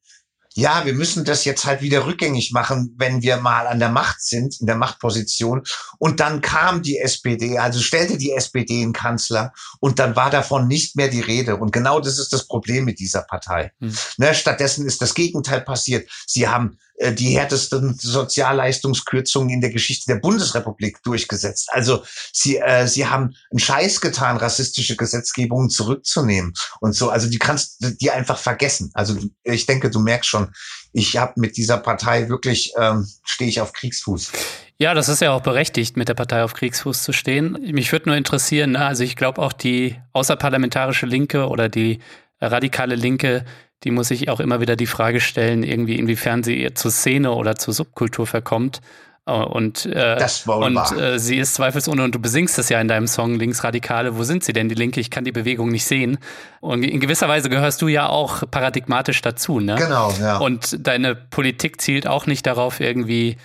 ja, 0.57 0.87
wir 0.87 0.95
müssen 0.95 1.25
das 1.25 1.45
jetzt 1.45 1.65
halt 1.65 1.83
wieder 1.83 2.07
rückgängig 2.07 2.53
machen, 2.53 2.95
wenn 2.97 3.23
wir 3.23 3.39
mal 3.39 3.67
an 3.67 3.81
der 3.81 3.89
Macht 3.89 4.23
sind, 4.23 4.61
in 4.61 4.67
der 4.67 4.77
Machtposition. 4.77 5.63
Und 5.99 6.21
dann 6.21 6.41
kam 6.41 6.83
die 6.83 6.99
SPD, 6.99 7.59
also 7.59 7.81
stellte 7.81 8.17
die 8.17 8.31
SPD 8.31 8.83
einen 8.83 8.93
Kanzler 8.93 9.53
und 9.81 9.99
dann 9.99 10.15
war 10.15 10.31
davon 10.31 10.69
nicht 10.69 10.95
mehr 10.95 11.09
die 11.09 11.21
Rede. 11.21 11.57
Und 11.57 11.73
genau 11.73 11.99
das 12.01 12.19
ist 12.19 12.33
das 12.33 12.47
Problem 12.47 12.85
mit 12.85 13.01
dieser 13.01 13.23
Partei. 13.23 13.73
Hm. 13.81 13.97
Ne, 14.19 14.35
stattdessen 14.35 14.87
ist 14.87 15.03
das 15.03 15.15
Gegenteil 15.15 15.61
passiert. 15.61 16.09
Sie 16.27 16.47
haben 16.47 16.79
die 17.13 17.37
härtesten 17.37 17.95
Sozialleistungskürzungen 17.95 19.51
in 19.51 19.61
der 19.61 19.71
Geschichte 19.71 20.07
der 20.07 20.21
Bundesrepublik 20.21 21.03
durchgesetzt. 21.03 21.69
Also 21.73 22.05
sie, 22.33 22.59
äh, 22.59 22.87
sie 22.87 23.07
haben 23.07 23.35
einen 23.51 23.59
Scheiß 23.59 24.01
getan, 24.01 24.37
rassistische 24.37 24.97
Gesetzgebungen 24.97 25.71
zurückzunehmen 25.71 26.55
und 26.81 26.95
so. 26.95 27.11
Also 27.11 27.29
die 27.29 27.39
kannst 27.39 27.85
die 28.01 28.11
einfach 28.11 28.39
vergessen. 28.39 28.91
Also 28.95 29.17
ich 29.43 29.67
denke, 29.67 29.91
du 29.91 30.01
merkst 30.01 30.29
schon, 30.29 30.53
ich 30.93 31.17
habe 31.17 31.33
mit 31.37 31.57
dieser 31.57 31.79
Partei 31.79 32.29
wirklich, 32.29 32.73
ähm, 32.79 33.07
stehe 33.25 33.51
ich 33.51 33.61
auf 33.61 33.73
Kriegsfuß. 33.73 34.31
Ja, 34.79 34.95
das 34.95 35.09
ist 35.09 35.21
ja 35.21 35.33
auch 35.33 35.41
berechtigt, 35.41 35.97
mit 35.97 36.09
der 36.09 36.15
Partei 36.15 36.43
auf 36.43 36.55
Kriegsfuß 36.55 37.03
zu 37.03 37.13
stehen. 37.13 37.59
Mich 37.73 37.93
würde 37.93 38.09
nur 38.09 38.17
interessieren, 38.17 38.73
ne? 38.73 38.85
also 38.85 39.05
ich 39.05 39.17
glaube 39.17 39.43
auch 39.43 39.53
die 39.53 39.97
außerparlamentarische 40.13 41.07
Linke 41.07 41.49
oder 41.49 41.69
die 41.69 42.01
radikale 42.41 42.95
Linke 42.95 43.45
die 43.85 43.91
muss 43.91 44.09
sich 44.09 44.29
auch 44.29 44.41
immer 44.41 44.61
wieder 44.61 44.77
die 44.77 44.87
Frage 44.87 45.21
stellen, 45.21 45.63
irgendwie, 45.63 45.99
inwiefern 45.99 46.43
sie 46.43 46.73
zur 46.75 46.91
Szene 46.91 47.33
oder 47.33 47.57
zur 47.57 47.75
Subkultur 47.75 48.27
verkommt. 48.27 48.81
Äh, 49.27 49.33
und, 49.33 49.87
äh, 49.87 50.27
und 50.47 50.99
äh, 50.99 51.19
sie 51.19 51.39
ist 51.39 51.55
zweifelsohne, 51.55 52.03
und 52.03 52.15
du 52.15 52.19
besingst 52.19 52.59
es 52.59 52.69
ja 52.69 52.81
in 52.81 52.89
deinem 52.89 53.07
Song 53.07 53.35
Linksradikale, 53.37 54.17
wo 54.17 54.23
sind 54.23 54.45
sie 54.45 54.53
denn, 54.53 54.69
die 54.69 54.75
Linke? 54.75 55.01
Ich 55.01 55.11
kann 55.11 55.25
die 55.25 55.33
Bewegung 55.33 55.71
nicht 55.71 55.85
sehen. 55.85 56.19
Und 56.61 56.83
in 56.83 57.01
gewisser 57.01 57.29
Weise 57.29 57.49
gehörst 57.49 57.81
du 57.83 57.89
ja 57.89 58.09
auch 58.09 58.43
paradigmatisch 58.51 59.23
dazu, 59.23 59.61
ne? 59.61 59.77
Genau, 59.77 60.13
ja. 60.21 60.39
Und 60.39 60.87
deine 60.87 61.15
Politik 61.15 61.81
zielt 61.81 62.07
auch 62.07 62.27
nicht 62.27 62.47
darauf, 62.47 62.81
irgendwie 62.81 63.37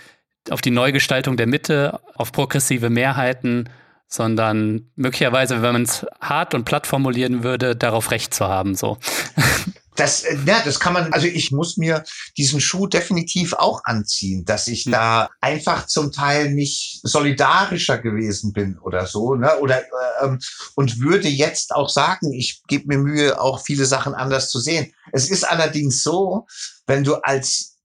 auf 0.50 0.62
die 0.62 0.72
Neugestaltung 0.72 1.38
der 1.38 1.48
Mitte, 1.48 2.00
auf 2.16 2.32
progressive 2.32 2.90
Mehrheiten, 2.90 3.70
sondern 4.10 4.92
möglicherweise, 4.96 5.62
wenn 5.62 5.74
man 5.74 5.84
es 5.84 6.06
hart 6.20 6.56
und 6.56 6.66
platt 6.66 6.88
formulieren 6.88 7.44
würde, 7.44 7.76
darauf 7.76 8.12
Recht 8.12 8.34
zu 8.34 8.48
haben, 8.48 8.76
so. 8.76 8.98
Das, 10.00 10.24
äh, 10.24 10.38
ja, 10.46 10.62
das 10.64 10.80
kann 10.80 10.94
man, 10.94 11.12
also 11.12 11.28
ich 11.28 11.52
muss 11.52 11.76
mir 11.76 12.06
diesen 12.38 12.62
Schuh 12.62 12.88
definitiv 12.88 13.52
auch 13.52 13.82
anziehen, 13.84 14.46
dass 14.46 14.68
ich 14.68 14.86
mhm. 14.86 14.92
da 14.92 15.30
einfach 15.42 15.88
zum 15.88 16.14
Teil 16.14 16.54
nicht 16.54 17.02
solidarischer 17.04 17.98
gewesen 17.98 18.54
bin 18.54 18.80
oder 18.80 19.08
so, 19.08 19.36
ne? 19.36 19.58
Oder 19.58 19.82
äh, 19.82 20.26
ähm, 20.26 20.40
und 20.76 21.02
würde 21.02 21.28
jetzt 21.28 21.76
auch 21.76 21.90
sagen, 21.90 22.32
ich 22.32 22.64
gebe 22.68 22.88
mir 22.88 22.98
Mühe, 22.98 23.42
auch 23.42 23.62
viele 23.62 23.86
Sachen 23.86 24.14
anders 24.14 24.50
zu 24.50 24.60
sehen. 24.62 24.94
Es 25.12 25.30
ist 25.30 25.44
allerdings 25.44 26.02
so, 26.02 26.48
wenn 26.88 27.04
du 27.04 27.16
als 27.16 27.76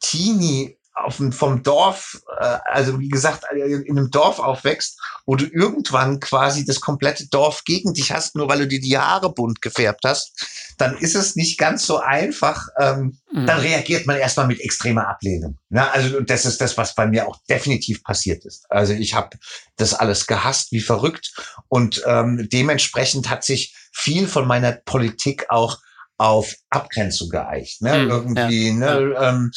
Teenie 0.00 0.76
auf 0.94 1.16
dem, 1.16 1.32
vom 1.32 1.62
Dorf, 1.62 2.20
äh, 2.38 2.58
also 2.64 3.00
wie 3.00 3.08
gesagt, 3.08 3.44
äh, 3.50 3.58
in 3.58 3.96
einem 3.96 4.10
Dorf 4.10 4.38
aufwächst, 4.38 5.00
wo 5.24 5.36
du 5.36 5.46
irgendwann 5.46 6.20
quasi 6.20 6.64
das 6.64 6.80
komplette 6.80 7.28
Dorf 7.28 7.64
gegen 7.64 7.94
dich 7.94 8.12
hast, 8.12 8.36
nur 8.36 8.48
weil 8.48 8.58
du 8.58 8.68
dir 8.68 8.80
die 8.80 8.98
Haare 8.98 9.32
bunt 9.32 9.62
gefärbt 9.62 10.02
hast, 10.04 10.32
dann 10.78 10.96
ist 10.98 11.14
es 11.14 11.36
nicht 11.36 11.58
ganz 11.58 11.86
so 11.86 11.98
einfach. 11.98 12.68
Ähm, 12.78 13.18
mhm. 13.32 13.46
Dann 13.46 13.60
reagiert 13.60 14.06
man 14.06 14.16
erstmal 14.16 14.46
mit 14.46 14.60
extremer 14.60 15.08
Ablehnung. 15.08 15.58
Ja, 15.70 15.90
also 15.90 16.20
das 16.20 16.44
ist 16.44 16.60
das, 16.60 16.76
was 16.76 16.94
bei 16.94 17.06
mir 17.06 17.26
auch 17.26 17.38
definitiv 17.48 18.02
passiert 18.02 18.44
ist. 18.44 18.70
Also 18.70 18.92
ich 18.92 19.14
habe 19.14 19.38
das 19.76 19.94
alles 19.94 20.26
gehasst 20.26 20.72
wie 20.72 20.80
verrückt 20.80 21.34
und 21.68 22.02
ähm, 22.06 22.48
dementsprechend 22.52 23.30
hat 23.30 23.44
sich 23.44 23.74
viel 23.92 24.26
von 24.26 24.46
meiner 24.46 24.72
Politik 24.72 25.46
auch 25.48 25.78
auf 26.18 26.54
Abgrenzung 26.70 27.30
geeicht. 27.30 27.82
Ne? 27.82 28.04
Mhm, 28.04 28.10
Irgendwie, 28.10 28.68
ja, 28.68 28.74
ne? 28.74 29.14
Ähm, 29.18 29.50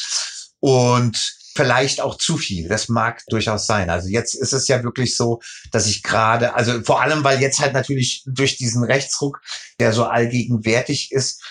und 0.65 1.37
vielleicht 1.55 2.01
auch 2.01 2.17
zu 2.17 2.37
viel. 2.37 2.67
Das 2.67 2.89
mag 2.89 3.21
durchaus 3.27 3.67
sein. 3.67 3.91
Also 3.91 4.09
jetzt 4.09 4.33
ist 4.33 4.51
es 4.51 4.67
ja 4.67 4.83
wirklich 4.83 5.15
so, 5.15 5.41
dass 5.71 5.85
ich 5.85 6.01
gerade, 6.01 6.55
also 6.55 6.81
vor 6.81 7.03
allem, 7.03 7.23
weil 7.23 7.39
jetzt 7.39 7.59
halt 7.59 7.73
natürlich 7.73 8.23
durch 8.25 8.57
diesen 8.57 8.83
Rechtsruck, 8.83 9.41
der 9.79 9.93
so 9.93 10.05
allgegenwärtig 10.05 11.11
ist, 11.11 11.43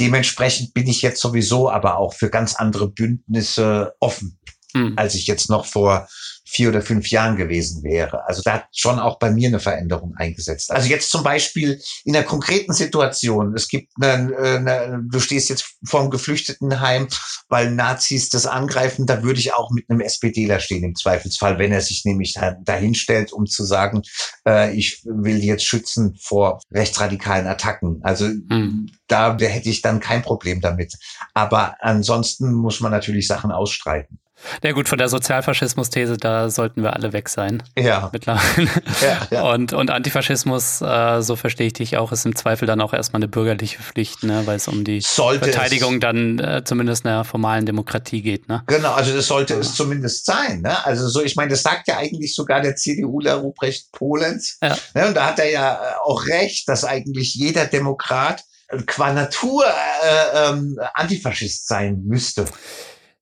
dementsprechend 0.00 0.72
bin 0.72 0.86
ich 0.86 1.02
jetzt 1.02 1.20
sowieso 1.20 1.70
aber 1.70 1.98
auch 1.98 2.14
für 2.14 2.30
ganz 2.30 2.54
andere 2.54 2.88
Bündnisse 2.88 3.94
offen, 4.00 4.38
hm. 4.72 4.94
als 4.96 5.14
ich 5.16 5.26
jetzt 5.26 5.50
noch 5.50 5.66
vor 5.66 6.08
vier 6.52 6.68
oder 6.68 6.82
fünf 6.82 7.08
Jahren 7.08 7.36
gewesen 7.36 7.82
wäre. 7.82 8.26
Also 8.26 8.42
da 8.44 8.54
hat 8.54 8.66
schon 8.72 8.98
auch 8.98 9.18
bei 9.18 9.30
mir 9.30 9.48
eine 9.48 9.58
Veränderung 9.58 10.14
eingesetzt. 10.16 10.70
Also 10.70 10.88
jetzt 10.88 11.10
zum 11.10 11.22
Beispiel 11.22 11.80
in 12.04 12.14
einer 12.14 12.26
konkreten 12.26 12.74
Situation, 12.74 13.54
es 13.56 13.68
gibt 13.68 13.90
eine, 13.98 14.36
eine, 14.36 15.02
du 15.10 15.18
stehst 15.18 15.48
jetzt 15.48 15.76
vorm 15.82 16.10
Geflüchtetenheim, 16.10 17.08
weil 17.48 17.70
Nazis 17.70 18.28
das 18.28 18.46
angreifen, 18.46 19.06
da 19.06 19.22
würde 19.22 19.40
ich 19.40 19.54
auch 19.54 19.70
mit 19.70 19.88
einem 19.88 20.00
SPDler 20.00 20.60
stehen 20.60 20.84
im 20.84 20.94
Zweifelsfall, 20.94 21.58
wenn 21.58 21.72
er 21.72 21.80
sich 21.80 22.04
nämlich 22.04 22.38
dahin 22.64 22.94
stellt, 22.94 23.32
um 23.32 23.46
zu 23.46 23.64
sagen, 23.64 24.02
äh, 24.46 24.76
ich 24.76 25.02
will 25.06 25.42
jetzt 25.42 25.64
schützen 25.64 26.18
vor 26.20 26.60
rechtsradikalen 26.70 27.46
Attacken. 27.46 28.00
Also 28.02 28.26
mhm. 28.26 28.90
da 29.06 29.38
hätte 29.38 29.70
ich 29.70 29.80
dann 29.80 30.00
kein 30.00 30.20
Problem 30.20 30.60
damit. 30.60 30.94
Aber 31.32 31.76
ansonsten 31.80 32.52
muss 32.52 32.80
man 32.80 32.92
natürlich 32.92 33.26
Sachen 33.26 33.52
ausstreiten. 33.52 34.18
Ja 34.62 34.72
gut, 34.72 34.88
von 34.88 34.98
der 34.98 35.08
Sozialfaschismus-These, 35.08 36.16
da 36.16 36.50
sollten 36.50 36.82
wir 36.82 36.94
alle 36.94 37.12
weg 37.12 37.28
sein. 37.28 37.62
Ja. 37.78 38.10
Mittlerweile. 38.12 38.68
Ja, 39.00 39.26
ja. 39.30 39.52
Und, 39.52 39.72
und 39.72 39.90
Antifaschismus, 39.90 40.80
äh, 40.80 41.22
so 41.22 41.36
verstehe 41.36 41.68
ich 41.68 41.72
dich 41.72 41.96
auch, 41.96 42.12
ist 42.12 42.26
im 42.26 42.36
Zweifel 42.36 42.66
dann 42.66 42.80
auch 42.80 42.92
erstmal 42.92 43.20
eine 43.20 43.28
bürgerliche 43.28 43.82
Pflicht, 43.82 44.22
ne? 44.22 44.42
weil 44.46 44.56
es 44.56 44.68
um 44.68 44.84
die 44.84 45.00
sollte 45.00 45.44
Verteidigung 45.44 46.00
dann 46.00 46.38
äh, 46.38 46.62
zumindest 46.64 47.06
einer 47.06 47.24
formalen 47.24 47.66
Demokratie 47.66 48.22
geht. 48.22 48.48
Ne? 48.48 48.62
Genau, 48.66 48.92
also 48.92 49.14
das 49.14 49.26
sollte 49.26 49.54
ja. 49.54 49.60
es 49.60 49.74
zumindest 49.74 50.26
sein. 50.26 50.62
Ne? 50.62 50.84
Also 50.84 51.08
so, 51.08 51.22
ich 51.22 51.36
meine, 51.36 51.50
das 51.50 51.62
sagt 51.62 51.88
ja 51.88 51.98
eigentlich 51.98 52.34
sogar 52.34 52.60
der 52.60 52.76
CDUler 52.76 53.34
Ruprecht 53.34 53.90
Polenz. 53.92 54.58
Ja. 54.62 54.76
Ne? 54.94 55.08
Und 55.08 55.14
da 55.14 55.26
hat 55.26 55.38
er 55.38 55.50
ja 55.50 55.74
äh, 55.74 55.94
auch 56.04 56.26
recht, 56.26 56.68
dass 56.68 56.84
eigentlich 56.84 57.34
jeder 57.34 57.66
Demokrat 57.66 58.44
qua 58.86 59.12
Natur 59.12 59.64
äh, 59.66 60.48
ähm, 60.48 60.78
Antifaschist 60.94 61.68
sein 61.68 62.02
müsste. 62.04 62.46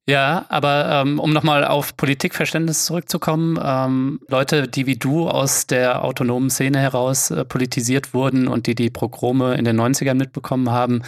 Ja, 0.09 0.47
aber 0.49 1.03
ähm, 1.05 1.21
um 1.21 1.33
nochmal 1.33 1.65
auf 1.65 1.97
Politikverständnis 1.97 2.87
zurückzukommen, 2.87 3.59
ähm, 3.63 4.21
Leute, 4.29 4.67
die 4.67 4.87
wie 4.87 4.97
du 4.97 5.29
aus 5.29 5.67
der 5.67 6.05
autonomen 6.05 6.51
Szene 6.51 6.79
heraus 6.79 7.31
äh, 7.31 7.45
politisiert 7.45 8.13
wurden 8.13 8.49
und 8.49 8.67
die 8.67 8.75
die 8.75 8.91
Progrome 8.91 9.55
in 9.55 9.65
den 9.65 9.81
90ern 9.81 10.15
mitbekommen 10.15 10.71
haben, 10.71 11.03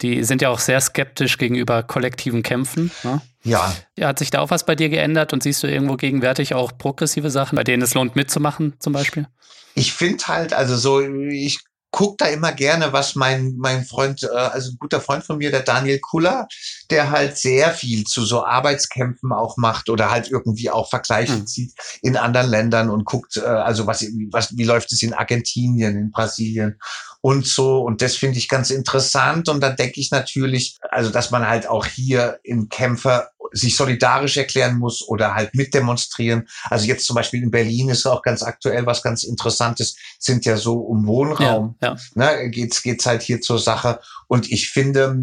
die 0.00 0.24
sind 0.24 0.42
ja 0.42 0.48
auch 0.48 0.60
sehr 0.60 0.80
skeptisch 0.80 1.38
gegenüber 1.38 1.82
kollektiven 1.82 2.42
Kämpfen. 2.42 2.90
Ne? 3.02 3.20
Ja. 3.42 3.74
Hat 4.00 4.18
sich 4.18 4.30
da 4.30 4.40
auch 4.40 4.50
was 4.50 4.64
bei 4.64 4.74
dir 4.74 4.88
geändert 4.88 5.32
und 5.32 5.42
siehst 5.42 5.62
du 5.62 5.66
irgendwo 5.66 5.96
gegenwärtig 5.96 6.54
auch 6.54 6.76
progressive 6.76 7.30
Sachen, 7.30 7.56
bei 7.56 7.64
denen 7.64 7.82
es 7.82 7.94
lohnt 7.94 8.16
mitzumachen 8.16 8.74
zum 8.78 8.92
Beispiel? 8.92 9.26
Ich 9.74 9.92
finde 9.92 10.24
halt, 10.26 10.52
also 10.52 10.76
so, 10.76 11.00
ich 11.00 11.58
guck 11.90 12.18
da 12.18 12.26
immer 12.26 12.52
gerne, 12.52 12.92
was 12.92 13.14
mein, 13.14 13.54
mein 13.56 13.84
Freund, 13.84 14.22
äh, 14.22 14.28
also 14.28 14.72
ein 14.72 14.78
guter 14.78 15.00
Freund 15.00 15.24
von 15.24 15.38
mir, 15.38 15.50
der 15.50 15.62
Daniel 15.62 15.98
Kuller, 16.00 16.46
der 16.90 17.10
halt 17.10 17.36
sehr 17.36 17.72
viel 17.72 18.04
zu 18.04 18.24
so 18.24 18.44
Arbeitskämpfen 18.44 19.32
auch 19.32 19.56
macht 19.56 19.90
oder 19.90 20.10
halt 20.10 20.30
irgendwie 20.30 20.70
auch 20.70 20.88
Vergleiche 20.88 21.32
mhm. 21.32 21.46
zieht 21.46 21.72
in 22.02 22.16
anderen 22.16 22.50
Ländern 22.50 22.90
und 22.90 23.04
guckt, 23.04 23.36
äh, 23.36 23.40
also 23.40 23.86
was, 23.86 24.06
was, 24.30 24.56
wie 24.56 24.64
läuft 24.64 24.92
es 24.92 25.02
in 25.02 25.14
Argentinien, 25.14 25.96
in 25.96 26.10
Brasilien 26.10 26.78
und 27.20 27.46
so. 27.46 27.80
Und 27.80 28.02
das 28.02 28.16
finde 28.16 28.38
ich 28.38 28.48
ganz 28.48 28.70
interessant. 28.70 29.48
Und 29.48 29.60
dann 29.60 29.76
denke 29.76 30.00
ich 30.00 30.10
natürlich, 30.10 30.78
also 30.90 31.10
dass 31.10 31.30
man 31.30 31.46
halt 31.48 31.68
auch 31.68 31.86
hier 31.86 32.38
in 32.42 32.68
Kämpfer 32.68 33.30
sich 33.52 33.76
solidarisch 33.76 34.36
erklären 34.36 34.78
muss 34.78 35.06
oder 35.06 35.34
halt 35.34 35.54
mitdemonstrieren. 35.54 36.48
Also 36.64 36.86
jetzt 36.86 37.06
zum 37.06 37.16
Beispiel 37.16 37.42
in 37.42 37.50
Berlin 37.50 37.88
ist 37.88 38.06
auch 38.06 38.22
ganz 38.22 38.42
aktuell 38.42 38.86
was 38.86 39.02
ganz 39.02 39.24
Interessantes, 39.24 39.96
sind 40.18 40.44
ja 40.44 40.56
so 40.56 40.74
um 40.74 41.06
Wohnraum. 41.06 41.76
Ja, 41.80 41.96
ja. 41.96 41.96
Ne, 42.14 42.50
geht's, 42.50 42.82
geht's 42.82 43.06
halt 43.06 43.22
hier 43.22 43.40
zur 43.40 43.58
Sache. 43.58 44.00
Und 44.26 44.50
ich 44.50 44.68
finde, 44.68 45.18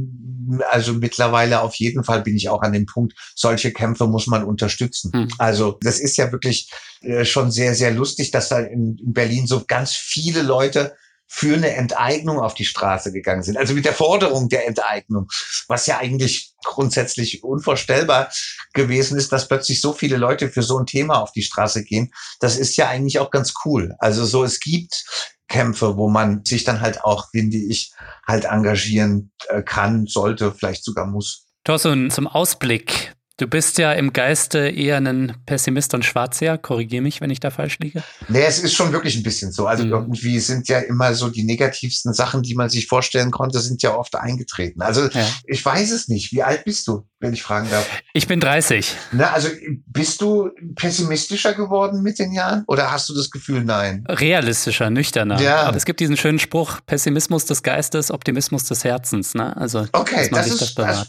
also 0.72 0.94
mittlerweile 0.94 1.62
auf 1.62 1.76
jeden 1.76 2.04
Fall 2.04 2.22
bin 2.22 2.36
ich 2.36 2.50
auch 2.50 2.62
an 2.62 2.74
dem 2.74 2.86
Punkt, 2.88 3.14
solche 3.36 3.72
Kämpfe 3.72 4.08
muss 4.08 4.28
man 4.28 4.44
unterstützen. 4.44 5.12
Hm. 5.14 5.28
Also 5.38 5.78
das 5.82 6.00
ist 6.00 6.18
ja 6.18 6.32
wirklich 6.32 6.72
äh, 7.02 7.26
schon 7.26 7.52
sehr, 7.52 7.76
sehr 7.76 7.92
lustig, 7.92 8.32
dass 8.32 8.50
da 8.50 8.60
in, 8.60 8.98
in 8.98 9.14
Berlin 9.14 9.48
so 9.48 9.64
ganz 9.66 9.94
viele 9.94 10.42
Leute 10.42 10.96
für 11.28 11.56
eine 11.56 11.76
Enteignung 11.76 12.40
auf 12.40 12.54
die 12.54 12.66
Straße 12.66 13.12
gegangen 13.12 13.44
sind. 13.44 13.58
Also 13.58 13.74
mit 13.74 13.86
der 13.86 13.94
Forderung 13.94 14.50
der 14.50 14.68
Enteignung, 14.68 15.28
was 15.68 15.88
ja 15.88 15.98
eigentlich 15.98 16.54
grundsätzlich 16.64 17.44
unvorstellbar 17.44 18.32
gewesen 18.74 19.18
ist, 19.18 19.32
dass 19.32 19.48
plötzlich 19.48 19.82
so 19.82 19.94
viele 19.94 20.18
Leute 20.18 20.50
für 20.50 20.64
so 20.64 20.78
ein 20.80 20.86
Thema 20.86 21.22
auf 21.22 21.32
die 21.32 21.44
Straße 21.44 21.84
gehen. 21.84 22.12
Das 22.40 22.58
ist 22.58 22.78
ja 22.78 22.88
eigentlich 22.90 23.20
auch 23.20 23.32
ganz 23.32 23.54
cool. 23.66 23.96
Also 24.00 24.26
so, 24.26 24.44
es 24.44 24.60
gibt 24.60 25.06
Kämpfe, 25.48 25.98
wo 25.98 26.10
man 26.10 26.44
sich 26.44 26.64
dann 26.64 26.82
halt 26.82 27.04
auch, 27.04 27.30
finde 27.32 27.58
ich, 27.58 27.92
halt 28.28 28.46
engagieren 28.46 29.32
äh, 29.48 29.62
kann, 29.62 30.08
sollte, 30.08 30.52
vielleicht 30.52 30.84
sogar 30.84 31.06
muss. 31.06 31.48
Thorsten, 31.64 32.12
zum 32.12 32.28
Ausblick. 32.28 33.15
Du 33.38 33.48
bist 33.48 33.78
ja 33.80 33.92
im 33.92 34.14
Geiste 34.14 34.60
eher 34.60 34.96
ein 34.96 35.36
Pessimist 35.46 35.94
und 35.94 36.06
Schwarzseher. 36.06 36.58
Korrigiere 36.58 37.02
mich, 37.02 37.20
wenn 37.20 37.30
ich 37.30 37.42
da 37.42 37.50
falsch 37.50 37.80
liege. 37.80 38.02
Nee, 38.30 38.46
es 38.48 38.60
ist 38.60 38.74
schon 38.74 38.94
wirklich 38.94 39.18
ein 39.18 39.24
bisschen 39.24 39.52
so. 39.52 39.68
Also 39.68 39.84
mhm. 39.84 39.92
irgendwie 39.92 40.40
sind 40.40 40.70
ja 40.70 40.80
immer 40.80 41.14
so 41.14 41.28
die 41.28 41.44
negativsten 41.44 42.14
Sachen, 42.14 42.44
die 42.44 42.56
man 42.56 42.70
sich 42.70 42.88
vorstellen 42.88 43.32
konnte, 43.32 43.60
sind 43.60 43.82
ja 43.82 43.94
oft 43.94 44.16
eingetreten. 44.16 44.82
Also 44.82 45.10
ja. 45.10 45.28
ich 45.48 45.66
weiß 45.66 45.92
es 45.92 46.08
nicht. 46.08 46.32
Wie 46.32 46.44
alt 46.44 46.64
bist 46.64 46.88
du, 46.88 47.10
wenn 47.20 47.34
ich 47.34 47.44
fragen 47.44 47.70
darf? 47.70 47.86
Ich 48.14 48.26
bin 48.26 48.40
30. 48.40 48.96
Na, 49.12 49.34
also 49.34 49.50
bist 49.88 50.22
du 50.22 50.52
pessimistischer 50.76 51.54
geworden 51.56 52.04
mit 52.04 52.20
den 52.20 52.32
Jahren? 52.32 52.64
Oder 52.68 52.90
hast 52.90 53.10
du 53.10 53.14
das 53.14 53.32
Gefühl, 53.32 53.66
nein? 53.66 54.06
Realistischer, 54.08 54.90
nüchterner. 54.90 55.42
Ja. 55.42 55.64
Aber 55.64 55.76
es 55.76 55.84
gibt 55.84 56.00
diesen 56.00 56.16
schönen 56.16 56.40
Spruch, 56.40 56.80
Pessimismus 56.86 57.44
des 57.44 57.64
Geistes, 57.64 58.12
Optimismus 58.12 58.64
des 58.64 58.86
Herzens. 58.86 59.34
Ne? 59.34 59.58
Also, 59.58 59.88
okay, 59.92 60.30
das 60.32 60.48
ist, 60.48 60.62
das, 60.62 60.76
das 60.76 61.08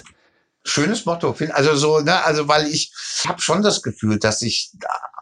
schönes 0.68 1.04
Motto. 1.06 1.36
Also 1.52 1.76
so, 1.76 2.00
ne, 2.00 2.24
also 2.24 2.48
weil 2.48 2.66
ich 2.66 2.92
habe 3.26 3.40
schon 3.40 3.62
das 3.62 3.82
Gefühl, 3.82 4.18
dass 4.18 4.42
ich 4.42 4.72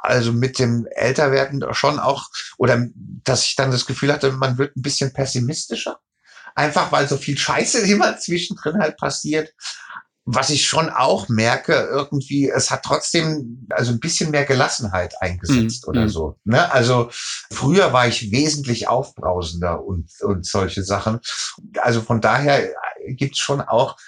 also 0.05 0.33
mit 0.33 0.59
dem 0.59 0.87
Älterwerden 0.91 1.65
schon 1.73 1.99
auch 1.99 2.29
oder 2.59 2.87
dass 2.95 3.45
ich 3.45 3.57
dann 3.57 3.71
das 3.71 3.87
Gefühl 3.87 4.13
hatte, 4.13 4.33
man 4.33 4.59
wird 4.59 4.77
ein 4.77 4.83
bisschen 4.83 5.13
pessimistischer. 5.13 5.99
Einfach 6.55 6.93
weil 6.93 7.09
so 7.09 7.17
viel 7.17 7.39
Scheiße 7.39 7.81
immer 7.91 8.19
zwischendrin 8.19 8.79
halt 8.79 8.97
passiert. 8.97 9.53
Was 10.27 10.49
ich 10.49 10.67
schon 10.67 10.89
auch 10.89 11.29
merke, 11.29 11.75
irgendwie, 11.75 12.49
es 12.49 12.71
hat 12.71 12.83
trotzdem 12.83 13.67
also 13.69 13.93
ein 13.93 14.01
bisschen 14.01 14.31
mehr 14.31 14.47
Gelassenheit 14.47 15.21
eingesetzt 15.21 15.87
mm, 15.87 15.91
oder 15.91 16.07
mm. 16.07 16.09
so. 16.09 16.39
Ne? 16.45 16.73
Also 16.73 17.11
früher 17.53 17.93
war 17.93 18.09
ich 18.09 18.31
wesentlich 18.31 18.89
aufbrausender 18.89 19.85
und, 19.85 20.11
und 20.23 20.47
solche 20.47 20.83
Sachen. 20.83 21.21
Also 21.77 22.01
von 22.01 22.23
daher 22.23 22.73
gibt's 23.07 23.41
schon 23.41 23.61
auch 23.61 23.99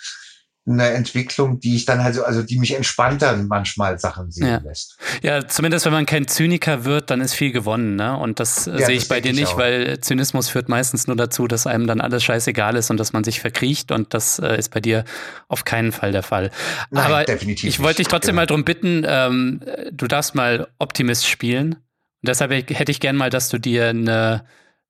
eine 0.69 0.91
Entwicklung, 0.91 1.61
die 1.61 1.77
ich 1.77 1.85
dann 1.85 2.03
halt 2.03 2.17
so, 2.17 2.25
also 2.25 2.43
die 2.43 2.59
mich 2.59 2.75
entspannter 2.75 3.37
manchmal 3.37 3.99
Sachen 3.99 4.33
sehen 4.33 4.49
ja. 4.49 4.59
lässt. 4.59 4.99
Ja, 5.23 5.47
zumindest 5.47 5.87
wenn 5.87 5.93
man 5.93 6.07
kein 6.07 6.27
Zyniker 6.27 6.85
wird, 6.85 7.11
dann 7.11 7.21
ist 7.21 7.35
viel 7.35 7.53
gewonnen, 7.53 7.95
ne? 7.95 8.17
Und 8.17 8.41
das 8.41 8.67
ja, 8.67 8.79
sehe 8.79 8.97
ich 8.97 9.07
bei 9.07 9.21
dir 9.21 9.33
nicht, 9.33 9.55
auch. 9.55 9.59
weil 9.59 10.01
Zynismus 10.01 10.49
führt 10.49 10.69
meistens 10.69 11.07
nur 11.07 11.17
dazu, 11.17 11.47
dass 11.47 11.67
einem 11.67 11.87
dann 11.87 12.01
alles 12.01 12.25
scheißegal 12.25 12.75
ist 12.75 12.91
und 12.91 12.99
dass 12.99 13.13
man 13.13 13.23
sich 13.23 13.41
verkriecht 13.41 13.93
und 13.93 14.13
das 14.13 14.41
äh, 14.41 14.59
ist 14.59 14.71
bei 14.71 14.81
dir 14.81 15.05
auf 15.47 15.65
keinen 15.65 15.93
Fall 15.93 16.11
der 16.11 16.25
Fall. 16.25 16.51
Nein, 16.91 17.05
Aber 17.05 17.25
definitiv 17.25 17.69
ich 17.69 17.81
wollte 17.81 17.99
dich 17.99 18.09
trotzdem 18.09 18.33
genau. 18.33 18.43
mal 18.43 18.47
darum 18.47 18.65
bitten, 18.65 19.05
ähm, 19.07 19.61
du 19.93 20.09
darfst 20.09 20.35
mal 20.35 20.69
Optimist 20.79 21.29
spielen. 21.29 21.75
Und 21.75 22.29
deshalb 22.29 22.51
hätte 22.51 22.91
ich 22.91 22.99
gern 22.99 23.15
mal, 23.15 23.31
dass 23.31 23.51
du 23.51 23.59
dir 23.59 23.89
eine 23.89 24.45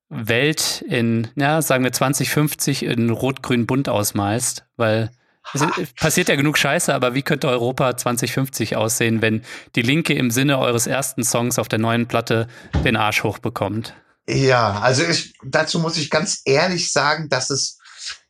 Welt 0.08 0.84
in, 0.88 1.28
ja, 1.36 1.60
sagen 1.60 1.84
wir 1.84 1.92
2050 1.92 2.84
in 2.84 3.10
Rot-Grün-Bunt 3.10 3.88
ausmalst, 3.88 4.64
weil 4.76 5.10
es 5.54 5.92
passiert 5.94 6.28
ja 6.28 6.36
genug 6.36 6.58
Scheiße, 6.58 6.94
aber 6.94 7.14
wie 7.14 7.22
könnte 7.22 7.48
Europa 7.48 7.96
2050 7.96 8.76
aussehen, 8.76 9.22
wenn 9.22 9.42
die 9.74 9.82
Linke 9.82 10.14
im 10.14 10.30
Sinne 10.30 10.58
eures 10.58 10.86
ersten 10.86 11.24
Songs 11.24 11.58
auf 11.58 11.68
der 11.68 11.78
neuen 11.78 12.06
Platte 12.06 12.48
den 12.84 12.96
Arsch 12.96 13.22
hochbekommt? 13.22 13.94
Ja, 14.28 14.80
also 14.80 15.04
ich, 15.04 15.34
dazu 15.44 15.78
muss 15.78 15.96
ich 15.96 16.10
ganz 16.10 16.42
ehrlich 16.44 16.92
sagen, 16.92 17.28
dass 17.28 17.50
es 17.50 17.78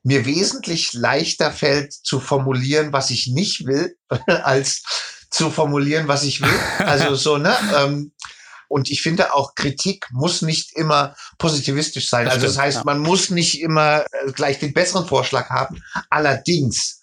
mir 0.02 0.24
wesentlich 0.26 0.92
leichter 0.92 1.50
fällt 1.50 1.92
zu 1.92 2.20
formulieren, 2.20 2.92
was 2.92 3.10
ich 3.10 3.28
nicht 3.28 3.66
will, 3.66 3.96
als 4.26 4.82
zu 5.30 5.50
formulieren, 5.50 6.06
was 6.06 6.22
ich 6.22 6.40
will. 6.40 6.60
Also 6.78 7.14
so, 7.14 7.38
ne? 7.38 7.54
Ähm, 7.76 8.12
und 8.68 8.90
ich 8.90 9.02
finde 9.02 9.34
auch 9.34 9.54
Kritik 9.54 10.06
muss 10.10 10.42
nicht 10.42 10.76
immer 10.76 11.14
positivistisch 11.38 12.08
sein. 12.08 12.26
Das 12.26 12.34
also 12.34 12.46
das 12.46 12.58
heißt, 12.58 12.78
ja. 12.78 12.84
man 12.84 12.98
muss 12.98 13.30
nicht 13.30 13.60
immer 13.60 14.00
äh, 14.00 14.32
gleich 14.32 14.58
den 14.58 14.72
besseren 14.72 15.06
Vorschlag 15.06 15.50
haben. 15.50 15.82
Allerdings 16.10 17.00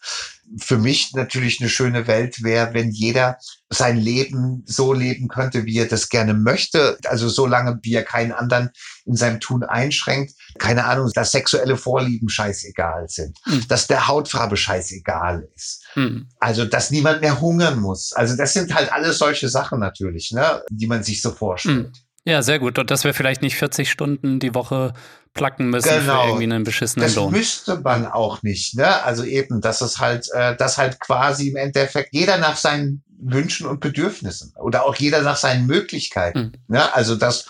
für 0.57 0.77
mich 0.77 1.13
natürlich 1.13 1.59
eine 1.59 1.69
schöne 1.69 2.07
Welt 2.07 2.43
wäre, 2.43 2.73
wenn 2.73 2.91
jeder 2.91 3.37
sein 3.69 3.97
Leben 3.97 4.63
so 4.65 4.93
leben 4.93 5.27
könnte, 5.27 5.65
wie 5.65 5.77
er 5.77 5.87
das 5.87 6.09
gerne 6.09 6.33
möchte. 6.33 6.97
Also 7.05 7.29
so 7.29 7.47
lange, 7.47 7.79
wie 7.81 7.93
er 7.93 8.03
keinen 8.03 8.31
anderen 8.31 8.69
in 9.05 9.15
seinem 9.15 9.39
Tun 9.39 9.63
einschränkt. 9.63 10.33
Keine 10.57 10.85
Ahnung, 10.85 11.11
dass 11.13 11.31
sexuelle 11.31 11.77
Vorlieben 11.77 12.29
scheißegal 12.29 13.07
sind. 13.09 13.37
Mhm. 13.45 13.67
Dass 13.67 13.87
der 13.87 14.07
Hautfarbe 14.07 14.57
scheißegal 14.57 15.47
ist. 15.55 15.83
Mhm. 15.95 16.29
Also, 16.39 16.65
dass 16.65 16.91
niemand 16.91 17.21
mehr 17.21 17.39
hungern 17.39 17.79
muss. 17.79 18.13
Also 18.13 18.35
das 18.35 18.53
sind 18.53 18.73
halt 18.73 18.91
alles 18.91 19.17
solche 19.17 19.49
Sachen 19.49 19.79
natürlich, 19.79 20.31
ne, 20.31 20.61
die 20.69 20.87
man 20.87 21.03
sich 21.03 21.21
so 21.21 21.31
vorstellt. 21.31 21.87
Mhm. 21.87 21.93
Ja, 22.25 22.41
sehr 22.41 22.59
gut. 22.59 22.79
Und 22.79 22.89
dass 22.89 23.03
wir 23.03 23.13
vielleicht 23.13 23.41
nicht 23.41 23.57
40 23.57 23.91
Stunden 23.91 24.39
die 24.39 24.55
Woche 24.55 24.93
placken 25.33 25.69
müssen 25.69 25.89
genau. 25.89 26.21
für 26.21 26.27
irgendwie 26.27 26.43
einen 26.43 26.63
beschissenen 26.63 27.07
das 27.07 27.15
Lohn. 27.15 27.31
Das 27.31 27.39
müsste 27.39 27.79
man 27.79 28.05
auch 28.05 28.43
nicht, 28.43 28.75
ne? 28.75 29.03
Also 29.03 29.23
eben, 29.23 29.61
dass 29.61 29.81
es 29.81 29.99
halt, 29.99 30.29
äh, 30.31 30.55
dass 30.55 30.77
halt 30.77 30.99
quasi 30.99 31.49
im 31.49 31.55
Endeffekt 31.55 32.09
jeder 32.13 32.37
nach 32.37 32.55
seinen 32.55 33.03
Wünschen 33.25 33.67
und 33.67 33.79
Bedürfnissen 33.79 34.53
oder 34.57 34.85
auch 34.85 34.95
jeder 34.95 35.21
nach 35.21 35.37
seinen 35.37 35.65
Möglichkeiten. 35.65 36.53
Mhm. 36.67 36.75
Ne? 36.75 36.93
Also 36.93 37.15
dass 37.15 37.47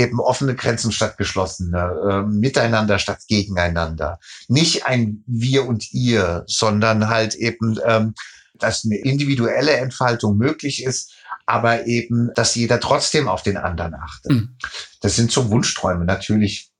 eben 0.00 0.18
offene 0.20 0.54
Grenzen 0.54 0.92
statt 0.92 1.16
geschlossene, 1.18 1.78
äh, 2.10 2.22
miteinander 2.22 2.98
statt 2.98 3.20
gegeneinander. 3.28 4.18
Nicht 4.48 4.86
ein 4.86 5.22
Wir 5.26 5.66
und 5.66 5.92
Ihr, 5.92 6.44
sondern 6.46 7.08
halt 7.08 7.34
eben, 7.34 7.78
ähm, 7.84 8.14
dass 8.54 8.84
eine 8.84 8.96
individuelle 8.96 9.72
Entfaltung 9.72 10.36
möglich 10.36 10.84
ist, 10.84 11.12
aber 11.46 11.86
eben, 11.86 12.30
dass 12.34 12.54
jeder 12.54 12.80
trotzdem 12.80 13.28
auf 13.28 13.42
den 13.42 13.56
anderen 13.56 13.94
achtet. 13.94 14.32
Mhm. 14.32 14.56
Das 15.00 15.16
sind 15.16 15.32
so 15.32 15.50
Wunschträume 15.50 16.04
natürlich, 16.04 16.70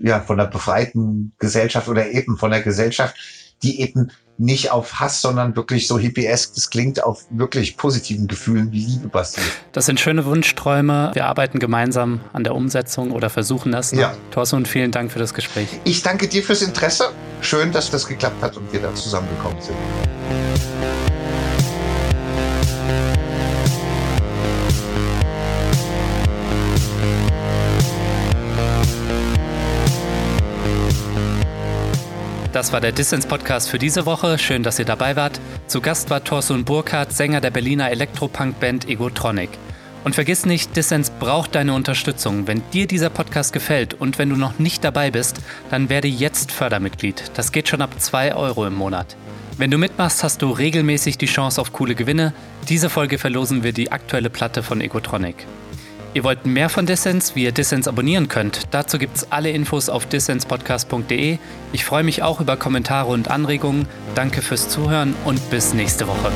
ja, 0.00 0.20
von 0.20 0.38
der 0.38 0.46
befreiten 0.46 1.32
Gesellschaft 1.38 1.88
oder 1.88 2.10
eben 2.10 2.36
von 2.36 2.50
der 2.50 2.62
Gesellschaft, 2.62 3.16
die 3.62 3.80
eben 3.80 4.10
nicht 4.38 4.70
auf 4.70 5.00
Hass, 5.00 5.20
sondern 5.20 5.56
wirklich 5.56 5.88
so 5.88 5.98
hippiesk, 5.98 6.54
das 6.54 6.70
klingt 6.70 7.02
auf 7.02 7.24
wirklich 7.30 7.76
positiven 7.76 8.28
Gefühlen 8.28 8.70
wie 8.70 8.84
Liebe 8.84 9.08
basiert. 9.08 9.46
Das 9.72 9.86
sind 9.86 9.98
schöne 9.98 10.24
Wunschträume. 10.24 11.10
Wir 11.14 11.26
arbeiten 11.26 11.58
gemeinsam 11.58 12.20
an 12.32 12.44
der 12.44 12.54
Umsetzung 12.54 13.10
oder 13.10 13.30
versuchen 13.30 13.72
das. 13.72 13.90
Ja. 13.90 14.14
Thorsten, 14.30 14.64
vielen 14.64 14.92
Dank 14.92 15.10
für 15.10 15.18
das 15.18 15.34
Gespräch. 15.34 15.68
Ich 15.84 16.02
danke 16.02 16.28
dir 16.28 16.42
fürs 16.42 16.62
Interesse. 16.62 17.10
Schön, 17.40 17.72
dass 17.72 17.90
das 17.90 18.06
geklappt 18.06 18.40
hat 18.40 18.56
und 18.56 18.72
wir 18.72 18.80
da 18.80 18.94
zusammengekommen 18.94 19.60
sind. 19.60 19.76
Das 32.52 32.72
war 32.72 32.80
der 32.80 32.92
Dissens-Podcast 32.92 33.68
für 33.68 33.78
diese 33.78 34.06
Woche. 34.06 34.38
Schön, 34.38 34.62
dass 34.62 34.78
ihr 34.78 34.86
dabei 34.86 35.16
wart. 35.16 35.38
Zu 35.66 35.82
Gast 35.82 36.08
war 36.08 36.24
Thorsten 36.24 36.64
Burkhardt, 36.64 37.12
Sänger 37.12 37.42
der 37.42 37.50
Berliner 37.50 37.90
Elektropunk-Band 37.90 38.88
Egotronic. 38.88 39.50
Und 40.02 40.14
vergiss 40.14 40.46
nicht, 40.46 40.74
Dissens 40.74 41.10
braucht 41.10 41.54
deine 41.54 41.74
Unterstützung. 41.74 42.46
Wenn 42.46 42.62
dir 42.72 42.86
dieser 42.86 43.10
Podcast 43.10 43.52
gefällt 43.52 43.92
und 43.92 44.18
wenn 44.18 44.30
du 44.30 44.36
noch 44.36 44.58
nicht 44.58 44.82
dabei 44.82 45.10
bist, 45.10 45.42
dann 45.68 45.90
werde 45.90 46.08
jetzt 46.08 46.50
Fördermitglied. 46.50 47.32
Das 47.34 47.52
geht 47.52 47.68
schon 47.68 47.82
ab 47.82 47.90
2 47.98 48.34
Euro 48.34 48.66
im 48.66 48.74
Monat. 48.74 49.16
Wenn 49.58 49.70
du 49.70 49.76
mitmachst, 49.76 50.24
hast 50.24 50.40
du 50.40 50.50
regelmäßig 50.50 51.18
die 51.18 51.26
Chance 51.26 51.60
auf 51.60 51.74
coole 51.74 51.94
Gewinne. 51.94 52.32
Diese 52.70 52.88
Folge 52.88 53.18
verlosen 53.18 53.62
wir 53.62 53.72
die 53.72 53.92
aktuelle 53.92 54.30
Platte 54.30 54.62
von 54.62 54.80
Egotronic. 54.80 55.46
Ihr 56.14 56.24
wollt 56.24 56.46
mehr 56.46 56.68
von 56.68 56.86
Dissens, 56.86 57.34
wie 57.34 57.44
ihr 57.44 57.52
Dissens 57.52 57.86
abonnieren 57.86 58.28
könnt. 58.28 58.62
Dazu 58.70 58.98
gibt 58.98 59.16
es 59.16 59.30
alle 59.30 59.50
Infos 59.50 59.88
auf 59.88 60.06
dissenspodcast.de. 60.06 61.38
Ich 61.72 61.84
freue 61.84 62.02
mich 62.02 62.22
auch 62.22 62.40
über 62.40 62.56
Kommentare 62.56 63.08
und 63.08 63.30
Anregungen. 63.30 63.86
Danke 64.14 64.42
fürs 64.42 64.68
Zuhören 64.68 65.14
und 65.24 65.50
bis 65.50 65.74
nächste 65.74 66.08
Woche. 66.08 66.32